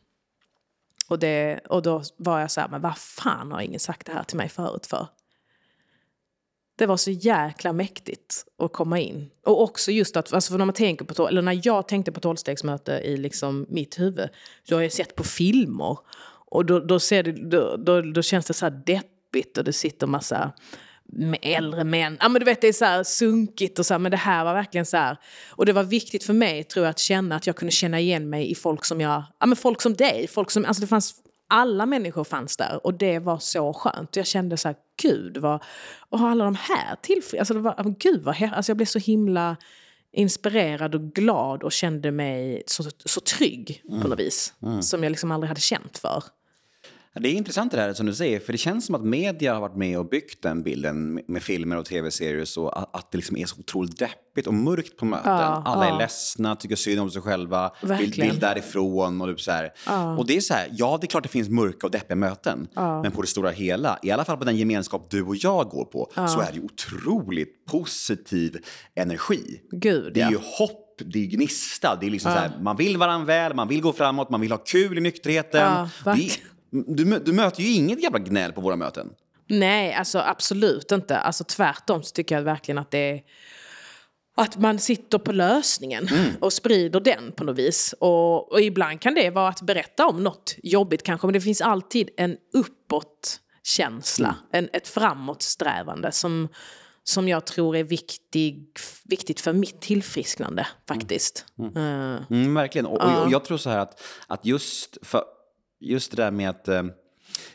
och, 1.08 1.20
det, 1.20 1.60
och 1.70 1.82
då 1.82 2.04
var 2.18 2.40
jag 2.40 2.52
så 2.52 2.62
här, 2.62 2.68
men 2.68 2.82
vad 2.82 2.98
fan 2.98 3.52
har 3.52 3.62
ingen 3.62 3.80
sagt 3.80 4.06
det 4.06 4.14
här 4.14 4.24
till 4.24 4.38
mig 4.38 4.50
förut 4.50 4.86
för? 4.86 5.08
Det 6.78 6.86
var 6.86 6.98
så 6.98 7.12
jäkla 7.12 7.74
mäktigt 7.74 8.46
att 8.58 8.74
komma 8.74 9.00
in. 9.00 9.30
Och 9.46 9.62
också 9.62 9.92
just 9.92 10.18
att, 10.18 10.34
alltså 10.34 10.58
när 10.58 10.66
man 10.66 10.74
tänker 10.74 11.06
på, 11.06 11.28
eller 11.28 11.42
när 11.42 11.62
jag 11.64 11.88
tänkte 11.88 12.12
på 12.12 12.20
tolvstegsmöte 12.20 12.92
i 12.92 13.18
liksom 13.18 13.66
mitt 13.70 14.00
huvud, 14.00 14.30
så 14.64 14.76
har 14.76 14.82
jag 14.82 14.92
sett 14.92 15.16
på 15.16 15.24
filmer. 15.24 15.98
Och 16.48 16.66
då, 16.66 16.80
då, 16.80 17.00
ser 17.00 17.24
det, 17.24 17.32
då, 17.32 17.78
då, 17.78 18.02
då 18.02 18.22
känns 18.22 18.46
det 18.46 18.54
så 18.54 18.66
här 18.66 18.82
deppigt 18.86 19.58
och 19.58 19.64
det 19.64 19.74
sitter 19.74 20.08
massa 20.08 20.52
äldre 21.42 21.84
män. 21.84 22.18
Ja, 22.22 22.30
men 22.30 22.40
du 22.40 22.46
vet, 22.46 22.62
det 22.62 22.68
är 22.68 22.74
så 22.74 22.86
här 22.86 23.04
sunkigt 23.04 23.80
och 23.80 23.86
så 23.86 23.94
här, 23.94 24.00
men 24.00 24.12
det 24.12 24.18
här 24.18 24.46
var 24.46 24.54
verkligen 24.54 24.86
så 24.86 24.98
här. 24.98 25.18
Och 25.50 25.66
det 25.66 25.74
var 25.74 25.84
viktigt 25.84 26.24
för 26.24 26.34
mig 26.34 26.64
tror 26.64 26.86
jag 26.86 26.92
att 26.92 27.00
känna 27.00 27.36
att 27.36 27.48
jag 27.48 27.56
kunde 27.56 27.72
känna 27.72 28.00
igen 28.00 28.30
mig 28.30 28.52
i 28.52 28.56
folk 28.56 28.86
som 28.86 29.02
jag, 29.02 29.24
ja 29.40 29.46
men 29.46 29.56
folk 29.56 29.82
som 29.82 29.94
dig, 29.94 30.28
folk 30.28 30.52
som, 30.52 30.66
alltså 30.66 30.82
det 30.82 30.88
fanns, 30.88 31.16
alla 31.48 31.86
människor 31.86 32.24
fanns 32.24 32.58
där 32.58 32.80
och 32.84 32.94
det 32.94 33.20
var 33.20 33.40
så 33.40 33.74
skönt. 33.74 34.16
Jag 34.16 34.26
kände 34.26 34.58
så 34.58 34.68
här, 34.68 34.76
gud 35.02 35.38
vad, 35.38 35.64
och 36.10 36.20
alla 36.20 36.46
de 36.46 36.56
här 36.56 36.96
tillfällen, 37.02 37.42
alltså 37.42 37.54
det 37.54 37.60
var, 37.60 37.96
gud 38.00 38.24
vad, 38.24 38.44
alltså 38.44 38.70
jag 38.70 38.78
blev 38.78 38.86
så 38.86 39.00
himla 39.00 39.58
inspirerad 40.16 40.96
och 40.96 41.02
glad 41.02 41.64
och 41.64 41.72
kände 41.72 42.12
mig 42.12 42.64
så, 42.66 42.84
så 43.06 43.22
trygg 43.22 43.84
mm. 43.88 44.02
på 44.02 44.08
något 44.08 44.20
vis. 44.20 44.54
Mm. 44.62 44.82
Som 44.82 45.04
jag 45.04 45.10
liksom 45.10 45.32
aldrig 45.32 45.48
hade 45.48 45.62
känt 45.62 45.98
för. 45.98 46.24
Det 47.20 47.30
är 47.30 47.34
intressant 47.34 47.72
det 47.72 47.82
här 47.82 47.94
som 47.94 48.06
du 48.06 48.14
säger, 48.14 48.40
för 48.40 48.52
det 48.52 48.58
känns 48.58 48.86
som 48.86 48.96
att 48.96 49.04
media 49.04 49.54
har 49.54 49.62
varit 49.62 49.76
med 49.76 50.00
och 50.00 50.10
byggt 50.10 50.42
den 50.42 50.64
bilden 50.64 51.22
med 51.28 51.44
filmer 51.44 51.78
och 51.78 51.86
tv-serier 51.86 52.46
så 52.46 52.70
att 52.70 53.12
det 53.12 53.18
liksom 53.18 53.38
är 53.38 53.46
så 53.46 53.60
otroligt 53.60 54.00
deppigt 54.00 54.48
och 54.48 54.54
mörkt 54.54 54.98
på 54.98 55.06
möten. 55.06 55.32
Ja, 55.32 55.64
Alla 55.66 55.88
ja. 55.88 55.96
är 55.96 56.00
ledsna, 56.00 56.56
tycker 56.56 56.76
synd 56.76 57.02
om 57.02 57.12
sig 57.12 57.22
själva, 57.22 57.72
vill, 57.82 58.12
vill 58.12 58.40
därifrån 58.40 59.22
och 59.22 59.28
typ 59.28 59.42
så. 59.42 59.52
Ja. 59.86 60.18
Och 60.18 60.28
det 60.28 60.38
är 60.38 60.42
så 60.42 60.54
här, 60.54 60.68
ja 60.72 60.98
det 61.02 61.06
är 61.06 61.08
klart 61.08 61.24
det 61.24 61.30
finns 61.30 61.50
mörka 61.50 61.88
och 61.88 61.92
deppiga 61.92 62.16
möten, 62.16 62.68
men 62.76 63.12
på 63.12 63.22
det 63.22 63.28
stora 63.28 63.50
hela, 63.50 64.00
i 64.04 64.12
alla 64.12 64.26
fall 64.26 64.38
på 64.38 64.46
den 64.46 64.58
gemenskap 64.58 65.08
du 65.10 65.24
och 65.24 65.36
jag 65.36 65.70
går 65.70 65.86
på, 65.86 66.12
så 66.16 66.42
är 66.42 66.52
det 66.54 66.60
otroligt 66.60 67.66
positiv 67.66 68.58
energi. 68.96 69.62
Gud, 69.72 70.14
det 70.14 70.22
är 70.22 70.30
ju 70.30 70.40
hopp 70.58 70.82
det 70.98 71.20
är 71.20 71.26
gnista. 71.26 71.96
Det 71.96 72.06
är 72.06 72.10
liksom 72.10 72.32
så 72.32 72.38
här, 72.38 72.52
man 72.62 72.78
vill 72.78 72.98
varandra 72.98 73.26
väl, 73.26 73.54
man 73.54 73.68
vill 73.68 73.82
gå 73.82 73.94
framåt, 73.94 74.30
man 74.30 74.42
vill 74.42 74.52
ha 74.52 74.58
kul 74.58 74.98
i 74.98 75.02
nykterheten. 75.02 75.88
Ja, 76.06 76.16
du, 76.88 77.20
du 77.20 77.34
möter 77.34 77.62
ju 77.64 77.74
inget 77.74 78.04
jävla 78.04 78.20
gnäll 78.20 78.52
på 78.52 78.62
våra 78.62 78.76
möten. 78.76 79.10
Nej, 79.48 79.94
alltså 79.94 80.20
absolut 80.20 80.92
inte. 80.92 81.18
Alltså 81.18 81.44
tvärtom 81.44 82.04
så 82.04 82.12
tycker 82.12 82.36
jag 82.36 82.42
verkligen 82.42 82.78
att 82.78 82.92
det 82.92 82.98
är 82.98 83.22
att 84.38 84.58
man 84.58 84.80
sitter 84.80 85.18
på 85.18 85.32
lösningen 85.32 86.08
mm. 86.08 86.32
och 86.40 86.54
sprider 86.54 87.00
den 87.00 87.32
på 87.32 87.44
något 87.44 87.58
vis. 87.58 87.96
Och, 88.00 88.52
och, 88.52 88.62
ibland 88.62 89.02
kan 89.02 89.14
det 89.14 89.30
vara 89.30 89.50
att 89.50 89.62
berätta 89.62 90.06
om 90.08 90.24
något 90.24 90.56
jobbigt 90.64 91.04
kanske, 91.04 91.28
men 91.28 91.34
det 91.34 91.42
finns 91.42 91.62
alltid 91.62 92.10
en 92.18 92.38
uppåt-känsla, 92.54 94.28
mm. 94.28 94.66
en, 94.66 94.70
ett 94.74 94.88
framåtsträvande 94.88 96.12
som, 96.12 96.48
som 97.04 97.28
jag 97.28 97.46
tror 97.46 97.76
är 97.76 97.84
viktig, 97.84 98.68
viktigt 99.04 99.42
för 99.42 99.54
mitt 99.54 99.82
tillfrisknande 99.82 100.68
faktiskt. 100.88 101.46
Mm. 101.60 101.76
Mm. 101.76 102.24
Mm, 102.30 102.54
verkligen. 102.54 102.86
Och, 102.86 103.02
och, 103.02 103.32
jag 103.32 103.46
tror 103.46 103.58
så 103.58 103.70
här 103.70 103.80
att, 103.80 104.02
att 104.28 104.46
just, 104.46 104.98
för, 105.02 105.24
just 105.86 106.12
det 106.12 106.24
där 106.24 106.32
med 106.32 106.50
att 106.50 106.68
eh, 106.68 106.84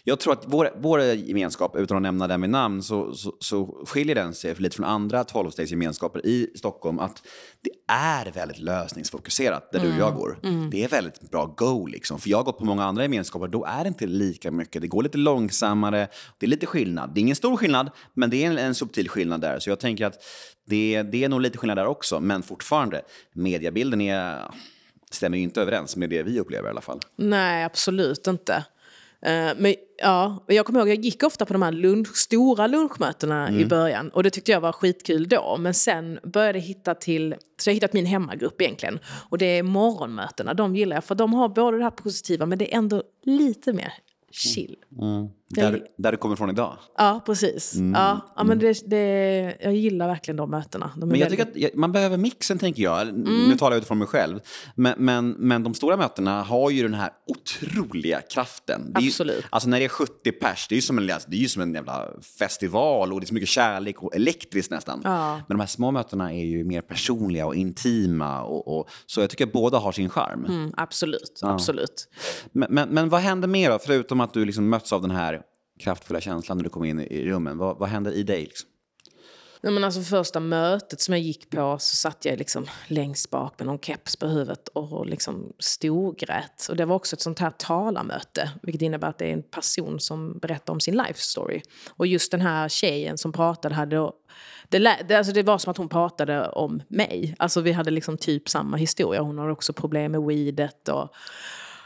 jag 0.05 0.21
tror 0.21 0.33
att 0.33 0.45
vår, 0.47 0.71
vår 0.77 1.03
gemenskap, 1.03 1.77
utan 1.77 1.97
att 1.97 2.03
nämna 2.03 2.29
den 2.29 2.41
med 2.41 2.51
namn, 2.51 2.83
så, 2.83 3.15
så, 3.15 3.37
så 3.41 3.85
skiljer 3.87 4.15
den 4.15 4.35
sig 4.35 4.55
lite 4.55 4.77
från 4.77 4.87
andra 4.87 5.25
tolvstegsgemenskaper 5.25 6.27
i 6.27 6.53
Stockholm. 6.55 6.99
Att 6.99 7.23
det 7.61 7.71
är 7.93 8.33
väldigt 8.33 8.59
lösningsfokuserat 8.59 9.73
där 9.73 9.79
mm. 9.79 9.91
du 9.91 9.97
och 9.97 10.01
jag 10.01 10.09
mm. 10.09 10.21
går. 10.21 10.39
Mm. 10.43 10.71
Det 10.71 10.85
är 10.85 10.89
väldigt 10.89 11.31
bra 11.31 11.47
go. 11.57 11.87
Liksom. 11.87 12.21
För 12.21 12.31
jag 12.31 12.39
har 12.39 12.45
gått 12.45 12.59
på 12.59 12.65
många 12.65 12.85
andra 12.85 13.03
gemenskaper, 13.03 13.49
då 13.49 13.65
är 13.65 13.85
det 13.85 13.89
inte 13.89 14.07
lika 14.07 14.51
mycket. 14.51 14.83
Det 14.83 14.89
går 14.89 15.03
lite 15.03 15.19
långsammare. 15.19 16.09
Det 16.39 16.47
är 16.47 16.51
lite 16.51 16.67
skillnad. 16.67 17.15
Det 17.15 17.21
är 17.21 17.23
ingen 17.23 17.37
stor 17.37 17.57
skillnad, 17.57 17.91
men 18.15 18.31
det 18.31 18.45
är 18.45 18.51
en, 18.51 18.59
en 18.59 18.75
subtil 18.75 19.09
skillnad 19.09 19.41
där. 19.41 19.59
Så 19.59 19.71
jag 19.71 19.81
tänker 19.81 20.07
att 20.07 20.23
det, 20.67 21.03
det 21.03 21.25
är 21.25 21.29
nog 21.29 21.41
lite 21.41 21.59
skillnad 21.59 21.79
där 21.79 21.87
också. 21.87 22.21
Men 22.21 22.43
fortfarande, 22.43 23.03
mediebilden 23.33 24.01
är 24.01 24.51
stämmer 25.11 25.37
ju 25.39 25.43
inte 25.43 25.61
överens 25.61 25.97
med 25.97 26.11
det 26.11 26.23
vi 26.23 26.41
upplever 26.41 26.69
i 26.69 26.71
alla 26.71 26.81
fall. 26.81 27.01
Nej, 27.17 27.65
absolut 27.65 28.27
inte. 28.27 28.65
Uh, 29.27 29.53
men 29.57 29.75
ja, 29.99 30.45
jag 30.47 30.67
kommer 30.67 30.81
ihåg, 30.81 30.89
jag 30.89 31.05
gick 31.05 31.23
ofta 31.23 31.47
på 31.47 31.53
de 31.53 31.63
här 31.63 31.73
lunch, 31.73 32.17
stora 32.17 32.67
lunchmötena 32.67 33.49
mm. 33.49 33.61
i 33.61 33.65
början 33.65 34.09
och 34.09 34.23
det 34.23 34.31
tyckte 34.31 34.53
jag 34.53 34.61
var 34.61 34.73
skitkul 34.73 35.29
då. 35.29 35.57
Men 35.61 35.75
sen 35.75 36.19
började 36.23 36.59
jag 36.59 36.67
hitta 36.67 36.95
till, 36.95 37.35
så 37.61 37.71
jag 37.71 37.75
hittat 37.75 37.93
min 37.93 38.07
hemmagrupp 38.07 38.61
egentligen. 38.61 38.99
Och 39.29 39.39
det 39.39 39.47
är 39.47 39.63
morgonmötena, 39.63 40.55
de 40.55 40.77
gillar 40.77 40.97
jag 40.97 41.05
för 41.05 41.15
de 41.15 41.35
har 41.35 41.49
både 41.49 41.77
det 41.77 41.83
här 41.83 41.91
positiva 41.91 42.47
men 42.47 42.59
det 42.59 42.75
är 42.75 42.79
ändå 42.79 43.03
lite 43.23 43.73
mer 43.73 43.93
chill. 44.31 44.77
Mm. 45.01 45.29
Där, 45.55 45.87
där 45.99 46.13
du 46.13 46.19
kommer 46.19 46.37
från 46.37 46.51
idag? 46.51 46.77
Ja, 46.97 47.23
precis. 47.27 47.75
Mm. 47.75 47.93
Ja, 48.01 48.21
ja, 48.37 48.45
men 48.45 48.59
det, 48.59 48.91
det, 48.91 49.57
jag 49.61 49.75
gillar 49.75 50.09
verkligen 50.09 50.37
de 50.37 50.51
mötena. 50.51 50.91
De 50.97 51.09
men 51.09 51.19
jag 51.19 51.31
väldigt... 51.31 51.55
tycker 51.55 51.69
att 51.69 51.75
man 51.75 51.93
behöver 51.93 52.17
mixen, 52.17 52.59
tänker 52.59 52.83
jag. 52.83 53.03
Mm. 53.03 53.49
Nu 53.49 53.57
talar 53.57 53.73
jag 53.73 53.79
utifrån 53.79 53.99
mig 53.99 54.07
själv. 54.07 54.41
Men, 54.75 54.95
men, 54.99 55.31
men 55.31 55.63
de 55.63 55.75
stora 55.75 55.97
mötena 55.97 56.43
har 56.43 56.71
ju 56.71 56.83
den 56.83 56.95
här 56.95 57.11
otroliga 57.27 58.21
kraften. 58.21 58.93
Absolut. 58.95 59.37
Ju, 59.37 59.43
alltså 59.51 59.69
när 59.69 59.79
det 59.79 59.85
är 59.85 59.89
70 59.89 60.33
pers, 60.33 60.67
det 60.69 60.75
är 60.75 60.77
ju 60.77 60.83
som 60.83 60.99
en, 60.99 61.07
det 61.07 61.37
är 61.37 61.41
ju 61.41 61.49
som 61.49 61.63
en 61.63 61.75
jävla 61.75 62.09
festival 62.39 63.13
och 63.13 63.21
det 63.21 63.25
är 63.25 63.27
så 63.27 63.35
mycket 63.35 63.49
kärlek 63.49 64.03
och 64.03 64.15
elektriskt 64.15 64.71
nästan. 64.71 65.01
Ja. 65.05 65.35
Men 65.35 65.57
de 65.57 65.61
här 65.61 65.67
små 65.67 65.91
mötena 65.91 66.33
är 66.33 66.45
ju 66.45 66.65
mer 66.65 66.81
personliga 66.81 67.47
och 67.47 67.55
intima. 67.55 68.43
Och, 68.43 68.79
och 68.79 68.89
så 69.07 69.21
jag 69.21 69.31
tycker 69.31 69.47
att 69.47 69.53
båda 69.53 69.79
har 69.79 69.93
sin 69.93 70.09
charm. 70.09 70.45
Mm, 70.45 70.73
absolut, 70.77 71.39
ja. 71.43 71.49
absolut. 71.55 72.09
Men, 72.53 72.69
men, 72.71 72.89
men 72.89 73.09
vad 73.09 73.21
händer 73.21 73.49
mer 73.49 73.71
då, 73.71 73.79
förutom 73.79 74.21
att 74.21 74.35
du 74.35 74.45
liksom 74.45 74.69
möts 74.69 74.93
av 74.93 75.03
den 75.03 75.11
här 75.11 75.40
kraftfulla 75.81 76.21
känslan 76.21 76.59
när 76.59 76.65
du 76.65 76.71
kom 76.71 76.85
in 76.85 77.01
i 77.01 77.25
rummen? 77.25 77.59
Vad, 77.59 77.79
vad 77.79 77.89
händer 77.89 78.13
i 78.13 78.23
dig? 78.23 78.41
Liksom? 78.41 78.71
Nej, 79.63 79.73
men 79.73 79.85
alltså 79.85 80.01
första 80.01 80.41
mötet 80.41 81.01
som 81.01 81.15
jag 81.15 81.21
gick 81.21 81.51
på 81.51 81.77
så 81.79 81.97
satt 81.97 82.25
jag 82.25 82.39
liksom 82.39 82.67
längst 82.87 83.31
bak 83.31 83.55
med 83.59 83.67
någon 83.67 83.79
keps 83.79 84.17
på 84.17 84.27
huvudet 84.27 84.69
och 84.69 85.07
liksom 85.07 85.53
storgrät. 85.59 86.67
Och 86.69 86.77
det 86.77 86.85
var 86.85 86.97
också 86.97 87.17
ett 87.17 87.23
sånt 87.23 87.39
här 87.39 87.51
talarmöte, 87.51 88.51
vilket 88.63 88.83
innebär 88.83 89.09
att 89.09 89.19
det 89.19 89.27
är 89.27 89.33
en 89.33 89.43
person 89.43 90.01
som 90.01 90.39
berättar 90.39 90.73
om 90.73 90.81
sin 90.81 90.97
life 90.97 91.21
story. 91.21 91.63
Och 91.91 92.07
just 92.07 92.31
den 92.31 92.41
här 92.41 92.69
tjejen 92.69 93.19
som 93.19 93.33
pratade 93.33 93.75
hade 93.75 94.11
det, 94.69 94.99
det, 95.09 95.15
alltså 95.15 95.33
det 95.33 95.43
var 95.43 95.59
som 95.59 95.71
att 95.71 95.77
hon 95.77 95.89
pratade 95.89 96.49
om 96.49 96.83
mig. 96.89 97.35
Alltså 97.39 97.61
vi 97.61 97.73
hade 97.73 97.91
liksom 97.91 98.19
typ 98.19 98.49
samma 98.49 98.77
historia. 98.77 99.21
Hon 99.21 99.39
har 99.39 99.49
också 99.49 99.73
problem 99.73 100.13
med 100.13 100.23
weedet. 100.23 100.89
Och, 100.89 101.15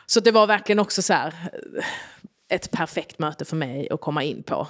så 0.07 0.21
det 0.21 0.31
var 0.31 0.47
verkligen 0.47 0.79
också 0.79 1.03
så 1.03 1.13
här 1.13 1.35
eh, 1.53 1.85
ett 2.49 2.71
perfekt 2.71 3.19
möte 3.19 3.45
för 3.45 3.57
mig 3.57 3.89
att 3.91 4.01
komma 4.01 4.23
in 4.23 4.43
på. 4.43 4.69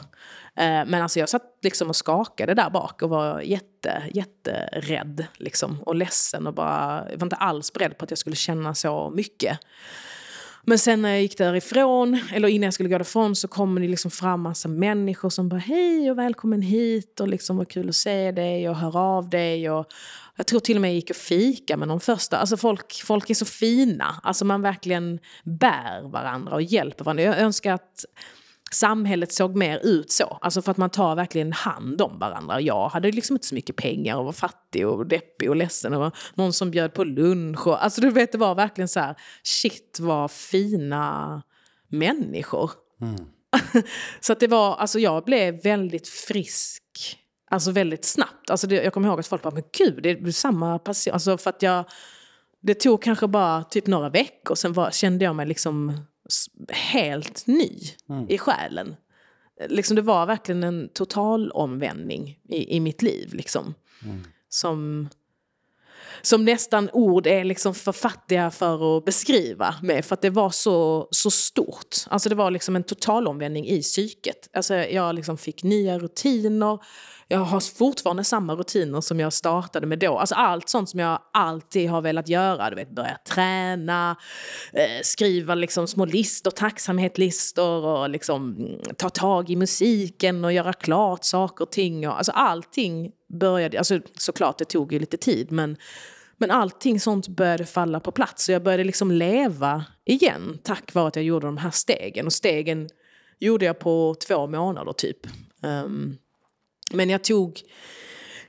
Eh, 0.57 0.85
men 0.87 0.95
alltså 0.95 1.19
jag 1.19 1.29
satt 1.29 1.59
liksom 1.63 1.89
och 1.89 1.97
skakade 1.97 2.55
där 2.55 2.71
bak 2.71 3.03
och 3.03 3.11
var 3.11 3.41
jätte, 3.41 4.03
jätterädd 4.15 5.27
liksom, 5.37 5.83
och 5.83 5.95
ledsen 5.95 6.47
och 6.47 6.55
bara, 6.55 7.07
jag 7.11 7.19
var 7.19 7.27
inte 7.27 7.37
alls 7.37 7.73
beredd 7.73 7.99
på 7.99 8.05
att 8.05 8.11
jag 8.11 8.19
skulle 8.19 8.37
känna 8.37 8.75
så 8.75 9.11
mycket. 9.11 9.59
Men 10.67 10.79
sen 10.79 11.03
när 11.03 11.11
jag 11.11 11.23
gick 11.23 11.39
därifrån, 11.39 12.21
eller 12.33 12.49
innan 12.49 12.65
jag 12.65 12.75
skulle 12.75 12.89
gå 12.89 12.99
därifrån, 12.99 13.37
så 13.37 13.49
kom 13.49 13.75
det 13.75 13.89
liksom 13.89 14.11
fram 14.11 14.41
massa 14.41 14.69
människor 14.69 15.31
som 15.31 15.49
bara 15.49 15.61
hej 15.61 16.11
och 16.11 16.19
välkommen 16.19 16.63
hit 16.63 17.21
och 17.21 17.29
liksom 17.29 17.57
vad 17.57 17.69
kul 17.69 17.89
att 17.89 17.97
se 17.97 18.33
dig 18.33 18.69
och 18.69 18.77
höra 18.77 19.01
av 19.01 19.29
dig. 19.29 19.71
Och 19.71 19.87
jag 20.37 20.47
tror 20.47 20.61
till 20.61 20.77
och 20.77 20.83
med 20.83 20.91
jag 20.91 20.95
gick 20.95 21.11
och 21.11 21.17
fika 21.17 21.77
med 21.77 21.89
de 21.89 22.01
första. 22.01 22.37
Alltså 22.37 22.57
folk, 22.57 23.03
folk 23.05 23.31
är 23.31 23.35
så 23.35 23.45
fina. 23.45 24.21
Alltså 24.23 24.45
man 24.45 24.63
verkligen 24.63 25.19
bär 25.45 26.09
varandra 26.09 26.55
och 26.55 26.63
hjälper 26.63 27.05
varandra. 27.05 27.25
Jag 27.25 27.39
önskar 27.39 27.73
att 27.73 28.05
samhället 28.73 29.33
såg 29.33 29.57
mer 29.57 29.79
ut 29.83 30.13
så. 30.13 30.39
Alltså 30.41 30.63
för 30.63 30.71
att 30.71 30.77
man 30.77 30.91
tar 30.91 31.17
verkligen 31.17 31.53
hand 31.53 32.01
om 32.01 32.19
varandra. 32.19 32.61
Jag 32.61 32.89
hade 32.89 33.13
liksom 33.13 33.37
inte 33.37 33.47
så 33.47 33.55
mycket 33.55 33.77
pengar 33.77 34.17
och 34.17 34.25
var 34.25 34.33
fattig 34.33 34.87
och 34.89 35.07
deppig 35.07 35.51
och 35.51 35.57
ledsen. 35.57 35.95
Och 35.95 36.17
någon 36.35 36.53
som 36.53 36.71
bjöd 36.71 36.95
på 36.95 37.05
lunch. 37.05 37.67
Och, 37.67 37.85
alltså 37.85 38.01
du 38.01 38.11
vet, 38.11 38.33
det 38.33 38.39
var 38.39 38.55
verkligen 38.55 38.89
så 38.89 39.01
här, 39.01 39.17
shit 39.43 39.99
vad 40.01 40.31
fina 40.31 41.43
människor. 41.89 42.71
Mm. 43.01 43.17
så 44.21 44.33
att 44.33 44.41
det 44.41 44.47
var, 44.47 44.77
alltså 44.77 44.99
jag 44.99 45.25
blev 45.25 45.63
väldigt 45.63 46.09
frisk. 46.09 46.83
Alltså 47.51 47.71
väldigt 47.71 48.05
snabbt. 48.05 48.51
Alltså 48.51 48.67
det, 48.67 48.75
jag 48.75 48.93
kommer 48.93 49.09
ihåg 49.09 49.21
att 49.21 49.27
folk 49.27 49.43
bara, 49.43 49.55
men 49.55 49.63
gud, 49.79 50.03
det 50.03 50.11
är 50.11 50.31
samma 50.31 50.79
person. 50.79 51.13
Alltså 51.13 51.39
för 51.39 51.51
att 51.51 51.63
jag, 51.63 51.85
det 52.63 52.75
tog 52.75 53.03
kanske 53.03 53.27
bara 53.27 53.65
typ 53.65 53.87
några 53.87 54.09
veckor, 54.09 54.55
sen 54.55 54.73
var, 54.73 54.91
kände 54.91 55.25
jag 55.25 55.37
mig 55.37 55.47
liksom 55.47 56.05
helt 56.69 57.47
ny 57.47 57.81
mm. 58.09 58.27
i 58.29 58.39
själen. 58.39 58.97
Liksom 59.69 59.97
det 59.97 60.03
var 60.03 60.27
verkligen 60.27 60.63
en 60.63 60.89
total 60.89 61.51
omvändning 61.51 62.39
i, 62.49 62.77
i 62.77 62.81
mitt 62.81 63.03
liv. 63.03 63.35
Liksom. 63.35 63.75
Mm. 64.05 64.25
Som, 64.49 65.09
som 66.23 66.45
nästan 66.45 66.91
ord 66.93 67.27
är 67.27 67.45
liksom 67.45 67.75
för 67.75 67.93
fattiga 67.93 68.51
för 68.51 68.99
att 68.99 69.05
beskriva 69.05 69.75
med. 69.83 70.05
För 70.05 70.15
att 70.15 70.23
det 70.23 70.31
var 70.31 70.51
så, 70.51 71.09
så 71.11 71.31
stort. 71.31 71.97
Alltså 72.07 72.29
det 72.29 72.35
var 72.35 72.51
liksom 72.51 72.77
en 72.77 72.85
total 72.85 73.27
omvändning 73.27 73.67
i 73.67 73.83
psyket. 73.83 74.49
Alltså 74.53 74.75
jag 74.75 75.15
liksom 75.15 75.39
fick 75.39 75.63
nya 75.63 75.99
rutiner 75.99 76.79
jag 77.29 77.39
har 77.39 77.61
fortfarande 77.61 78.25
samma 78.25 78.55
rutiner 78.55 79.01
som 79.01 79.21
jag 79.21 79.33
startade 79.33 79.87
med 79.87 79.99
då. 79.99 80.19
Alltså 80.19 80.35
allt 80.35 80.69
sånt 80.69 80.91
som 80.91 81.01
jag 81.01 81.19
alltid 81.33 81.91
har 81.91 82.01
velat 82.01 82.29
göra. 82.29 82.71
Du 82.71 82.77
vet, 82.77 82.91
börja 82.91 83.19
träna, 83.29 84.17
eh, 84.73 85.03
skriva 85.03 85.55
liksom 85.55 85.87
små 85.87 86.05
listor, 86.05 86.51
tacksamhetslistor 86.51 87.85
och 87.85 88.11
liksom 88.11 88.57
mm, 88.57 88.81
ta 88.97 89.11
tag 89.11 89.51
i 89.51 89.57
musiken 89.57 90.45
och 90.45 90.53
göra 90.53 90.73
klart 90.73 91.25
saker 91.25 91.65
och 91.65 91.73
ting. 91.73 92.09
Och, 92.09 92.17
alltså 92.19 92.33
allting 92.33 93.13
började, 93.41 93.79
alltså 93.79 94.01
såklart 94.17 94.59
det 94.59 94.65
tog 94.65 94.93
ju 94.93 94.99
lite 94.99 95.17
tid 95.17 95.53
men 95.53 95.77
men 96.37 96.51
allting 96.51 97.01
sånt 97.01 97.29
började 97.29 97.67
falla 97.67 98.01
på 98.01 98.13
plats. 98.13 98.45
Så 98.45 98.53
jag 98.53 98.63
började 98.63 98.85
liksom 98.85 99.11
leva 99.11 99.85
igen 100.05 100.59
tack 100.63 100.95
vare 100.95 101.09
att 101.09 101.17
jag 101.17 101.25
gjorde 101.25 101.47
de 101.47 101.57
här 101.57 101.71
stegen. 101.71 102.27
Och 102.27 102.33
stegen 102.33 102.89
gjorde 103.39 103.65
jag 103.65 103.79
på 103.79 104.17
två 104.29 104.47
månader 104.47 104.93
typ. 104.93 105.19
Um, 105.63 106.19
men 106.93 107.11
jag 107.11 107.25
tog 107.25 107.63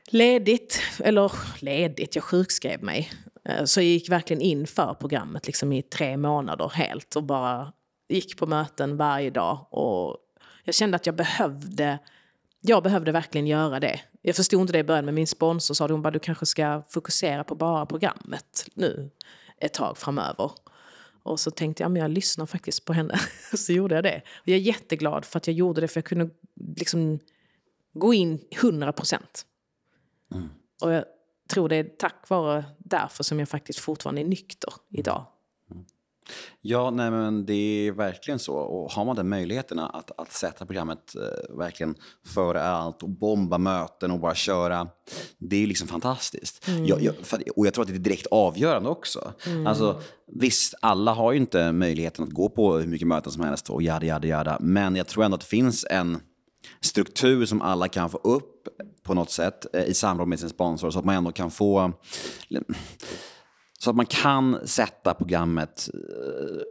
ledigt, 0.07 0.81
eller 0.99 1.31
ledigt, 1.59 2.15
jag 2.15 2.23
sjukskrev 2.23 2.83
mig. 2.83 3.11
Eh, 3.45 3.65
så 3.65 3.79
jag 3.79 3.85
gick 3.85 4.09
verkligen 4.09 4.41
in 4.41 4.67
för 4.67 4.93
programmet 4.93 5.47
liksom 5.47 5.73
i 5.73 5.81
tre 5.81 6.17
månader 6.17 6.71
helt 6.73 7.15
och 7.15 7.23
bara 7.23 7.73
gick 8.09 8.37
på 8.37 8.45
möten 8.45 8.97
varje 8.97 9.29
dag. 9.29 9.67
Och 9.69 10.17
jag 10.63 10.75
kände 10.75 10.95
att 10.95 11.05
jag 11.05 11.15
behövde, 11.15 11.99
jag 12.61 12.83
behövde 12.83 13.11
verkligen 13.11 13.47
göra 13.47 13.79
det. 13.79 13.99
Jag 14.21 14.35
förstod 14.35 14.61
inte 14.61 14.73
det 14.73 14.79
i 14.79 14.83
början, 14.83 15.05
men 15.05 15.15
min 15.15 15.27
sponsor 15.27 15.73
sa 15.73 15.85
att 15.85 15.91
hon 15.91 16.01
bara, 16.01 16.11
du 16.11 16.19
kanske 16.19 16.45
ska 16.45 16.83
fokusera 16.89 17.43
på 17.43 17.55
bara 17.55 17.85
programmet 17.85 18.67
nu 18.73 19.09
ett 19.59 19.73
tag 19.73 19.97
framöver. 19.97 20.51
Och 21.23 21.39
så 21.39 21.51
tänkte 21.51 21.83
jag, 21.83 21.91
men 21.91 22.01
jag 22.01 22.11
lyssnar 22.11 22.45
faktiskt 22.45 22.85
på 22.85 22.93
henne. 22.93 23.19
så 23.53 23.73
gjorde 23.73 23.95
jag 23.95 24.03
det. 24.03 24.21
Och 24.35 24.47
jag 24.47 24.55
är 24.55 24.61
jätteglad 24.61 25.25
för 25.25 25.37
att 25.37 25.47
jag 25.47 25.53
gjorde 25.53 25.81
det, 25.81 25.87
för 25.87 25.97
jag 25.97 26.05
kunde 26.05 26.29
liksom 26.75 27.19
gå 27.95 28.13
in 28.13 28.39
100 28.51 28.91
procent. 28.91 29.45
Mm. 30.33 30.49
Och 30.81 30.93
jag 30.93 31.05
tror 31.49 31.69
det 31.69 31.75
är 31.75 31.83
tack 31.83 32.29
vare 32.29 32.65
därför 32.77 33.23
som 33.23 33.39
jag 33.39 33.49
faktiskt 33.49 33.79
fortfarande 33.79 34.21
är 34.21 34.25
nykter 34.25 34.73
idag. 34.89 35.25
Mm. 35.71 35.85
Ja, 36.61 36.89
nej, 36.89 37.11
men 37.11 37.45
det 37.45 37.53
är 37.53 37.91
verkligen 37.91 38.39
så. 38.39 38.55
Och 38.55 38.91
har 38.91 39.05
man 39.05 39.15
den 39.15 39.29
möjligheten 39.29 39.79
att, 39.79 40.19
att 40.19 40.31
sätta 40.31 40.65
programmet 40.65 41.15
eh, 41.15 41.57
verkligen 41.57 41.95
före 42.25 42.63
allt 42.63 43.03
och 43.03 43.09
bomba 43.09 43.57
möten 43.57 44.11
och 44.11 44.19
bara 44.19 44.35
köra, 44.35 44.87
det 45.37 45.63
är 45.63 45.67
liksom 45.67 45.87
fantastiskt. 45.87 46.67
Mm. 46.67 46.85
Jag, 46.85 47.01
jag, 47.01 47.15
och 47.55 47.65
jag 47.65 47.73
tror 47.73 47.83
att 47.83 47.89
det 47.89 47.95
är 47.95 47.99
direkt 47.99 48.27
avgörande 48.27 48.89
också. 48.89 49.33
Mm. 49.47 49.67
Alltså, 49.67 50.01
visst, 50.27 50.73
alla 50.81 51.13
har 51.13 51.31
ju 51.31 51.37
inte 51.37 51.71
möjligheten 51.71 52.23
att 52.23 52.31
gå 52.31 52.49
på 52.49 52.77
hur 52.77 52.87
mycket 52.87 53.07
möten 53.07 53.31
som 53.31 53.43
helst 53.43 53.69
och 53.69 53.81
jada, 53.81 54.05
jada, 54.05 54.27
jada. 54.27 54.57
Men 54.59 54.95
jag 54.95 55.07
tror 55.07 55.23
ändå 55.23 55.35
att 55.35 55.41
det 55.41 55.47
finns 55.47 55.85
en 55.89 56.19
struktur 56.85 57.45
som 57.45 57.61
alla 57.61 57.87
kan 57.87 58.09
få 58.09 58.17
upp 58.17 58.67
på 59.03 59.13
något 59.13 59.31
sätt 59.31 59.75
eh, 59.75 59.83
i 59.83 59.93
samråd 59.93 60.27
med 60.27 60.39
sin 60.39 60.49
sponsor 60.49 60.91
så 60.91 60.99
att 60.99 61.05
man 61.05 61.15
ändå 61.15 61.31
kan 61.31 61.51
få 61.51 61.91
så 63.79 63.89
att 63.89 63.95
man 63.95 64.05
kan 64.05 64.67
sätta 64.67 65.13
programmet 65.13 65.89
eh, 65.93 66.61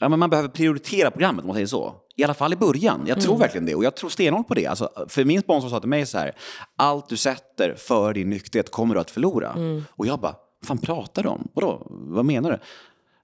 ja, 0.00 0.08
men 0.08 0.18
man 0.18 0.30
behöver 0.30 0.48
prioritera 0.48 1.10
programmet, 1.10 1.42
om 1.42 1.46
man 1.46 1.54
säger 1.54 1.66
så. 1.66 1.94
I 2.16 2.24
alla 2.24 2.34
fall 2.34 2.52
i 2.52 2.56
början. 2.56 3.04
Jag 3.06 3.20
tror 3.20 3.38
verkligen 3.38 3.66
det. 3.66 3.74
Och 3.74 3.84
jag 3.84 3.96
tror 3.96 4.10
stenhårt 4.10 4.48
på 4.48 4.54
det. 4.54 4.66
Alltså, 4.66 4.90
för 5.08 5.24
min 5.24 5.40
sponsor 5.40 5.68
sa 5.68 5.80
till 5.80 5.88
mig 5.88 6.06
så 6.06 6.18
här, 6.18 6.32
allt 6.76 7.08
du 7.08 7.16
sätter 7.16 7.74
för 7.74 8.14
din 8.14 8.30
nykterhet 8.30 8.70
kommer 8.70 8.94
du 8.94 9.00
att 9.00 9.10
förlora. 9.10 9.82
Och 9.90 10.06
jag 10.06 10.20
bara, 10.20 10.34
vad 10.60 10.66
fan 10.66 10.78
pratar 10.78 11.22
du 11.22 11.28
om? 11.28 11.48
Vadå? 11.54 11.86
Vad 11.90 12.24
menar 12.24 12.50
du? 12.50 12.58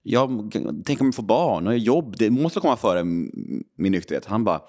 Jag, 0.03 0.51
tänk 0.85 1.01
om 1.01 1.07
jag 1.07 1.15
får 1.15 1.23
barn 1.23 1.67
och 1.67 1.79
jobb, 1.79 2.15
det 2.19 2.31
måste 2.31 2.61
komma 2.61 2.77
före 2.77 3.05
min 3.05 3.93
nykterhet. 3.93 4.27
Han 4.27 4.45
bara, 4.45 4.61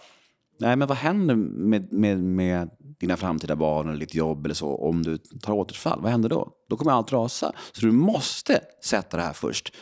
nej 0.60 0.76
men 0.76 0.88
vad 0.88 0.98
händer 0.98 1.36
med, 1.36 1.94
med, 1.94 2.20
med 2.20 2.70
dina 3.00 3.18
framtida 3.18 3.56
barn 3.56 3.90
eller 3.90 4.00
ditt 4.00 4.16
jobb 4.16 4.46
eller 4.46 4.56
så 4.56 4.76
om 4.76 5.04
du 5.04 5.18
tar 5.18 5.54
återfall? 5.54 6.02
Vad 6.02 6.12
händer 6.12 6.30
då? 6.30 6.52
Då 6.70 6.78
kommer 6.78 6.92
allt 6.92 7.14
rasa. 7.14 7.52
Så 7.72 7.86
du 7.86 7.92
måste 7.92 8.62
sätta 8.84 9.18
det 9.18 9.24
här 9.24 9.34
först. 9.34 9.74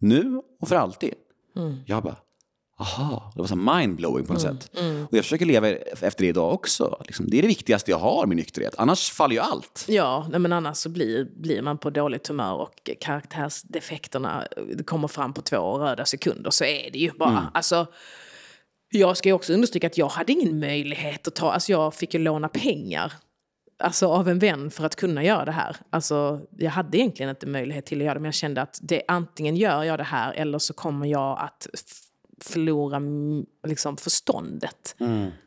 Nu 0.00 0.40
och 0.60 0.68
för 0.68 0.76
alltid. 0.76 1.14
Jag 1.86 2.02
bara, 2.02 2.16
aha, 2.78 3.32
det 3.34 3.40
var 3.40 3.46
så 3.46 3.56
mindblowing 3.56 4.26
på 4.26 4.32
något 4.32 4.42
sätt. 4.42 4.70
Och 5.10 5.16
jag 5.16 5.24
försöker 5.24 5.46
leva 5.46 5.68
efter 5.68 6.22
det 6.22 6.28
idag 6.28 6.54
också. 6.54 7.02
Liksom, 7.06 7.30
det 7.30 7.38
är 7.38 7.42
det 7.42 7.48
viktigaste 7.48 7.90
jag 7.90 7.98
har, 7.98 8.26
min 8.26 8.36
nykterhet. 8.36 8.74
Annars 8.78 9.10
faller 9.10 9.34
ju 9.34 9.40
allt. 9.40 9.84
Ja, 9.88 10.26
men 10.30 10.52
annars 10.52 10.76
så 10.76 10.88
blir, 10.88 11.24
blir 11.24 11.62
man 11.62 11.78
på 11.78 11.90
dåligt 11.90 12.28
humör 12.28 12.54
och 12.54 12.90
karaktärsdefekterna 13.00 14.46
kommer 14.86 15.08
fram 15.08 15.32
på 15.32 15.42
två 15.42 15.78
röda 15.78 16.04
sekunder. 16.04 16.50
Så 16.50 16.64
är 16.64 16.90
det 16.90 16.98
ju 16.98 17.10
bara. 17.18 17.50
Alltså, 17.54 17.86
jag 18.90 19.16
ska 19.16 19.34
också 19.34 19.52
understryka 19.52 19.86
att 19.86 19.98
jag 19.98 20.08
hade 20.08 20.32
ingen 20.32 20.60
möjlighet 20.60 21.28
att 21.28 21.34
ta... 21.34 21.52
Alltså 21.52 21.72
jag 21.72 21.94
fick 21.94 22.14
ju 22.14 22.20
låna 22.20 22.48
pengar 22.48 23.12
alltså 23.80 24.06
av 24.06 24.28
en 24.28 24.38
vän 24.38 24.70
för 24.70 24.84
att 24.84 24.96
kunna 24.96 25.24
göra 25.24 25.44
det 25.44 25.52
här. 25.52 25.76
Alltså, 25.90 26.40
jag 26.58 26.70
hade 26.70 26.98
egentligen 26.98 27.30
inte 27.30 27.46
möjlighet 27.46 27.86
till 27.86 27.98
att 27.98 28.04
göra 28.04 28.14
det, 28.14 28.20
men 28.20 28.28
jag 28.28 28.34
kände 28.34 28.62
att 28.62 28.78
det, 28.82 29.02
antingen 29.08 29.56
gör 29.56 29.82
jag 29.82 29.98
det 29.98 30.04
här 30.04 30.32
eller 30.32 30.58
så 30.58 30.72
kommer 30.74 31.06
jag 31.06 31.38
att 31.40 31.66
förlora 32.40 32.96
mm, 32.96 33.46
liksom, 33.66 33.96
förståndet 33.96 34.96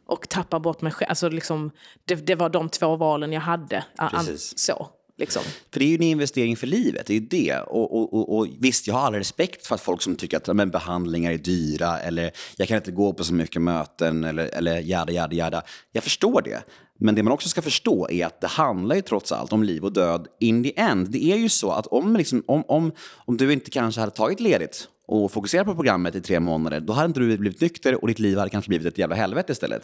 och 0.05 0.29
tappa 0.29 0.59
bort 0.59 0.81
mig 0.81 0.91
själv. 0.91 1.09
Alltså, 1.09 1.29
liksom, 1.29 1.71
det, 2.05 2.15
det 2.15 2.35
var 2.35 2.49
de 2.49 2.69
två 2.69 2.95
valen 2.95 3.33
jag 3.33 3.41
hade. 3.41 3.83
Precis. 4.11 4.59
Så, 4.59 4.89
liksom. 5.23 5.43
För 5.71 5.79
det 5.79 5.85
är 5.85 5.89
ju 5.89 5.95
en 5.95 6.03
investering 6.03 6.57
för 6.57 6.67
livet, 6.67 7.07
det 7.07 7.13
är 7.13 7.19
ju 7.19 7.27
det. 7.27 7.59
Och, 7.59 7.95
och, 7.95 8.13
och, 8.13 8.37
och 8.37 8.47
visst, 8.59 8.87
jag 8.87 8.95
har 8.95 9.01
all 9.07 9.13
respekt 9.13 9.67
för 9.67 9.75
att 9.75 9.81
folk 9.81 10.01
som 10.01 10.15
tycker 10.15 10.37
att 10.37 10.55
men, 10.55 10.69
behandlingar 10.69 11.31
är 11.31 11.37
dyra 11.37 11.99
eller 11.99 12.31
jag 12.57 12.67
kan 12.67 12.77
inte 12.77 12.91
gå 12.91 13.13
på 13.13 13.23
så 13.23 13.33
mycket 13.33 13.61
möten 13.61 14.23
eller, 14.23 14.45
eller 14.45 14.79
jada, 14.79 15.13
jada, 15.13 15.35
jada. 15.35 15.61
Jag 15.91 16.03
förstår 16.03 16.41
det. 16.41 16.63
Men 17.03 17.15
det 17.15 17.23
man 17.23 17.33
också 17.33 17.49
ska 17.49 17.61
förstå 17.61 18.07
är 18.09 18.25
att 18.25 18.41
det 18.41 18.47
handlar 18.47 18.95
ju 18.95 19.01
trots 19.01 19.31
allt 19.31 19.53
om 19.53 19.63
liv 19.63 19.83
och 19.83 19.93
död 19.93 20.27
in 20.39 20.63
the 20.63 20.79
end. 20.79 21.09
Det 21.09 21.23
är 21.23 21.37
ju 21.37 21.49
så 21.49 21.71
att 21.71 21.87
om, 21.87 22.15
liksom, 22.15 22.43
om, 22.47 22.63
om, 22.67 22.91
om 23.15 23.37
du 23.37 23.53
inte 23.53 23.71
kanske 23.71 24.01
hade 24.01 24.11
tagit 24.11 24.39
ledigt 24.39 24.87
och 25.07 25.31
fokuserat 25.31 25.65
på 25.65 25.75
programmet 25.75 26.15
i 26.15 26.21
tre 26.21 26.39
månader, 26.39 26.79
då 26.79 26.93
hade 26.93 27.05
inte 27.05 27.19
du 27.19 27.37
blivit 27.37 27.61
nykter 27.61 28.01
och 28.01 28.07
ditt 28.07 28.19
liv 28.19 28.37
hade 28.37 28.49
kanske 28.49 28.69
blivit 28.69 28.87
ett 28.87 28.97
jävla 28.97 29.15
helvete 29.15 29.51
istället. 29.51 29.83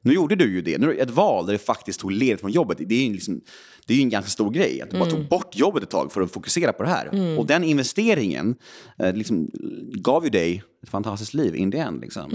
Nu 0.00 0.12
gjorde 0.12 0.36
du 0.36 0.52
ju 0.52 0.62
det. 0.62 0.78
Nu 0.78 0.90
är 0.90 0.94
det 0.94 1.00
ett 1.00 1.10
val 1.10 1.46
där 1.46 1.52
du 1.52 1.58
faktiskt 1.58 2.00
tog 2.00 2.12
ledigt 2.12 2.40
från 2.40 2.50
jobbet. 2.50 2.78
Det 2.78 2.94
är 2.94 3.06
ju 3.06 3.12
liksom, 3.12 3.40
det 3.86 3.94
är 3.94 4.02
en 4.02 4.08
ganska 4.08 4.30
stor 4.30 4.50
grej. 4.50 4.82
Att 4.82 4.90
du 4.90 4.98
bara 4.98 5.10
tog 5.10 5.28
bort 5.28 5.56
jobbet 5.56 5.82
ett 5.82 5.90
tag 5.90 6.12
för 6.12 6.20
att 6.20 6.32
fokusera 6.32 6.72
på 6.72 6.82
det 6.82 6.88
här. 6.88 7.38
Och 7.38 7.46
den 7.46 7.64
investeringen 7.64 8.54
eh, 8.98 9.14
liksom, 9.14 9.50
gav 9.92 10.24
ju 10.24 10.30
dig 10.30 10.62
ett 10.88 10.92
fantastiskt 10.92 11.34
liv 11.34 11.56
in 11.56 11.70
the 11.72 11.78
end. 11.78 12.00
Liksom. 12.00 12.30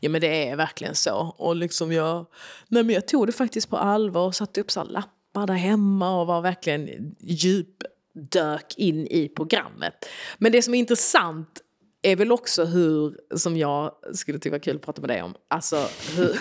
Ja 0.00 0.10
men 0.10 0.20
det 0.20 0.48
är 0.48 0.56
verkligen 0.56 0.94
så. 0.94 1.34
Och 1.38 1.56
liksom 1.56 1.92
jag, 1.92 2.26
nej, 2.68 2.82
men 2.84 2.94
jag 2.94 3.08
tog 3.08 3.26
det 3.26 3.32
faktiskt 3.32 3.70
på 3.70 3.76
allvar 3.76 4.26
och 4.26 4.34
satte 4.34 4.60
upp 4.60 4.70
så 4.70 4.80
här 4.80 4.86
lappar 4.86 5.46
där 5.46 5.54
hemma 5.54 6.20
och 6.20 6.26
var 6.26 6.40
verkligen 6.40 7.14
djupdök 7.20 8.74
in 8.76 9.06
i 9.06 9.28
programmet. 9.36 9.94
Men 10.38 10.52
det 10.52 10.62
som 10.62 10.74
är 10.74 10.78
intressant 10.78 11.60
är 12.02 12.16
väl 12.16 12.32
också 12.32 12.64
hur, 12.64 13.16
som 13.36 13.56
jag 13.56 13.92
skulle 14.14 14.38
tycka 14.38 14.50
var 14.54 14.58
kul 14.58 14.76
att 14.76 14.82
prata 14.82 15.00
med 15.00 15.10
dig 15.10 15.22
om, 15.22 15.34
alltså 15.48 15.88
hur, 16.16 16.40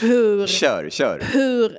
hur 0.00 0.46
Kör, 0.46 0.90
kör. 0.90 1.20
hur, 1.32 1.78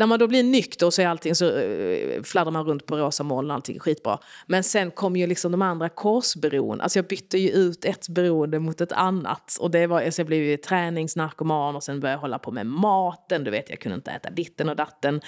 när 0.00 0.06
man 0.06 0.18
då 0.18 0.26
blir 0.26 0.42
nykter 0.42 0.86
och 0.86 0.94
så 0.94 1.02
är 1.02 1.06
allting 1.06 1.34
så 1.34 1.58
eh, 1.58 2.22
fladdrar 2.22 2.52
man 2.52 2.64
runt 2.64 2.86
på 2.86 2.96
rosa 2.96 3.22
moln 3.22 3.50
och 3.50 3.54
allting 3.54 3.76
är 3.76 3.80
skitbra. 3.80 4.18
Men 4.46 4.64
sen 4.64 4.90
kom 4.90 5.16
ju 5.16 5.26
liksom 5.26 5.52
de 5.52 5.62
andra 5.62 5.88
korsberoende. 5.88 6.84
Alltså 6.84 6.98
jag 6.98 7.06
bytte 7.06 7.38
ju 7.38 7.50
ut 7.50 7.84
ett 7.84 8.08
beroende 8.08 8.58
mot 8.58 8.80
ett 8.80 8.92
annat. 8.92 9.56
Och 9.60 9.70
det 9.70 9.86
var, 9.86 10.02
alltså 10.02 10.20
jag 10.20 10.26
blev 10.26 10.42
ju 10.42 10.56
träningsnarkoman 10.56 11.76
och 11.76 11.82
sen 11.82 12.00
började 12.00 12.16
jag 12.16 12.20
hålla 12.20 12.38
på 12.38 12.50
med 12.50 12.66
maten. 12.66 13.44
Du 13.44 13.50
vet, 13.50 13.70
jag 13.70 13.80
kunde 13.80 13.96
inte 13.96 14.10
äta 14.10 14.30
ditten 14.30 14.68
och 14.68 14.76
datten. 14.76 15.20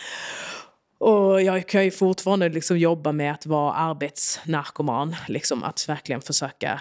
Och 0.99 1.43
jag 1.43 1.69
kan 1.69 1.85
ju 1.85 1.91
fortfarande 1.91 2.49
liksom 2.49 2.79
jobba 2.79 3.13
med 3.13 3.33
att 3.33 3.47
vara 3.47 3.73
arbetsnarkoman. 3.73 5.17
Liksom 5.29 5.65
att 5.65 5.89
verkligen 5.89 6.21
försöka 6.21 6.81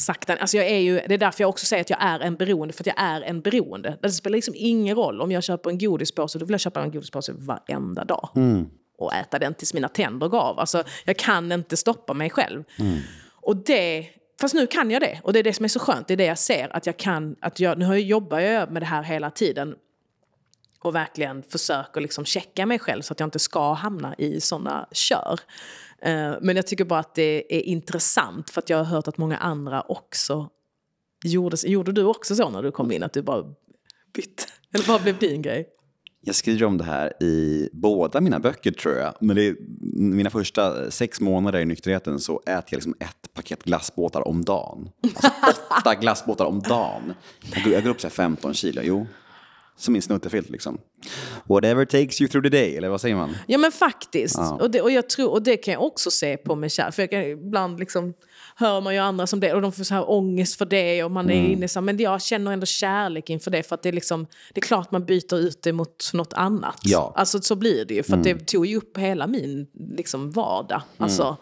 sakta. 0.00 0.36
Alltså 0.36 0.56
jag 0.56 0.66
är 0.66 0.78
ju, 0.78 1.00
det 1.08 1.14
är 1.14 1.18
därför 1.18 1.42
jag 1.42 1.48
också 1.48 1.66
säger 1.66 1.80
att 1.80 1.90
jag 1.90 2.02
är 2.02 2.20
en 2.20 2.36
beroende, 2.36 2.74
för 2.74 2.82
att 2.82 2.86
jag 2.86 3.00
är 3.00 3.20
en 3.20 3.40
beroende. 3.40 3.98
Det 4.02 4.10
spelar 4.10 4.36
liksom 4.36 4.54
ingen 4.56 4.96
roll 4.96 5.20
om 5.20 5.32
jag 5.32 5.42
köper 5.42 5.70
en 5.70 5.78
godispåse, 5.78 6.38
då 6.38 6.44
vill 6.44 6.52
jag 6.52 6.60
köpa 6.60 6.82
en 6.82 6.90
godispåse 6.90 7.32
varenda 7.32 8.04
dag. 8.04 8.30
Och 8.98 9.14
äta 9.14 9.38
den 9.38 9.54
tills 9.54 9.74
mina 9.74 9.88
tänder 9.88 10.28
gav. 10.28 10.58
Alltså, 10.58 10.84
jag 11.04 11.16
kan 11.16 11.52
inte 11.52 11.76
stoppa 11.76 12.14
mig 12.14 12.30
själv. 12.30 12.64
Och 13.42 13.56
det, 13.56 14.06
fast 14.40 14.54
nu 14.54 14.66
kan 14.66 14.90
jag 14.90 15.02
det. 15.02 15.20
Och 15.22 15.32
det 15.32 15.38
är 15.38 15.42
det 15.42 15.52
som 15.52 15.64
är 15.64 15.68
så 15.68 15.78
skönt, 15.78 16.08
det 16.08 16.14
är 16.14 16.16
det 16.16 16.24
jag 16.24 16.38
ser. 16.38 16.76
Att 16.76 16.86
jag 16.86 16.96
kan, 16.96 17.36
att 17.40 17.60
jag, 17.60 17.78
nu 17.78 17.98
jobbar 17.98 18.40
jag 18.40 18.70
med 18.70 18.82
det 18.82 18.86
här 18.86 19.02
hela 19.02 19.30
tiden. 19.30 19.74
Och 20.82 20.94
verkligen 20.94 21.42
försöker 21.42 22.00
liksom 22.00 22.24
checka 22.24 22.66
mig 22.66 22.78
själv 22.78 23.02
så 23.02 23.12
att 23.12 23.20
jag 23.20 23.26
inte 23.26 23.38
ska 23.38 23.72
hamna 23.72 24.14
i 24.18 24.40
såna 24.40 24.88
kör. 24.92 25.40
Eh, 26.02 26.34
men 26.40 26.56
jag 26.56 26.66
tycker 26.66 26.84
bara 26.84 27.00
att 27.00 27.14
det 27.14 27.56
är 27.56 27.60
intressant 27.60 28.50
för 28.50 28.60
att 28.60 28.70
jag 28.70 28.76
har 28.76 28.84
hört 28.84 29.08
att 29.08 29.18
många 29.18 29.36
andra 29.36 29.80
också 29.80 30.48
gjorde, 31.24 31.56
gjorde 31.64 31.92
du 31.92 32.04
också 32.04 32.34
så 32.34 32.50
när 32.50 32.62
du 32.62 32.70
kom 32.70 32.92
in 32.92 33.02
att 33.02 33.12
du 33.12 33.22
bara 33.22 33.42
bytte? 34.14 34.42
Eller 34.74 34.88
vad 34.88 35.02
blev 35.02 35.18
din 35.18 35.42
grej? 35.42 35.68
Jag 36.22 36.34
skriver 36.34 36.66
om 36.66 36.78
det 36.78 36.84
här 36.84 37.22
i 37.22 37.68
båda 37.72 38.20
mina 38.20 38.38
böcker 38.38 38.70
tror 38.70 38.94
jag. 38.94 39.14
Men 39.20 39.36
det 39.36 39.46
är, 39.46 39.56
mina 39.92 40.30
första 40.30 40.90
sex 40.90 41.20
månader 41.20 41.60
i 41.60 41.64
nykterheten 41.64 42.20
så 42.20 42.40
äter 42.40 42.64
jag 42.70 42.76
liksom 42.76 42.94
ett 43.00 43.34
paket 43.34 43.62
glassbåtar 43.62 44.28
om 44.28 44.44
dagen. 44.44 44.88
Alltså 45.02 45.62
åtta 45.80 45.94
glassbåtar 45.94 46.44
om 46.44 46.60
dagen. 46.60 47.14
Jag 47.54 47.64
går, 47.64 47.72
jag 47.72 47.82
går 47.82 47.90
upp 47.90 48.00
så 48.00 48.06
här 48.06 48.12
15 48.12 48.54
kilo, 48.54 48.80
jo. 48.84 49.06
Som 49.80 49.92
min 49.92 50.02
snuttefilt 50.02 50.50
liksom. 50.50 50.78
Whatever 51.44 51.84
takes 51.84 52.20
you 52.20 52.28
through 52.28 52.44
the 52.50 52.56
day, 52.56 52.76
eller 52.76 52.88
vad 52.88 53.00
säger 53.00 53.16
man? 53.16 53.36
Ja 53.46 53.58
men 53.58 53.72
faktiskt. 53.72 54.34
Ja. 54.38 54.58
Och, 54.60 54.70
det, 54.70 54.80
och, 54.80 54.90
jag 54.90 55.08
tror, 55.08 55.30
och 55.30 55.42
det 55.42 55.56
kan 55.56 55.74
jag 55.74 55.82
också 55.82 56.10
se 56.10 56.36
på 56.36 56.54
mig 56.54 56.70
själv. 56.70 56.92
För 56.92 57.02
jag 57.02 57.10
kan, 57.10 57.22
ibland 57.22 57.80
liksom, 57.80 58.14
hör 58.56 58.80
man 58.80 58.94
ju 58.94 59.00
andra 59.00 59.26
som 59.26 59.40
det 59.40 59.52
och 59.54 59.62
de 59.62 59.72
får 59.72 59.84
så 59.84 59.94
här 59.94 60.10
ångest 60.10 60.56
för 60.58 60.64
det. 60.64 61.04
Och 61.04 61.10
man 61.10 61.30
är 61.30 61.34
Mm. 61.34 61.52
inne 61.52 61.68
så 61.68 61.78
här, 61.78 61.84
men 61.84 61.98
jag 61.98 62.22
känner 62.22 62.52
ändå 62.52 62.66
kärlek 62.66 63.30
inför 63.30 63.50
det. 63.50 63.62
För 63.62 63.74
att 63.74 63.82
det 63.82 63.88
är, 63.88 63.92
liksom, 63.92 64.26
det 64.54 64.58
är 64.60 64.62
klart 64.62 64.90
man 64.90 65.04
byter 65.04 65.34
ut 65.38 65.62
det 65.62 65.72
mot 65.72 66.10
något 66.12 66.32
annat. 66.32 66.78
Ja. 66.82 67.06
Mm. 67.06 67.12
Alltså 67.20 67.40
så 67.40 67.56
blir 67.56 67.84
det 67.84 67.94
ju. 67.94 68.02
För 68.02 68.16
att 68.16 68.24
det 68.24 68.46
tog 68.46 68.66
ju 68.66 68.76
upp 68.76 68.98
hela 68.98 69.26
min 69.26 69.66
liksom, 69.96 70.30
vardag. 70.30 70.82
Alltså, 70.98 71.36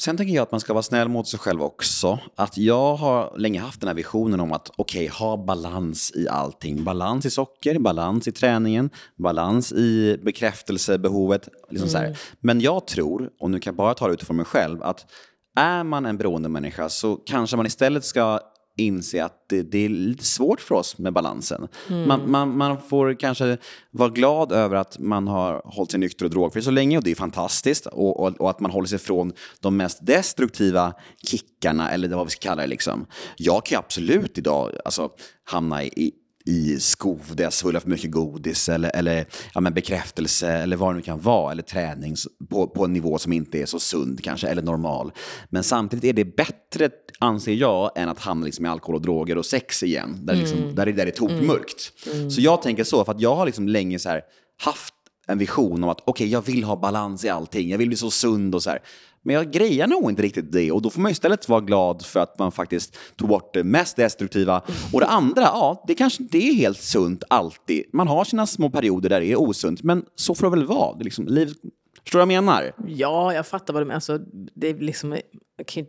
Sen 0.00 0.16
tänker 0.16 0.34
jag 0.34 0.42
att 0.42 0.50
man 0.52 0.60
ska 0.60 0.72
vara 0.72 0.82
snäll 0.82 1.08
mot 1.08 1.28
sig 1.28 1.38
själv 1.38 1.62
också. 1.62 2.18
Att 2.36 2.58
jag 2.58 2.94
har 2.94 3.38
länge 3.38 3.60
haft 3.60 3.80
den 3.80 3.88
här 3.88 3.94
visionen 3.94 4.40
om 4.40 4.52
att 4.52 4.70
okej, 4.76 5.06
ha 5.06 5.36
balans 5.36 6.12
i 6.14 6.28
allting. 6.28 6.84
Balans 6.84 7.26
i 7.26 7.30
socker, 7.30 7.78
balans 7.78 8.28
i 8.28 8.32
träningen, 8.32 8.90
balans 9.16 9.72
i 9.72 10.18
bekräftelsebehovet. 10.22 11.48
Liksom 11.70 11.88
så 11.88 11.98
här. 11.98 12.18
Men 12.40 12.60
jag 12.60 12.86
tror, 12.86 13.30
och 13.40 13.50
nu 13.50 13.60
kan 13.60 13.70
jag 13.70 13.76
bara 13.76 13.94
ta 13.94 14.06
det 14.06 14.14
utifrån 14.14 14.36
mig 14.36 14.46
själv, 14.46 14.82
att 14.82 15.06
är 15.56 15.84
man 15.84 16.06
en 16.06 16.16
beroendemänniska 16.16 16.88
så 16.88 17.16
kanske 17.16 17.56
man 17.56 17.66
istället 17.66 18.04
ska 18.04 18.40
inse 18.78 19.24
att 19.24 19.48
det, 19.48 19.62
det 19.62 19.84
är 19.84 19.88
lite 19.88 20.24
svårt 20.24 20.60
för 20.60 20.74
oss 20.74 20.98
med 20.98 21.12
balansen. 21.12 21.68
Man, 22.06 22.30
man, 22.30 22.56
man 22.56 22.76
får 22.88 23.20
kanske 23.20 23.56
vara 23.90 24.08
glad 24.08 24.52
över 24.52 24.76
att 24.76 24.98
man 24.98 25.28
har 25.28 25.62
hållit 25.64 25.90
sig 25.90 26.00
nykter 26.00 26.24
och 26.24 26.30
drogfri 26.30 26.62
så 26.62 26.70
länge 26.70 26.98
och 26.98 27.04
det 27.04 27.10
är 27.10 27.14
fantastiskt. 27.14 27.86
Och, 27.86 28.20
och, 28.20 28.40
och 28.40 28.50
att 28.50 28.60
man 28.60 28.70
håller 28.70 28.88
sig 28.88 28.98
från 28.98 29.32
de 29.60 29.76
mest 29.76 30.06
destruktiva 30.06 30.94
kickarna 31.22 31.90
eller 31.90 32.08
vad 32.08 32.26
vi 32.26 32.30
ska 32.30 32.48
kalla 32.48 32.62
det. 32.62 32.68
Liksom. 32.68 33.06
Jag 33.36 33.66
kan 33.66 33.76
ju 33.76 33.78
absolut 33.78 34.38
idag 34.38 34.72
alltså, 34.84 35.08
hamna 35.44 35.84
i, 35.84 36.12
i 36.48 36.80
skov 36.80 37.22
där 37.34 37.44
jag 37.44 37.52
svullar 37.52 37.80
för 37.80 37.90
mycket 37.90 38.10
godis 38.10 38.68
eller, 38.68 38.90
eller 38.94 39.26
ja, 39.54 39.60
men 39.60 39.74
bekräftelse 39.74 40.52
eller 40.52 40.76
vad 40.76 40.90
det 40.92 40.96
nu 40.96 41.02
kan 41.02 41.20
vara. 41.20 41.52
Eller 41.52 41.62
träning 41.62 42.16
på, 42.50 42.66
på 42.66 42.84
en 42.84 42.92
nivå 42.92 43.18
som 43.18 43.32
inte 43.32 43.58
är 43.58 43.66
så 43.66 43.80
sund 43.80 44.24
kanske, 44.24 44.48
eller 44.48 44.62
normal. 44.62 45.12
Men 45.50 45.64
samtidigt 45.64 46.04
är 46.04 46.12
det 46.12 46.36
bättre, 46.36 46.90
anser 47.18 47.52
jag, 47.52 47.90
än 47.96 48.08
att 48.08 48.18
hamna 48.18 48.46
liksom 48.46 48.66
i 48.66 48.68
alkohol 48.68 48.94
och 48.94 49.02
droger 49.02 49.38
och 49.38 49.46
sex 49.46 49.82
igen. 49.82 50.18
Där, 50.22 50.34
liksom, 50.34 50.74
där, 50.74 50.86
det, 50.86 50.92
där 50.92 51.04
det 51.04 51.10
är 51.10 51.16
tokmörkt. 51.16 51.92
Så 52.30 52.40
jag 52.40 52.62
tänker 52.62 52.84
så, 52.84 53.04
för 53.04 53.12
att 53.12 53.20
jag 53.20 53.36
har 53.36 53.46
liksom 53.46 53.68
länge 53.68 53.98
så 53.98 54.08
här 54.08 54.22
haft 54.60 54.94
en 55.28 55.38
vision 55.38 55.84
om 55.84 55.90
att 55.90 56.02
okej, 56.04 56.28
jag 56.28 56.42
vill 56.46 56.64
ha 56.64 56.76
balans 56.76 57.24
i 57.24 57.28
allting. 57.28 57.68
Jag 57.70 57.78
vill 57.78 57.88
bli 57.88 57.96
så 57.96 58.10
sund 58.10 58.54
och 58.54 58.62
så 58.62 58.70
här. 58.70 58.78
Men 59.22 59.34
jag 59.34 59.52
grejar 59.52 59.86
nog 59.86 60.10
inte 60.10 60.22
riktigt 60.22 60.52
det 60.52 60.72
och 60.72 60.82
då 60.82 60.90
får 60.90 61.00
man 61.00 61.12
istället 61.12 61.48
vara 61.48 61.60
glad 61.60 62.04
för 62.06 62.20
att 62.20 62.38
man 62.38 62.52
faktiskt 62.52 62.96
tog 63.16 63.28
bort 63.28 63.54
det 63.54 63.64
mest 63.64 63.96
destruktiva. 63.96 64.62
Och 64.92 65.00
det 65.00 65.06
andra, 65.06 65.42
ja, 65.42 65.84
det 65.86 65.94
kanske 65.94 66.22
inte 66.22 66.38
är 66.38 66.54
helt 66.54 66.80
sunt 66.80 67.24
alltid. 67.30 67.84
Man 67.92 68.08
har 68.08 68.24
sina 68.24 68.46
små 68.46 68.70
perioder 68.70 69.08
där 69.08 69.20
det 69.20 69.26
är 69.26 69.40
osunt, 69.40 69.82
men 69.82 70.04
så 70.14 70.34
får 70.34 70.46
det 70.46 70.56
väl 70.56 70.66
vara. 70.66 70.96
Det 70.96 71.02
är 71.02 71.04
liksom, 71.04 71.26
liv, 71.26 71.46
förstår 72.02 72.18
du 72.18 72.26
vad 72.26 72.34
jag 72.34 72.44
menar? 72.44 72.72
ja, 72.86 73.34
jag 73.34 73.46
fattar 73.46 73.72
vad 73.74 73.82
du 73.82 73.86
menar. 73.86 73.94
Alltså, 73.94 74.18
det 74.54 74.68
är 74.68 74.74
liksom, 74.74 75.12
jag 75.56 75.66
kan 75.66 75.82
ju- 75.82 75.88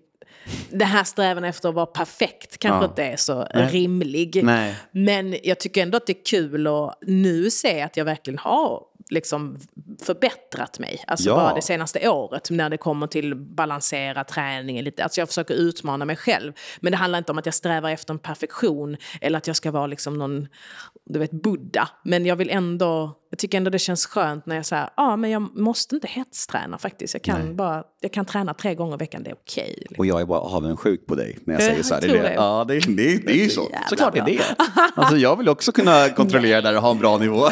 den 0.70 0.88
här 0.88 1.04
strävan 1.04 1.44
efter 1.44 1.70
att 1.70 1.76
vara 1.76 1.86
perfekt 1.86 2.58
kanske 2.58 2.86
Ja. 2.86 2.90
inte 2.90 3.04
är 3.04 3.16
så 3.18 3.48
Nej. 3.54 3.68
rimlig. 3.72 4.42
Nej. 4.44 4.76
Men 4.92 5.36
jag 5.44 5.60
tycker 5.60 5.82
ändå 5.84 5.98
att 5.98 6.08
det 6.08 6.14
är 6.20 6.26
kul 6.26 6.68
att 6.68 6.98
nu 7.02 7.50
se 7.52 7.82
att 7.82 7.98
jag 7.98 8.06
verkligen 8.06 8.38
har 8.40 8.84
liksom 9.12 9.58
förbättrat 10.04 10.80
mig. 10.80 11.04
Alltså 11.08 11.30
Ja. 11.30 11.36
bara 11.36 11.56
det 11.56 11.62
senaste 11.62 12.10
året 12.10 12.50
när 12.50 12.70
det 12.70 12.78
kommer 12.78 13.08
till 13.08 13.36
balansera 13.36 14.24
träningen 14.24 14.86
lite. 14.86 15.04
Alltså 15.04 15.22
jag 15.22 15.28
försöker 15.28 15.54
utmana 15.54 16.06
mig 16.06 16.16
själv. 16.16 16.54
Men 16.80 16.92
det 16.92 16.98
handlar 16.98 17.18
inte 17.20 17.32
om 17.32 17.38
att 17.38 17.46
jag 17.46 17.56
strävar 17.56 17.90
efter 17.90 18.14
en 18.14 18.20
perfektion 18.20 18.98
eller 19.22 19.38
att 19.38 19.48
jag 19.48 19.56
ska 19.56 19.72
vara 19.72 19.88
liksom 19.88 20.18
någon, 20.18 20.48
du 21.06 21.20
vet, 21.20 21.32
Buddha. 21.32 21.90
Men 22.04 22.26
jag 22.26 22.36
vill 22.36 22.50
ändå, 22.50 23.18
jag 23.30 23.40
tycker 23.40 23.58
ändå 23.58 23.70
det 23.70 23.80
känns 23.80 24.06
skönt 24.06 24.46
när 24.46 24.56
jag 24.56 24.66
säger, 24.66 24.90
ja 24.98 25.16
men 25.16 25.30
jag 25.30 25.42
måste 25.58 25.96
inte 25.96 26.08
hetsträna 26.08 26.78
faktiskt. 26.78 27.14
Jag 27.14 27.24
kan 27.24 27.56
bara, 27.56 27.84
jag 28.02 28.14
kan 28.14 28.26
träna 28.26 28.54
tre 28.54 28.76
gånger 28.76 28.96
i 28.96 28.98
veckan, 28.98 29.24
det 29.24 29.30
är 29.30 29.36
okej. 29.36 29.74
liksom. 29.78 29.96
Och 30.00 30.06
jag 30.06 30.22
är 30.22 30.26
bara 30.26 30.39
avundsjuk 30.40 31.06
på 31.08 31.16
dig 31.16 31.38
när 31.46 31.54
jag 31.54 31.64
säger 31.64 31.84
så 31.84 31.94
här. 31.94 32.02
Det 32.02 32.08
det. 32.08 32.14
det. 32.22 32.34
Ja, 32.34 32.66
det, 32.68 32.76
är- 32.76 32.82
det, 32.96 33.14
är- 33.14 33.20
det 33.26 33.32
är 33.32 33.44
ju 33.44 33.50
så. 33.50 33.68
Såklart 33.90 34.18
är 34.18 34.26
det. 34.26 34.40
Alltså, 34.96 35.18
jag 35.18 35.36
vill 35.38 35.50
också 35.50 35.72
kunna 35.72 36.10
kontrollera 36.16 36.62
där 36.62 36.76
och 36.76 36.82
ha 36.82 36.92
en 36.92 37.00
bra 37.00 37.18
nivå. 37.18 37.50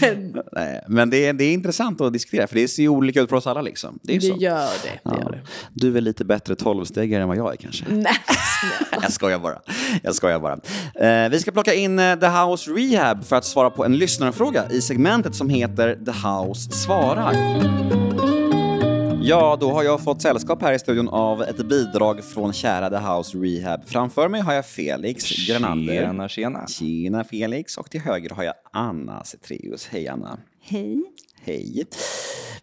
Nej, 0.52 0.84
men 0.88 1.10
det 1.10 1.26
är, 1.26 1.32
det 1.32 1.44
är 1.44 1.52
intressant 1.52 2.00
att 2.00 2.12
diskutera, 2.12 2.46
för 2.46 2.54
det 2.54 2.68
ser 2.68 2.82
ju 2.82 2.88
olika 2.88 3.20
ut 3.20 3.28
för 3.28 3.36
oss 3.36 3.46
alla. 3.46 3.60
Liksom. 3.62 3.98
Det 4.02 4.12
är 4.16 4.20
Det 4.20 4.26
så. 4.26 4.36
gör 4.38 4.56
det. 4.60 4.88
det, 4.88 5.00
Ja. 5.02 5.18
gör 5.22 5.30
det. 5.32 5.40
Du 5.72 5.96
är 5.96 6.00
lite 6.00 6.24
bättre 6.24 6.54
tolvstegare 6.54 7.22
än 7.22 7.28
vad 7.28 7.36
jag 7.36 7.52
är 7.52 7.56
kanske? 7.56 7.84
Nej. 7.88 8.12
Jag 9.02 9.12
skojar 9.12 9.38
bara. 9.38 9.58
Jag 10.02 10.14
skojar 10.14 10.38
bara. 10.40 10.58
Eh, 11.24 11.30
vi 11.30 11.40
ska 11.40 11.50
plocka 11.52 11.74
in 11.74 11.98
eh, 11.98 12.18
The 12.18 12.26
House 12.26 12.70
Rehab 12.70 13.24
för 13.24 13.36
att 13.36 13.44
svara 13.44 13.70
på 13.70 13.84
en 13.84 13.96
lyssnarfråga 13.98 14.64
i 14.70 14.80
segmentet 14.80 15.34
som 15.34 15.48
heter 15.48 15.98
The 16.04 16.28
House 16.28 16.70
svarar. 16.72 18.05
Ja, 19.28 19.56
då 19.60 19.72
har 19.72 19.82
jag 19.82 20.04
fått 20.04 20.22
sällskap 20.22 20.62
här 20.62 20.72
i 20.72 20.78
studion 20.78 21.08
av 21.08 21.42
ett 21.42 21.68
bidrag 21.68 22.24
från 22.24 22.52
kära 22.52 22.90
The 22.90 22.96
House 22.96 23.38
Rehab. 23.38 23.80
Framför 23.86 24.28
mig 24.28 24.40
har 24.40 24.52
jag 24.52 24.66
Felix 24.66 25.48
Granander. 25.48 25.94
Tjena, 25.94 26.28
tjena. 26.28 26.66
Tjena 26.66 27.24
Felix. 27.24 27.78
Och 27.78 27.90
till 27.90 28.00
höger 28.00 28.30
har 28.30 28.44
jag 28.44 28.54
Anna 28.72 29.24
Cetreus. 29.24 29.88
Hej 29.90 30.08
Anna. 30.08 30.38
Hej. 30.68 31.02
Hej. 31.40 31.86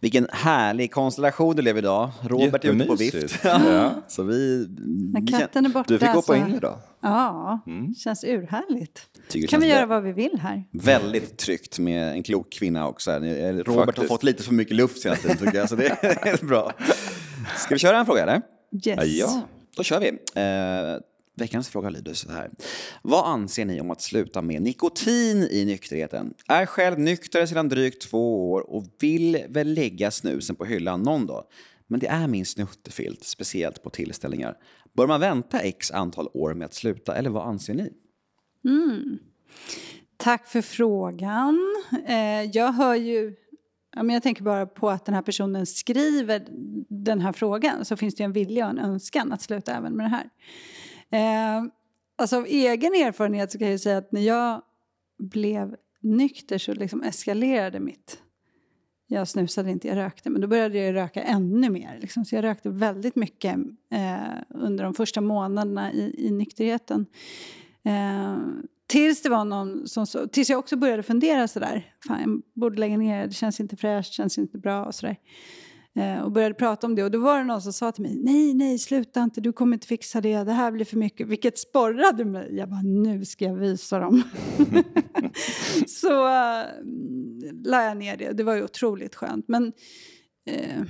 Vilken 0.00 0.28
härlig 0.32 0.92
konstellation 0.92 1.56
du 1.56 1.62
lever 1.62 1.78
idag. 1.78 2.10
Robert 2.22 2.64
är 2.64 2.72
ute 2.72 2.84
på 2.86 2.94
vift. 2.94 3.38
Ja. 3.44 3.90
Så 4.08 4.22
vi... 4.22 4.66
När 5.12 5.38
katten 5.38 5.64
är 5.66 5.68
borta 5.70 5.92
Du 5.92 5.98
fick 5.98 6.08
hoppa 6.08 6.22
så... 6.22 6.34
in 6.34 6.54
idag. 6.54 6.78
Ja, 7.02 7.60
känns 7.98 8.24
urhärligt. 8.24 9.00
Tycker 9.28 9.48
kan 9.48 9.60
vi 9.60 9.66
göra 9.68 9.86
vad 9.86 10.02
vi 10.02 10.12
vill 10.12 10.38
här. 10.40 10.64
Väldigt 10.70 11.38
tryggt 11.38 11.78
med 11.78 12.12
en 12.12 12.22
klok 12.22 12.52
kvinna 12.52 12.88
också. 12.88 13.10
Robert 13.10 13.66
har 13.68 13.86
Faktiskt. 13.86 14.08
fått 14.08 14.22
lite 14.22 14.42
för 14.42 14.52
mycket 14.54 14.76
luft 14.76 15.02
senaste 15.02 15.22
tiden 15.28 15.38
tycker 15.46 15.58
jag, 15.58 15.68
så 15.68 15.76
det 15.76 15.86
är 15.86 16.46
bra. 16.46 16.72
Ska 17.56 17.74
vi 17.74 17.78
köra 17.78 17.98
en 17.98 18.06
fråga 18.06 18.22
eller? 18.22 18.42
Yes. 18.86 19.04
Ja. 19.04 19.40
Då 19.76 19.82
kör 19.82 20.00
vi. 20.00 20.08
Eh, 20.08 21.00
veckans 21.34 21.68
fråga 21.68 21.90
lyder 21.90 22.14
så 22.14 22.32
här. 22.32 22.50
Vad 23.02 23.26
anser 23.26 23.64
ni 23.64 23.80
om 23.80 23.90
att 23.90 24.02
sluta 24.02 24.42
med 24.42 24.62
nikotin 24.62 25.48
i 25.50 25.64
nykterheten? 25.64 26.34
Är 26.48 26.66
själv 26.66 26.98
nykter 26.98 27.46
sedan 27.46 27.68
drygt 27.68 28.02
två 28.02 28.52
år 28.52 28.70
och 28.70 28.84
vill 29.00 29.44
väl 29.48 29.74
lägga 29.74 30.10
snusen 30.10 30.56
på 30.56 30.64
hyllan 30.64 31.02
någon 31.02 31.26
dag. 31.26 31.44
Men 31.86 32.00
det 32.00 32.06
är 32.06 32.26
min 32.26 32.46
snuttefilt, 32.46 33.24
speciellt 33.24 33.82
på 33.82 33.90
tillställningar. 33.90 34.56
Bör 34.92 35.06
man 35.06 35.20
vänta 35.20 35.60
x 35.60 35.90
antal 35.90 36.28
år 36.34 36.54
med 36.54 36.64
att 36.64 36.74
sluta, 36.74 37.16
eller 37.16 37.30
vad 37.30 37.46
anser 37.46 37.74
ni? 37.74 37.92
Mm. 38.64 39.18
Tack 40.16 40.48
för 40.48 40.62
frågan. 40.62 41.74
Eh, 42.06 42.42
jag 42.52 42.72
hör 42.72 42.94
ju... 42.94 43.34
Jag 43.96 44.22
tänker 44.22 44.42
bara 44.42 44.66
på 44.66 44.90
att 44.90 45.04
den 45.04 45.14
här 45.14 45.22
personen 45.22 45.66
skriver 45.66 46.46
den 46.88 47.20
här 47.20 47.32
frågan 47.32 47.84
så 47.84 47.96
finns 47.96 48.14
det 48.14 48.24
en 48.24 48.32
vilja 48.32 48.64
och 48.64 48.70
en 48.70 48.78
önskan 48.78 49.32
att 49.32 49.42
sluta 49.42 49.76
även 49.76 49.96
med 49.96 50.06
det 50.06 50.10
här. 50.10 50.28
Eh, 51.14 51.64
alltså 52.16 52.36
av 52.36 52.46
egen 52.46 52.94
erfarenhet 52.94 53.52
så 53.52 53.58
kan 53.58 53.70
jag 53.70 53.80
säga 53.80 53.98
att 53.98 54.12
när 54.12 54.20
jag 54.20 54.62
blev 55.18 55.76
nykter 56.00 56.58
så 56.58 56.74
liksom 56.74 57.02
eskalerade 57.02 57.80
mitt... 57.80 58.20
Jag 59.06 59.28
snusade 59.28 59.70
inte, 59.70 59.88
jag 59.88 59.96
rökte, 59.96 60.30
men 60.30 60.40
då 60.40 60.48
började 60.48 60.78
jag 60.78 60.94
röka 60.94 61.22
ännu 61.22 61.70
mer. 61.70 61.98
Liksom. 62.00 62.24
Så 62.24 62.34
jag 62.34 62.44
rökte 62.44 62.70
väldigt 62.70 63.16
mycket 63.16 63.56
eh, 63.90 64.18
under 64.48 64.84
de 64.84 64.94
första 64.94 65.20
månaderna 65.20 65.92
i, 65.92 66.26
i 66.26 66.30
nykterheten. 66.30 67.06
Eh, 67.84 68.38
tills 68.86 69.22
det 69.22 69.28
var 69.28 69.44
någon 69.44 69.88
som 69.88 70.06
så, 70.06 70.28
tills 70.28 70.50
jag 70.50 70.58
också 70.58 70.76
började 70.76 71.02
fundera 71.02 71.48
sådär. 71.48 71.94
Fan, 72.06 72.20
jag 72.20 72.42
borde 72.60 72.80
lägga 72.80 72.96
ner 72.96 73.20
det, 73.20 73.26
det 73.26 73.34
känns 73.34 73.60
inte 73.60 73.76
fräscht, 73.76 74.12
känns 74.12 74.38
inte 74.38 74.58
bra 74.58 74.84
och 74.84 74.94
sådär. 74.94 75.10
Eh, 75.10 75.16
och 76.24 76.32
började 76.32 76.54
prata 76.54 76.86
om 76.86 76.94
det 76.94 77.04
och 77.04 77.10
då 77.10 77.18
var 77.18 77.38
det 77.38 77.44
någon 77.44 77.62
som 77.62 77.72
sa 77.72 77.92
till 77.92 78.02
mig 78.02 78.18
nej, 78.22 78.54
nej, 78.54 78.78
sluta 78.78 79.22
inte, 79.22 79.40
du 79.40 79.52
kommer 79.52 79.76
inte 79.76 79.86
fixa 79.86 80.20
det, 80.20 80.44
det 80.44 80.52
här 80.52 80.70
blir 80.72 80.84
för 80.84 80.96
mycket. 80.96 81.28
Vilket 81.28 81.58
sporrade 81.58 82.24
mig. 82.24 82.56
Jag 82.56 82.68
bara, 82.70 82.82
nu 82.82 83.24
ska 83.24 83.44
jag 83.44 83.54
visa 83.54 83.98
dem. 83.98 84.22
så 85.86 86.26
äh, 86.26 86.64
la 87.64 87.84
jag 87.84 87.96
ner 87.96 88.16
det, 88.16 88.32
det 88.32 88.42
var 88.44 88.54
ju 88.54 88.64
otroligt 88.64 89.14
skönt. 89.14 89.48
Men 89.48 89.72
eh, 90.50 90.82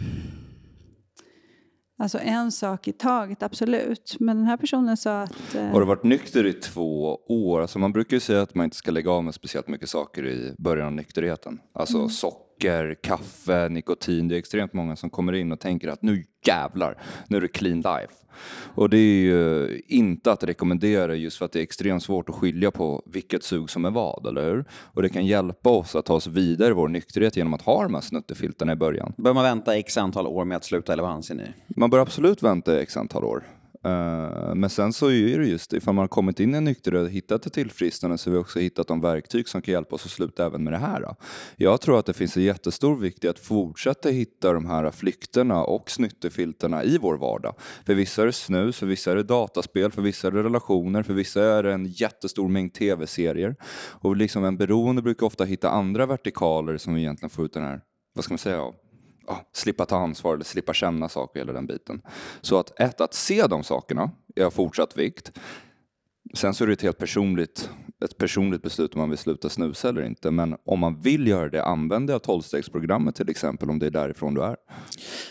Alltså 1.99 2.19
en 2.19 2.53
sak 2.53 2.89
i 2.89 2.93
taget, 2.93 3.43
absolut. 3.43 4.17
Men 4.21 4.37
den 4.37 4.47
här 4.47 4.57
personen 4.57 4.97
sa 4.97 5.23
att... 5.23 5.55
eh, 5.55 5.65
Har 5.67 5.81
du 5.81 5.87
varit 5.87 6.05
nykter 6.05 6.47
i 6.47 6.53
två 6.53 7.19
år? 7.29 7.61
Alltså 7.61 7.79
man 7.79 7.93
brukar 7.93 8.17
ju 8.17 8.21
säga 8.21 8.43
att 8.43 8.55
man 8.55 8.65
inte 8.65 8.77
ska 8.77 8.91
lägga 8.91 9.11
av 9.11 9.25
med 9.25 9.35
speciellt 9.35 9.69
mycket 9.69 9.89
saker 9.89 10.27
i 10.27 10.55
början 10.59 10.87
av 10.87 10.93
nykterheten. 10.93 11.59
Alltså 11.75 12.09
socker, 12.09 12.44
kaffe, 13.03 13.69
nikotin. 13.69 14.29
Det 14.29 14.35
är 14.35 14.39
extremt 14.39 14.73
många 14.73 14.97
som 14.97 15.11
kommer 15.11 15.33
in 15.33 15.53
och 15.53 15.61
tänker 15.61 15.89
att 15.89 16.03
nu 16.03 16.25
jävlar, 16.47 17.03
nu 17.29 17.37
är 17.37 17.41
det 17.41 17.49
clean 17.49 17.77
life. 17.77 18.15
Och 18.75 18.91
det 18.91 18.97
är 18.97 19.23
ju 19.25 19.81
inte 19.87 20.33
att 20.33 20.45
rekommendera 20.45 21.15
just 21.15 21.39
för 21.39 21.45
att 21.45 21.53
det 21.53 21.59
är 21.59 21.63
extremt 21.63 22.03
svårt 22.03 22.29
att 22.29 22.35
skilja 22.35 22.71
på 22.71 23.03
vilket 23.07 23.45
sug 23.45 23.71
som 23.71 23.85
är 23.85 23.91
vad, 23.91 24.27
eller 24.27 24.45
hur? 24.45 24.65
Och 24.73 25.03
det 25.03 25.09
kan 25.09 25.27
hjälpa 25.27 25.71
oss 25.71 25.95
att 25.95 26.05
ta 26.05 26.15
oss 26.15 26.27
vidare 26.27 26.71
i 26.71 26.73
vår 26.73 26.89
nykterhet 26.89 27.37
genom 27.37 27.55
att 27.55 27.63
ha 27.63 27.83
de 27.83 27.95
här 27.95 28.01
snuttefilterna 28.01 28.73
i 28.73 28.77
början. 28.77 29.13
Bör 29.17 29.33
man 29.33 29.45
vänta 29.45 29.77
x 29.77 29.99
antal 29.99 30.27
år 30.27 30.45
med 30.45 30.57
att 30.57 30.65
sluta, 30.65 30.93
eller 30.93 31.03
vad 31.03 31.13
anser 31.13 31.35
ni? 31.35 31.47
Man 31.77 31.91
bör 31.91 31.99
absolut 31.99 32.43
vänta 32.43 32.81
x 32.81 32.97
antal 32.97 33.25
år. 33.25 33.45
Eh, 33.85 34.55
men 34.55 34.71
sen 34.71 34.93
så 34.93 35.11
är 35.11 35.39
det 35.39 35.47
just 35.47 35.71
det, 35.71 35.77
ifall 35.77 35.95
man 35.95 36.03
har 36.03 36.09
kommit 36.09 36.41
in 36.41 36.55
i 36.55 36.57
en 36.57 36.65
nykterhet 36.65 37.03
och 37.03 37.11
hittat 37.11 37.47
ett 37.47 37.53
tillfrisknande 37.53 38.19
så 38.19 38.31
har 38.31 38.33
vi 38.33 38.43
också 38.43 38.59
hittat 38.59 38.89
de 38.89 39.01
verktyg 39.01 39.49
som 39.49 39.63
kan 39.63 39.73
hjälpa 39.73 39.95
oss 39.95 40.05
att 40.05 40.11
sluta 40.11 40.47
även 40.47 40.65
med 40.65 40.73
det 40.73 40.79
här. 40.79 41.01
då. 41.01 41.17
Jag 41.57 41.81
tror 41.81 41.99
att 41.99 42.07
det 42.07 42.13
finns 42.13 42.37
en 42.37 42.43
jättestor 42.43 42.97
vikt 42.97 43.25
i 43.25 43.29
att 43.29 43.39
fortsätta 43.39 44.09
hitta 44.09 44.53
de 44.53 44.67
här 44.67 44.91
flykterna 44.91 45.65
och 45.65 45.91
snyttefilterna 45.91 46.85
i 46.85 46.99
vår 46.99 47.17
vardag. 47.17 47.55
För 47.87 47.95
vissa 47.95 48.23
är 48.23 48.27
det 48.27 48.33
snus, 48.33 48.79
för 48.79 48.87
vissa 48.87 49.13
är 49.13 49.17
det 49.17 49.23
dataspel, 49.23 49.93
för 49.93 50.03
vissa 50.03 50.29
är 50.29 50.33
det 50.33 50.43
relationer, 50.43 51.03
för 51.03 51.15
vissa 51.15 51.45
är 51.45 51.63
det 51.63 51.73
en 51.73 51.87
jättestor 51.87 52.49
mängd 52.49 52.75
tv-serier. 52.75 53.57
Och 54.01 54.17
liksom 54.17 54.45
en 54.45 54.57
beroende 54.57 55.03
brukar 55.03 55.27
ofta 55.27 55.45
hitta 55.45 55.71
andra 55.71 56.07
vertikaler 56.07 56.77
som 56.77 56.97
egentligen 56.97 57.31
får 57.31 57.45
ut 57.45 57.53
den 57.53 57.63
här, 57.63 57.81
vad 58.15 58.25
ska 58.25 58.33
man 58.33 58.39
säga, 58.39 58.73
ja, 59.27 59.47
slippa 59.53 59.87
ta 59.87 59.99
ansvar 59.99 60.35
eller 60.35 60.45
slippa 60.45 60.75
känna 60.75 61.09
saker 61.09 61.41
eller 61.41 61.53
den 61.53 61.67
biten. 61.67 62.03
Så 62.41 62.59
att 62.59 62.81
ett, 62.81 63.01
att 63.01 63.15
se 63.15 63.47
de 63.47 63.65
sakerna 63.65 64.11
är 64.37 64.45
av 64.45 64.51
fortsatt 64.51 64.97
vikt. 64.97 65.33
Sen 66.35 66.55
så 66.55 66.65
är 66.65 66.69
det 66.69 66.73
ett 66.73 66.83
helt 66.83 66.99
personligt, 66.99 67.71
ett 68.05 68.19
personligt 68.19 68.63
beslut 68.63 68.95
om 68.95 69.01
man 69.01 69.09
vill 69.11 69.19
sluta 69.19 69.49
snusa 69.49 69.89
eller 69.89 70.03
inte. 70.03 70.31
Men 70.31 70.57
om 70.65 70.79
man 70.79 71.01
vill 71.01 71.27
göra 71.27 71.49
det, 71.49 71.65
använd 71.65 72.07
dig 72.07 72.15
av 72.15 72.19
tolvstegsprogrammet 72.19 73.15
till 73.15 73.31
exempel 73.31 73.71
om 73.71 73.79
det 73.79 73.87
är 73.87 73.91
därifrån 73.91 74.35
du 74.35 74.43
är. 74.43 74.57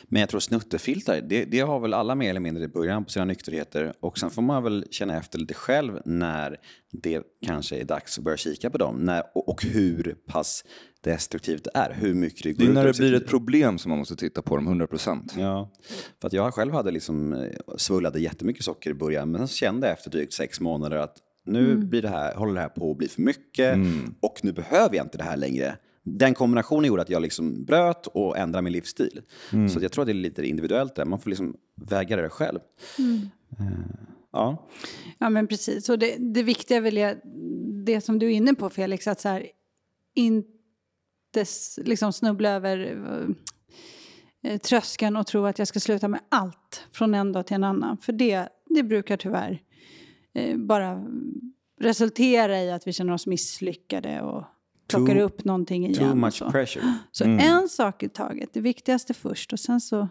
Men 0.03 0.19
jag 0.19 0.29
tror 0.29 0.39
snuttefiltar, 0.39 1.21
det, 1.21 1.45
det 1.45 1.59
har 1.59 1.79
väl 1.79 1.93
alla 1.93 2.15
mer 2.15 2.29
eller 2.29 2.39
mindre 2.39 2.63
i 2.63 2.67
början 2.67 3.03
på 3.03 3.09
sina 3.09 3.25
nykterheter. 3.25 3.93
Och 3.99 4.17
sen 4.17 4.29
får 4.29 4.41
man 4.41 4.63
väl 4.63 4.85
känna 4.91 5.17
efter 5.17 5.39
lite 5.39 5.53
själv 5.53 5.99
när 6.05 6.57
det 6.91 7.21
kanske 7.45 7.77
är 7.77 7.83
dags 7.83 8.17
att 8.17 8.23
börja 8.23 8.37
kika 8.37 8.69
på 8.69 8.77
dem. 8.77 8.95
När, 8.95 9.23
och, 9.35 9.49
och 9.49 9.63
hur 9.63 10.15
pass 10.27 10.63
destruktivt 11.03 11.63
det 11.63 11.71
är. 11.73 11.93
Hur 11.93 12.13
mycket 12.13 12.43
det 12.43 12.53
går 12.53 12.65
Det 12.65 12.71
är 12.71 12.73
när 12.73 12.85
det 12.85 12.97
blir 12.97 13.13
ett 13.13 13.27
problem 13.27 13.77
som 13.77 13.89
man 13.89 13.99
måste 13.99 14.15
titta 14.15 14.41
på 14.41 14.55
dem 14.55 14.81
100%. 14.81 15.29
Ja, 15.37 15.71
för 16.21 16.27
att 16.27 16.33
jag 16.33 16.53
själv 16.53 16.73
hade 16.73 16.91
liksom 16.91 17.33
eh, 17.33 17.49
svullade 17.77 18.19
jättemycket 18.19 18.63
socker 18.63 18.89
i 18.89 18.93
början. 18.93 19.31
Men 19.31 19.47
så 19.47 19.55
kände 19.55 19.87
jag 19.87 19.93
efter 19.93 20.09
drygt 20.09 20.33
sex 20.33 20.59
månader 20.59 20.97
att 20.97 21.17
nu 21.45 21.77
blir 21.77 22.01
det 22.01 22.09
här, 22.09 22.35
håller 22.35 22.53
det 22.53 22.61
här 22.61 22.69
på 22.69 22.91
att 22.91 22.97
bli 22.97 23.07
för 23.07 23.21
mycket. 23.21 23.77
Och 24.19 24.39
nu 24.43 24.51
behöver 24.51 24.95
jag 24.95 25.05
inte 25.05 25.17
det 25.17 25.23
här 25.23 25.37
längre. 25.37 25.77
Den 26.03 26.33
kombinationen 26.33 26.85
gjorde 26.87 27.01
att 27.01 27.09
jag 27.09 27.21
liksom 27.21 27.65
bröt 27.65 28.07
och 28.07 28.37
ändrade 28.37 28.61
min 28.61 28.73
livsstil. 28.73 29.21
Så 29.49 29.77
att 29.77 29.83
jag 29.83 29.91
tror 29.91 30.01
att 30.01 30.07
det 30.07 30.11
är 30.11 30.13
lite 30.13 30.47
individuellt 30.47 30.95
där. 30.95 31.05
Man 31.05 31.19
får 31.19 31.29
liksom 31.29 31.55
väga 31.75 32.15
det 32.15 32.29
själv. 32.29 32.59
Eh, 33.59 33.65
ja. 34.31 34.67
Ja, 35.17 35.29
men 35.29 35.47
precis. 35.47 35.89
Och 35.89 35.99
det, 35.99 36.15
det 36.19 36.43
viktiga 36.43 36.77
är 36.77 36.81
väl 36.81 36.97
jag, 36.97 37.17
det 37.85 38.01
som 38.01 38.19
du 38.19 38.25
är 38.25 38.31
inne 38.31 38.53
på, 38.53 38.69
Felix, 38.69 39.07
att 39.07 39.21
så 39.21 39.29
här, 39.29 39.47
inte 40.15 40.49
liksom 41.77 42.13
snubbla 42.13 42.49
över 42.49 43.05
eh, 44.43 44.57
tröskeln 44.57 45.15
och 45.15 45.27
tro 45.27 45.45
att 45.45 45.59
jag 45.59 45.67
ska 45.67 45.79
sluta 45.79 46.07
med 46.07 46.19
allt 46.29 46.87
från 46.93 47.13
en 47.13 47.31
dag 47.31 47.47
till 47.47 47.55
en 47.55 47.63
annan. 47.63 47.97
För 47.97 48.13
det, 48.13 48.49
det 48.69 48.83
brukar 48.83 49.17
tyvärr 49.17 49.61
bara 50.55 51.05
resultera 51.79 52.63
i 52.63 52.71
att 52.71 52.87
vi 52.87 52.93
känner 52.93 53.13
oss 53.13 53.27
misslyckade 53.27 54.21
och 54.21 54.43
plockar 54.87 55.15
Too- 55.15 55.21
upp 55.21 55.45
någonting 55.45 55.85
igen. 55.85 55.95
Too 55.95 56.15
much 56.15 56.33
så. 56.33 56.51
pressure. 56.51 56.93
Så 57.11 57.23
en 57.23 57.69
sak 57.69 58.03
i 58.03 58.09
taget, 58.09 58.49
det 58.53 58.61
viktigaste 58.61 59.13
först 59.13 59.53
och 59.53 59.59
sen 59.59 59.81
så, 59.81 60.07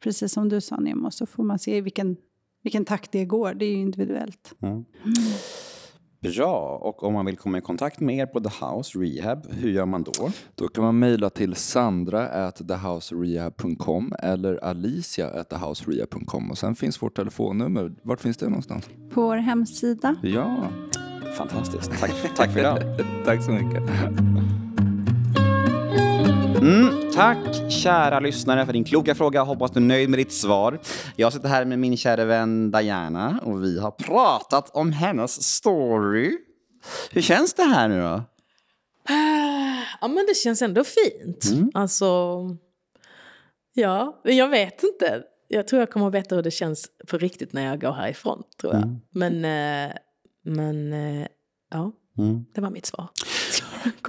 precis 0.00 0.32
som 0.32 0.48
du 0.48 0.60
sa 0.60 0.76
Nemo, 0.76 1.10
så 1.10 1.26
får 1.26 1.44
man 1.44 1.58
se 1.58 1.76
i 1.76 1.80
vilken, 1.80 2.16
vilken 2.62 2.84
takt 2.84 3.12
det 3.12 3.24
går. 3.24 3.54
Det 3.54 3.64
är 3.64 3.70
ju 3.70 3.80
individuellt. 3.80 4.54
Bra. 6.20 6.78
Och 6.82 7.02
om 7.02 7.12
man 7.12 7.26
vill 7.26 7.36
komma 7.36 7.58
i 7.58 7.60
kontakt 7.60 8.00
med 8.00 8.16
er 8.16 8.26
på 8.26 8.40
The 8.40 8.64
House 8.64 8.98
Rehab, 8.98 9.46
hur 9.50 9.70
gör 9.70 9.86
man 9.86 10.02
då? 10.02 10.30
Då 10.54 10.68
kan 10.68 10.84
man 10.84 10.98
mejla 10.98 11.30
till 11.30 11.54
sandra 11.54 12.28
at 12.28 12.68
thehouserehab.com 12.68 14.12
eller 14.18 14.64
alicia 14.64 15.30
at 15.30 15.48
thehouserehab.com 15.48 16.50
och 16.50 16.58
sen 16.58 16.74
finns 16.74 17.02
vårt 17.02 17.16
telefonnummer. 17.16 17.92
Vart 18.02 18.20
finns 18.20 18.36
det 18.36 18.48
någonstans? 18.48 18.88
På 19.10 19.22
vår 19.22 19.36
hemsida. 19.36 20.16
Ja, 20.22 20.68
Fantastiskt. 21.38 22.00
Tack, 22.00 22.36
tack 22.36 22.50
för 22.50 22.60
idag. 22.60 22.78
tack 23.24 23.42
så 23.42 23.50
mycket. 23.50 23.82
Mm, 26.60 27.10
tack 27.14 27.70
kära 27.70 28.20
lyssnare 28.20 28.66
för 28.66 28.72
din 28.72 28.84
kloka 28.84 29.14
fråga. 29.14 29.42
Hoppas 29.42 29.70
du 29.70 29.80
är 29.80 29.84
nöjd 29.84 30.10
med 30.10 30.18
ditt 30.18 30.32
svar. 30.32 30.80
Jag 31.16 31.32
sitter 31.32 31.48
här 31.48 31.64
med 31.64 31.78
min 31.78 31.96
kära 31.96 32.24
vän 32.24 32.70
Diana 32.70 33.40
och 33.42 33.64
vi 33.64 33.78
har 33.78 33.90
pratat 33.90 34.70
om 34.70 34.92
hennes 34.92 35.42
story. 35.42 36.38
Hur 37.10 37.20
känns 37.22 37.54
det 37.54 37.62
här 37.62 37.88
nu 37.88 38.00
då? 38.00 38.22
Ja, 40.00 40.08
men 40.08 40.26
det 40.28 40.34
känns 40.34 40.62
ändå 40.62 40.84
fint. 40.84 41.44
Alltså, 41.74 42.34
ja, 43.74 44.20
men 44.24 44.36
jag 44.36 44.48
vet 44.48 44.82
inte. 44.82 45.22
Jag 45.48 45.68
tror 45.68 45.80
jag 45.80 45.90
kommer 45.90 46.06
att 46.06 46.14
veta 46.14 46.34
hur 46.34 46.42
det 46.42 46.50
känns 46.50 46.88
på 47.10 47.18
riktigt 47.18 47.52
när 47.52 47.64
jag 47.66 47.80
går 47.80 47.92
härifrån, 47.92 48.42
tror 48.60 48.74
jag. 48.74 48.96
Men, 49.10 49.34
eh, 49.34 49.92
men 50.44 50.92
eh, 50.92 51.26
ja, 51.70 51.92
det 52.54 52.60
var 52.60 52.70
mitt 52.70 52.86
svar. 52.86 53.08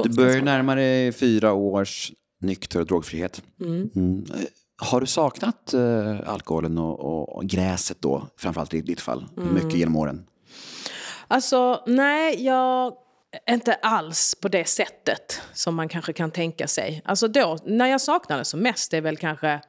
Du 0.04 0.10
börjar 0.16 0.42
närma 0.42 0.76
dig 0.76 1.12
fyra 1.12 1.54
års 1.54 2.12
nykter 2.40 2.80
och 2.80 2.86
drogfrihet. 2.86 3.42
Mm. 3.62 4.26
Eh, 4.34 4.40
Har 4.78 5.02
du 5.02 5.08
saknat 5.08 5.74
eh, 5.74 6.30
alkoholen 6.30 6.78
och, 6.78 7.00
och, 7.00 7.36
och 7.36 7.46
gräset 7.46 8.02
då, 8.02 8.28
framförallt 8.38 8.74
i 8.74 8.82
ditt 8.82 9.02
fall, 9.02 9.26
mycket 9.36 9.74
genom 9.74 9.96
åren? 9.96 10.26
Alltså, 11.28 11.84
nej, 11.88 12.46
jag... 12.46 12.94
Inte 13.50 13.74
alls 13.74 14.36
på 14.42 14.48
det 14.48 14.66
sättet 14.68 15.42
som 15.54 15.76
man 15.76 15.90
kanske 15.90 16.14
kan 16.14 16.32
tänka 16.32 16.68
sig. 16.68 17.02
Alltså 17.06 17.28
då, 17.28 17.58
när 17.66 17.86
jag 17.86 18.02
saknar 18.02 18.38
det 18.38 18.46
som 18.46 18.60
mest 18.60 18.94
är 18.94 19.02
väl 19.02 19.18
kanske... 19.18 19.62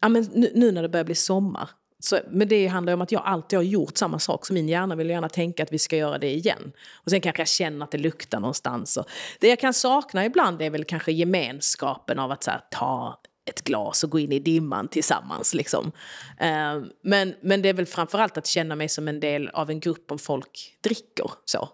Ja, 0.00 0.08
men 0.08 0.22
nu, 0.34 0.52
nu 0.54 0.72
när 0.72 0.82
det 0.82 0.88
börjar 0.88 1.04
bli 1.04 1.14
sommar. 1.14 1.70
Så, 2.04 2.20
men 2.30 2.48
det 2.48 2.66
handlar 2.66 2.92
om 2.92 3.00
att 3.00 3.12
jag 3.12 3.22
alltid 3.24 3.58
har 3.58 3.64
gjort 3.64 3.98
samma 3.98 4.18
sak. 4.18 4.46
Så 4.46 4.52
min 4.52 4.68
hjärna 4.68 4.96
vill 4.96 5.10
gärna 5.10 5.28
tänka 5.28 5.62
att 5.62 5.72
vi 5.72 5.78
ska 5.78 5.96
göra 5.96 6.18
det 6.18 6.30
igen. 6.30 6.72
Och 6.94 7.10
sen 7.10 7.20
kanske 7.20 7.40
jag 7.40 7.48
känner 7.48 7.84
att 7.84 7.90
det 7.90 7.98
luktar 7.98 8.40
någonstans. 8.40 8.96
Och 8.96 9.06
det 9.40 9.48
jag 9.48 9.60
kan 9.60 9.74
sakna 9.74 10.24
ibland 10.24 10.62
är 10.62 10.70
väl 10.70 10.84
kanske 10.84 11.12
gemenskapen 11.12 12.18
av 12.18 12.30
att 12.30 12.46
här, 12.46 12.60
ta 12.70 13.20
ett 13.50 13.64
glas 13.64 14.04
och 14.04 14.10
gå 14.10 14.18
in 14.18 14.32
i 14.32 14.38
dimman 14.38 14.88
tillsammans. 14.88 15.54
Liksom. 15.54 15.92
Eh, 16.38 16.82
men, 17.02 17.34
men 17.42 17.62
det 17.62 17.68
är 17.68 17.74
väl 17.74 17.86
framförallt 17.86 18.38
att 18.38 18.46
känna 18.46 18.76
mig 18.76 18.88
som 18.88 19.08
en 19.08 19.20
del 19.20 19.48
av 19.48 19.70
en 19.70 19.80
grupp 19.80 20.10
om 20.10 20.18
folk 20.18 20.78
dricker. 20.80 21.30
Så. 21.44 21.68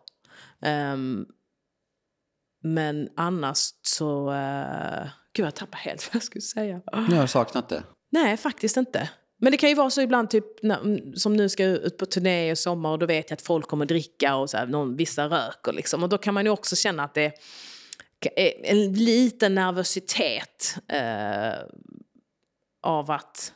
Ehm, 0.63 1.27
men 2.63 3.09
annars 3.17 3.59
så... 3.83 4.31
Uh, 4.33 5.09
gud, 5.33 5.47
jag 5.47 5.55
tappade 5.55 5.83
helt 5.83 6.07
vad 6.07 6.15
jag 6.15 6.23
skulle 6.23 6.43
säga. 6.43 6.81
Jag 6.93 7.17
har 7.17 7.27
saknat 7.27 7.69
det. 7.69 7.83
Nej, 8.11 8.37
faktiskt 8.37 8.77
inte. 8.77 9.11
Men 9.39 9.53
det 9.53 9.57
kan 9.57 9.69
ju 9.69 9.75
vara 9.75 9.91
så 9.91 10.01
ibland, 10.01 10.31
typ, 10.31 10.63
när, 10.63 11.17
som 11.17 11.37
nu 11.37 11.49
ska 11.49 11.65
ut 11.65 11.99
på 11.99 12.07
turné 12.07 12.51
i 12.51 12.57
sommar 12.57 12.91
och 12.91 12.99
då 12.99 13.07
vet 13.07 13.31
jag 13.31 13.37
att 13.37 13.43
folk 13.43 13.67
kommer 13.67 13.87
dricka 13.87 14.37
och 14.37 14.51
så 14.51 14.57
här, 14.57 14.67
någon, 14.67 14.97
vissa 14.97 15.25
röker. 15.25 15.73
Liksom. 15.73 16.03
Och 16.03 16.09
då 16.09 16.19
kan 16.19 16.35
man 16.35 16.45
ju 16.45 16.51
också 16.51 16.77
känna 16.77 17.05
att 17.05 17.15
det 17.15 17.33
är 18.37 18.53
en 18.65 18.93
liten 18.93 19.55
nervositet 19.55 20.77
eh, 20.89 21.59
av 22.83 23.11
att... 23.11 23.53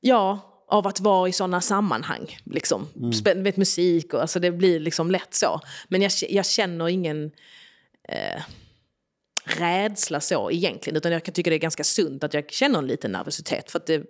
Ja, 0.00 0.46
av 0.68 0.86
att 0.86 1.00
vara 1.00 1.28
i 1.28 1.32
sådana 1.32 1.60
sammanhang. 1.60 2.38
Liksom. 2.44 2.88
Mm. 2.96 3.42
Vet, 3.42 3.56
musik 3.56 4.14
och 4.14 4.20
alltså 4.20 4.40
det 4.40 4.50
blir 4.50 4.80
liksom 4.80 5.10
lätt 5.10 5.34
så. 5.34 5.60
Men 5.88 6.02
jag, 6.02 6.12
jag 6.28 6.46
känner 6.46 6.88
ingen... 6.88 7.30
Eh, 8.08 8.42
rädsla 9.50 10.20
så 10.20 10.50
egentligen. 10.50 10.96
Utan 10.96 11.12
jag 11.12 11.24
kan 11.24 11.34
tycka 11.34 11.50
det 11.50 11.56
är 11.56 11.58
ganska 11.58 11.84
sunt 11.84 12.24
att 12.24 12.34
jag 12.34 12.50
känner 12.50 12.78
en 12.78 12.86
liten 12.86 13.12
nervositet. 13.12 13.70
För 13.70 13.78
att 13.78 13.86
det, 13.86 14.02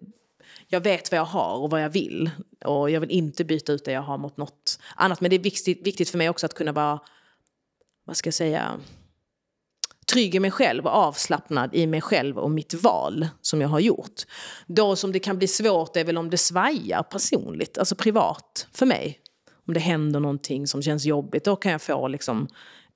jag 0.68 0.80
vet 0.80 1.10
vad 1.10 1.18
jag 1.18 1.24
har 1.24 1.56
och 1.56 1.70
vad 1.70 1.82
jag 1.82 1.90
vill. 1.90 2.30
Och 2.64 2.90
jag 2.90 3.00
vill 3.00 3.10
inte 3.10 3.44
byta 3.44 3.72
ut 3.72 3.84
det 3.84 3.92
jag 3.92 4.02
har 4.02 4.18
mot 4.18 4.36
något 4.36 4.78
annat. 4.94 5.20
Men 5.20 5.30
det 5.30 5.36
är 5.36 5.40
viktigt, 5.40 5.86
viktigt 5.86 6.10
för 6.10 6.18
mig 6.18 6.28
också 6.28 6.46
att 6.46 6.54
kunna 6.54 6.72
vara, 6.72 7.00
vad 8.04 8.16
ska 8.16 8.26
jag 8.26 8.34
säga, 8.34 8.80
trygg 10.12 10.34
i 10.34 10.40
mig 10.40 10.50
själv 10.50 10.86
och 10.86 10.92
avslappnad 10.92 11.74
i 11.74 11.86
mig 11.86 12.00
själv 12.00 12.38
och 12.38 12.50
mitt 12.50 12.74
val 12.74 13.28
som 13.40 13.60
jag 13.60 13.68
har 13.68 13.80
gjort. 13.80 14.22
Då 14.66 14.96
som 14.96 15.12
det 15.12 15.18
kan 15.18 15.38
bli 15.38 15.46
svårt 15.48 15.96
är 15.96 16.04
väl 16.04 16.18
om 16.18 16.30
det 16.30 16.38
svajar 16.38 17.02
personligt, 17.02 17.78
alltså 17.78 17.94
privat 17.94 18.66
för 18.72 18.86
mig. 18.86 19.20
Om 19.66 19.74
det 19.74 19.80
händer 19.80 20.20
någonting 20.20 20.66
som 20.66 20.82
känns 20.82 21.04
jobbigt, 21.04 21.44
då 21.44 21.56
kan 21.56 21.72
jag 21.72 21.82
få 21.82 22.08
liksom 22.08 22.48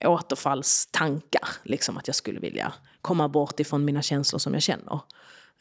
återfallstankar. 0.04 1.48
Liksom 1.62 1.98
att 1.98 2.06
jag 2.06 2.16
skulle 2.16 2.40
vilja 2.40 2.72
komma 3.02 3.28
bort 3.28 3.60
ifrån 3.60 3.84
mina 3.84 4.02
känslor 4.02 4.38
som 4.38 4.54
jag 4.54 4.62
känner. 4.62 4.94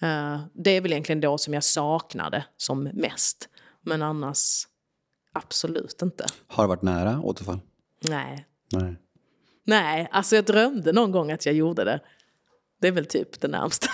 Uh, 0.03 0.39
det 0.53 0.71
är 0.71 0.81
väl 0.81 0.91
egentligen 0.91 1.21
då 1.21 1.37
som 1.37 1.53
jag 1.53 1.63
saknade 1.63 2.45
som 2.57 2.83
mest. 2.83 3.49
Men 3.81 4.01
annars 4.01 4.67
absolut 5.33 6.01
inte. 6.01 6.25
Har 6.47 6.63
det 6.63 6.67
varit 6.67 6.81
nära 6.81 7.21
återfall? 7.21 7.59
Nej. 8.01 8.47
Nej. 8.71 8.95
Nej, 9.65 10.09
alltså 10.11 10.35
jag 10.35 10.45
drömde 10.45 10.91
någon 10.91 11.11
gång 11.11 11.31
att 11.31 11.45
jag 11.45 11.55
gjorde 11.55 11.83
det. 11.83 11.99
Det 12.81 12.87
är 12.87 12.91
väl 12.91 13.05
typ 13.05 13.41
det 13.41 13.47
närmsta. 13.47 13.87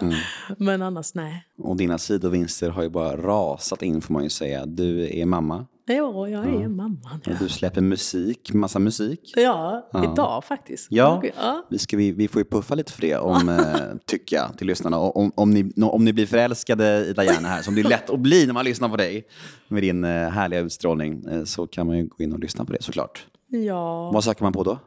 Mm. 0.00 0.14
Men 0.58 0.82
annars 0.82 1.14
nej. 1.14 1.46
Och 1.58 1.76
dina 1.76 1.98
sidovinster 1.98 2.70
har 2.70 2.82
ju 2.82 2.88
bara 2.88 3.16
rasat 3.16 3.82
in 3.82 4.02
får 4.02 4.12
man 4.12 4.22
ju 4.22 4.30
säga. 4.30 4.66
Du 4.66 5.18
är 5.20 5.26
mamma. 5.26 5.66
Ja, 5.84 6.28
jag 6.28 6.46
är 6.46 6.68
mamman. 6.68 7.20
Och 7.26 7.36
du 7.38 7.48
släpper 7.48 7.80
musik, 7.80 8.52
massa 8.52 8.78
musik. 8.78 9.32
Ja, 9.36 9.90
idag 10.04 10.44
faktiskt. 10.44 10.86
Ja, 10.90 11.22
ja. 11.36 11.64
Vi, 11.70 11.78
ska, 11.78 11.96
vi, 11.96 12.12
vi 12.12 12.28
får 12.28 12.40
ju 12.40 12.44
puffa 12.44 12.74
lite 12.74 12.92
för 12.92 13.00
det, 13.00 13.16
om, 13.16 13.48
eh, 13.48 13.98
tycker 14.06 14.36
jag, 14.36 14.58
till 14.58 14.66
lyssnarna. 14.66 14.98
Om, 14.98 15.32
om, 15.34 15.50
ni, 15.50 15.72
om 15.82 16.04
ni 16.04 16.12
blir 16.12 16.26
förälskade 16.26 17.06
i 17.06 17.12
Diana 17.12 17.48
här, 17.48 17.62
som 17.62 17.74
det 17.74 17.80
är 17.80 17.88
lätt 17.88 18.10
att 18.10 18.20
bli 18.20 18.46
när 18.46 18.52
man 18.52 18.64
lyssnar 18.64 18.88
på 18.88 18.96
dig, 18.96 19.26
med 19.68 19.82
din 19.82 20.04
eh, 20.04 20.10
härliga 20.10 20.60
utstrålning, 20.60 21.24
eh, 21.30 21.44
så 21.44 21.66
kan 21.66 21.86
man 21.86 21.96
ju 21.96 22.06
gå 22.06 22.24
in 22.24 22.32
och 22.32 22.38
lyssna 22.38 22.64
på 22.64 22.72
det 22.72 22.82
såklart. 22.82 23.26
ja. 23.48 24.10
Vad 24.10 24.24
söker 24.24 24.42
man 24.42 24.52
på 24.52 24.62
då? 24.62 24.78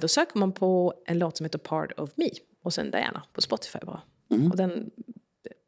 Då 0.00 0.08
söker 0.08 0.38
man 0.38 0.52
på 0.52 0.94
en 1.06 1.18
låt 1.18 1.36
som 1.36 1.44
heter 1.44 1.58
Part 1.58 2.00
of 2.00 2.10
Me 2.16 2.28
och 2.64 2.72
sen 2.72 2.90
Diana 2.90 3.22
på 3.32 3.40
Spotify 3.40 3.78
bara. 3.86 4.00
Och 4.50 4.56
den, 4.56 4.90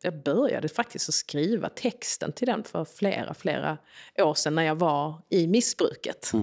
jag 0.05 0.23
började 0.23 0.69
faktiskt 0.69 1.09
att 1.09 1.15
skriva 1.15 1.69
texten 1.69 2.33
till 2.33 2.47
den 2.47 2.65
för 2.65 2.85
flera, 2.85 3.35
flera 3.35 3.79
år 4.19 4.35
sedan 4.35 4.55
när 4.55 4.63
jag 4.63 4.75
var 4.75 5.23
i 5.31 5.47
missbruket. 5.47 6.33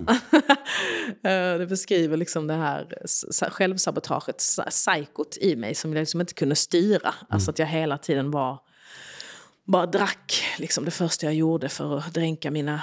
Eh, 1.24 1.57
det 1.57 1.68
beskriver 1.70 2.18
liksom 2.18 2.47
det 2.47 2.53
här 2.53 2.97
självsabotaget, 3.49 4.43
psykot 4.70 5.38
i 5.38 5.55
mig 5.55 5.76
som 5.76 5.93
jag 5.93 5.99
liksom 5.99 6.22
inte 6.22 6.34
kunde 6.34 6.55
styra. 6.55 7.14
Alltså 7.30 7.51
att 7.51 7.60
jag 7.60 7.66
hela 7.66 7.97
tiden 7.97 8.32
var 8.32 8.60
bara 9.66 9.86
drack 9.86 10.43
liksom 10.57 10.86
det 10.86 10.91
första 10.91 11.26
jag 11.26 11.36
gjorde 11.36 11.70
för 11.70 11.97
att 11.97 12.14
dränka 12.14 12.51
mina, 12.51 12.82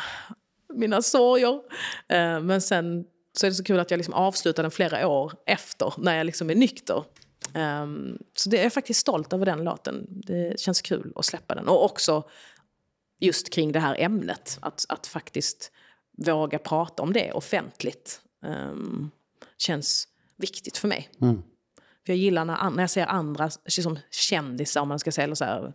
mina 0.74 1.02
sorger. 1.02 1.60
Eh, 2.08 2.40
men 2.40 2.60
sen 2.60 3.04
så 3.32 3.46
är 3.46 3.50
det 3.50 3.54
så 3.54 3.64
kul 3.64 3.80
att 3.80 3.90
jag 3.90 3.98
liksom 3.98 4.14
avslutade 4.14 4.64
den 4.64 4.70
flera 4.70 5.08
år 5.08 5.32
efter 5.46 5.94
när 5.98 6.16
jag 6.16 6.26
liksom 6.26 6.50
är 6.50 6.54
nykter. 6.54 7.04
Um, 7.54 8.18
så 8.34 8.48
det 8.48 8.58
är 8.58 8.62
jag 8.62 8.72
faktiskt 8.72 9.00
stolt 9.00 9.32
över 9.32 9.46
den 9.46 9.64
låten. 9.64 10.06
Det 10.08 10.60
känns 10.60 10.82
kul 10.82 11.12
att 11.16 11.24
släppa 11.24 11.54
den. 11.54 11.68
Och 11.68 11.84
också 11.84 12.28
just 13.20 13.50
kring 13.50 13.72
det 13.72 13.80
här 13.80 13.96
ämnet. 13.98 14.58
Att, 14.62 14.86
att 14.88 15.06
faktiskt 15.06 15.72
våga 16.18 16.58
prata 16.58 17.02
om 17.02 17.12
det 17.12 17.32
offentligt. 17.32 18.20
Um, 18.46 19.10
känns 19.58 20.08
viktigt 20.36 20.76
för 20.76 20.88
mig. 20.88 21.08
För 22.06 22.12
jag 22.12 22.16
gillar 22.16 22.44
när, 22.44 22.70
när 22.70 22.82
jag 22.82 22.90
ser 22.90 23.06
andra 23.06 23.50
liksom, 23.64 23.98
kändisar, 24.10 24.80
om 24.80 24.88
man 24.88 24.98
ska 24.98 25.12
säga, 25.12 25.24
eller 25.24 25.34
så 25.34 25.44
här, 25.44 25.72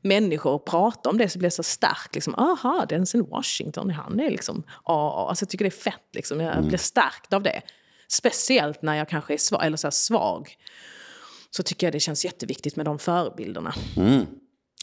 människor 0.00 0.58
prata 0.58 1.10
om 1.10 1.18
det 1.18 1.28
så 1.28 1.38
blir 1.38 1.46
jag 1.46 1.52
så 1.52 1.62
stark. 1.62 2.14
Liksom, 2.14 2.34
Aha, 2.34 2.86
Denzel 2.88 3.22
Washington, 3.22 3.90
han 3.90 4.20
är 4.20 4.30
liksom... 4.30 4.62
Ja, 4.84 5.26
alltså, 5.28 5.42
jag 5.42 5.50
tycker 5.50 5.64
det 5.64 5.68
är 5.68 5.90
fett. 5.90 6.08
Liksom. 6.12 6.40
Jag 6.40 6.64
blir 6.64 6.78
stärkt 6.78 7.32
av 7.32 7.42
det. 7.42 7.62
Speciellt 8.08 8.82
när 8.82 8.94
jag 8.94 9.08
kanske 9.08 9.34
är 9.34 9.38
svag, 9.38 9.64
eller 9.64 9.76
så 9.76 9.86
här, 9.86 9.92
svag. 9.92 10.56
Så 11.56 11.62
tycker 11.62 11.86
jag 11.86 11.94
det 11.94 12.00
känns 12.00 12.24
jätteviktigt 12.24 12.76
med 12.76 12.86
de 12.86 12.98
förebilderna. 12.98 13.74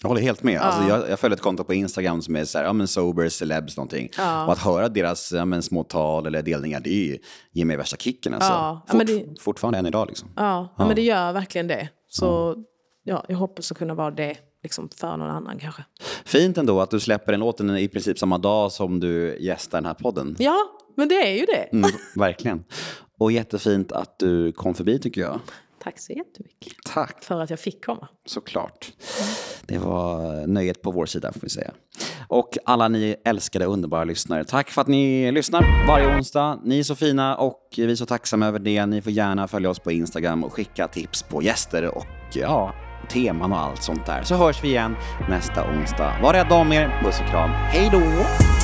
Jag 0.02 0.08
håller 0.10 0.22
helt 0.22 0.44
med. 0.44 0.60
Alltså, 0.62 0.90
jag, 0.90 1.10
jag 1.10 1.20
följer 1.20 1.36
ett 1.36 1.42
konto 1.42 1.64
på 1.64 1.74
Instagram 1.74 2.22
som 2.22 2.36
är 2.36 2.46
så 2.46 2.58
här, 2.58 2.66
ja, 2.66 2.74
men 2.74 2.88
sober 2.88 3.30
celebs 3.30 3.78
någonting. 3.78 4.10
Och 4.18 4.52
att 4.52 4.60
höra 4.60 4.90
deras 4.90 5.32
ja, 5.32 5.46
men, 5.46 5.62
små 5.64 5.84
tal 5.84 6.26
eller 6.26 6.42
delningar, 6.42 6.80
det 6.80 6.90
är 6.90 7.06
ju, 7.06 7.18
ger 7.52 7.66
mig 7.66 7.78
värsta 7.78 7.98
kicken. 7.98 8.34
Alltså. 8.34 8.50
Ja, 8.50 8.84
ja, 8.88 8.92
Fort, 8.92 8.98
men 8.98 9.06
det- 9.08 9.42
Fortfarande 9.42 9.80
än 9.80 9.86
idag. 9.86 10.08
Liksom. 10.08 10.30
Ja, 10.36 10.76
ja. 10.78 10.86
men 10.88 10.96
det 10.96 11.02
gör 11.02 11.34
verkligen 11.34 11.68
det. 11.68 11.90
Så 12.08 12.56
ja, 13.04 13.26
jag 13.28 13.38
hoppas 13.38 13.72
att 13.72 13.78
kunna 13.78 13.94
vara 13.94 14.12
det 14.12 14.38
liksom, 14.64 14.90
för 14.90 15.18
någon 15.18 15.30
annan 15.30 15.60
kanske. 15.60 15.84
Fint 16.26 16.58
ändå 16.58 16.82
att 16.82 16.92
du 16.92 17.00
släpper 17.00 17.32
den 17.32 17.40
låten 17.40 17.78
i 17.78 17.88
princip 17.88 18.20
samma 18.20 18.38
dag 18.38 18.72
som 18.72 19.00
du 19.00 19.38
gästar 19.40 19.78
den 19.78 19.86
här 19.86 19.94
podden. 19.94 20.36
Ja, 20.40 20.58
men 20.98 21.08
det 21.08 21.16
är 21.16 21.40
ju 21.40 21.46
det. 21.46 21.78
Mm, 21.78 21.92
verkligen. 22.16 22.64
Och 23.20 23.32
jättefint 23.32 23.92
att 23.92 24.20
du 24.20 24.52
kom 24.52 24.74
förbi 24.74 25.00
tycker 25.00 25.22
jag. 25.22 25.40
Tack 25.84 26.00
så 26.00 26.14
jättemycket 26.14 26.74
Tack. 26.86 27.24
för 27.24 27.42
att 27.42 27.50
jag 27.50 27.60
fick 27.60 27.86
komma. 27.86 28.08
Såklart. 28.26 28.92
Det 29.66 29.78
var 29.78 30.48
nöjet 30.48 30.82
på 30.82 30.92
vår 30.92 31.06
sida 31.06 31.34
får 31.34 31.42
vi 31.42 31.50
säga. 31.50 31.72
Och 32.28 32.58
alla 32.66 32.88
ni 32.88 33.16
älskade 33.26 33.66
underbara 33.66 34.04
lyssnare, 34.04 34.44
tack 34.44 34.70
för 34.70 34.82
att 34.82 34.88
ni 34.88 35.32
lyssnar 35.32 35.88
varje 35.88 36.16
onsdag. 36.16 36.60
Ni 36.64 36.80
är 36.80 36.84
så 36.84 36.96
fina 36.96 37.36
och 37.36 37.70
vi 37.78 37.92
är 37.92 37.96
så 37.96 38.06
tacksamma 38.06 38.48
över 38.48 38.60
det. 38.60 38.86
Ni 38.86 39.02
får 39.02 39.12
gärna 39.12 39.48
följa 39.48 39.70
oss 39.70 39.80
på 39.80 39.92
Instagram 39.92 40.44
och 40.44 40.54
skicka 40.54 40.88
tips 40.88 41.24
på 41.24 41.44
gäster 41.44 41.86
och 41.86 42.06
ja, 42.34 42.74
teman 43.10 43.52
och 43.52 43.60
allt 43.60 43.84
sånt 43.84 44.06
där. 44.06 44.24
Så 44.24 44.36
hörs 44.36 44.64
vi 44.64 44.68
igen 44.68 44.96
nästa 45.30 45.72
onsdag. 45.72 46.20
Var 46.22 46.34
rädda 46.34 46.56
om 46.56 46.72
er. 46.72 47.02
Puss 47.04 47.20
och 47.20 47.28
kram. 47.28 47.50
Hej 47.50 47.90
då! 47.92 48.61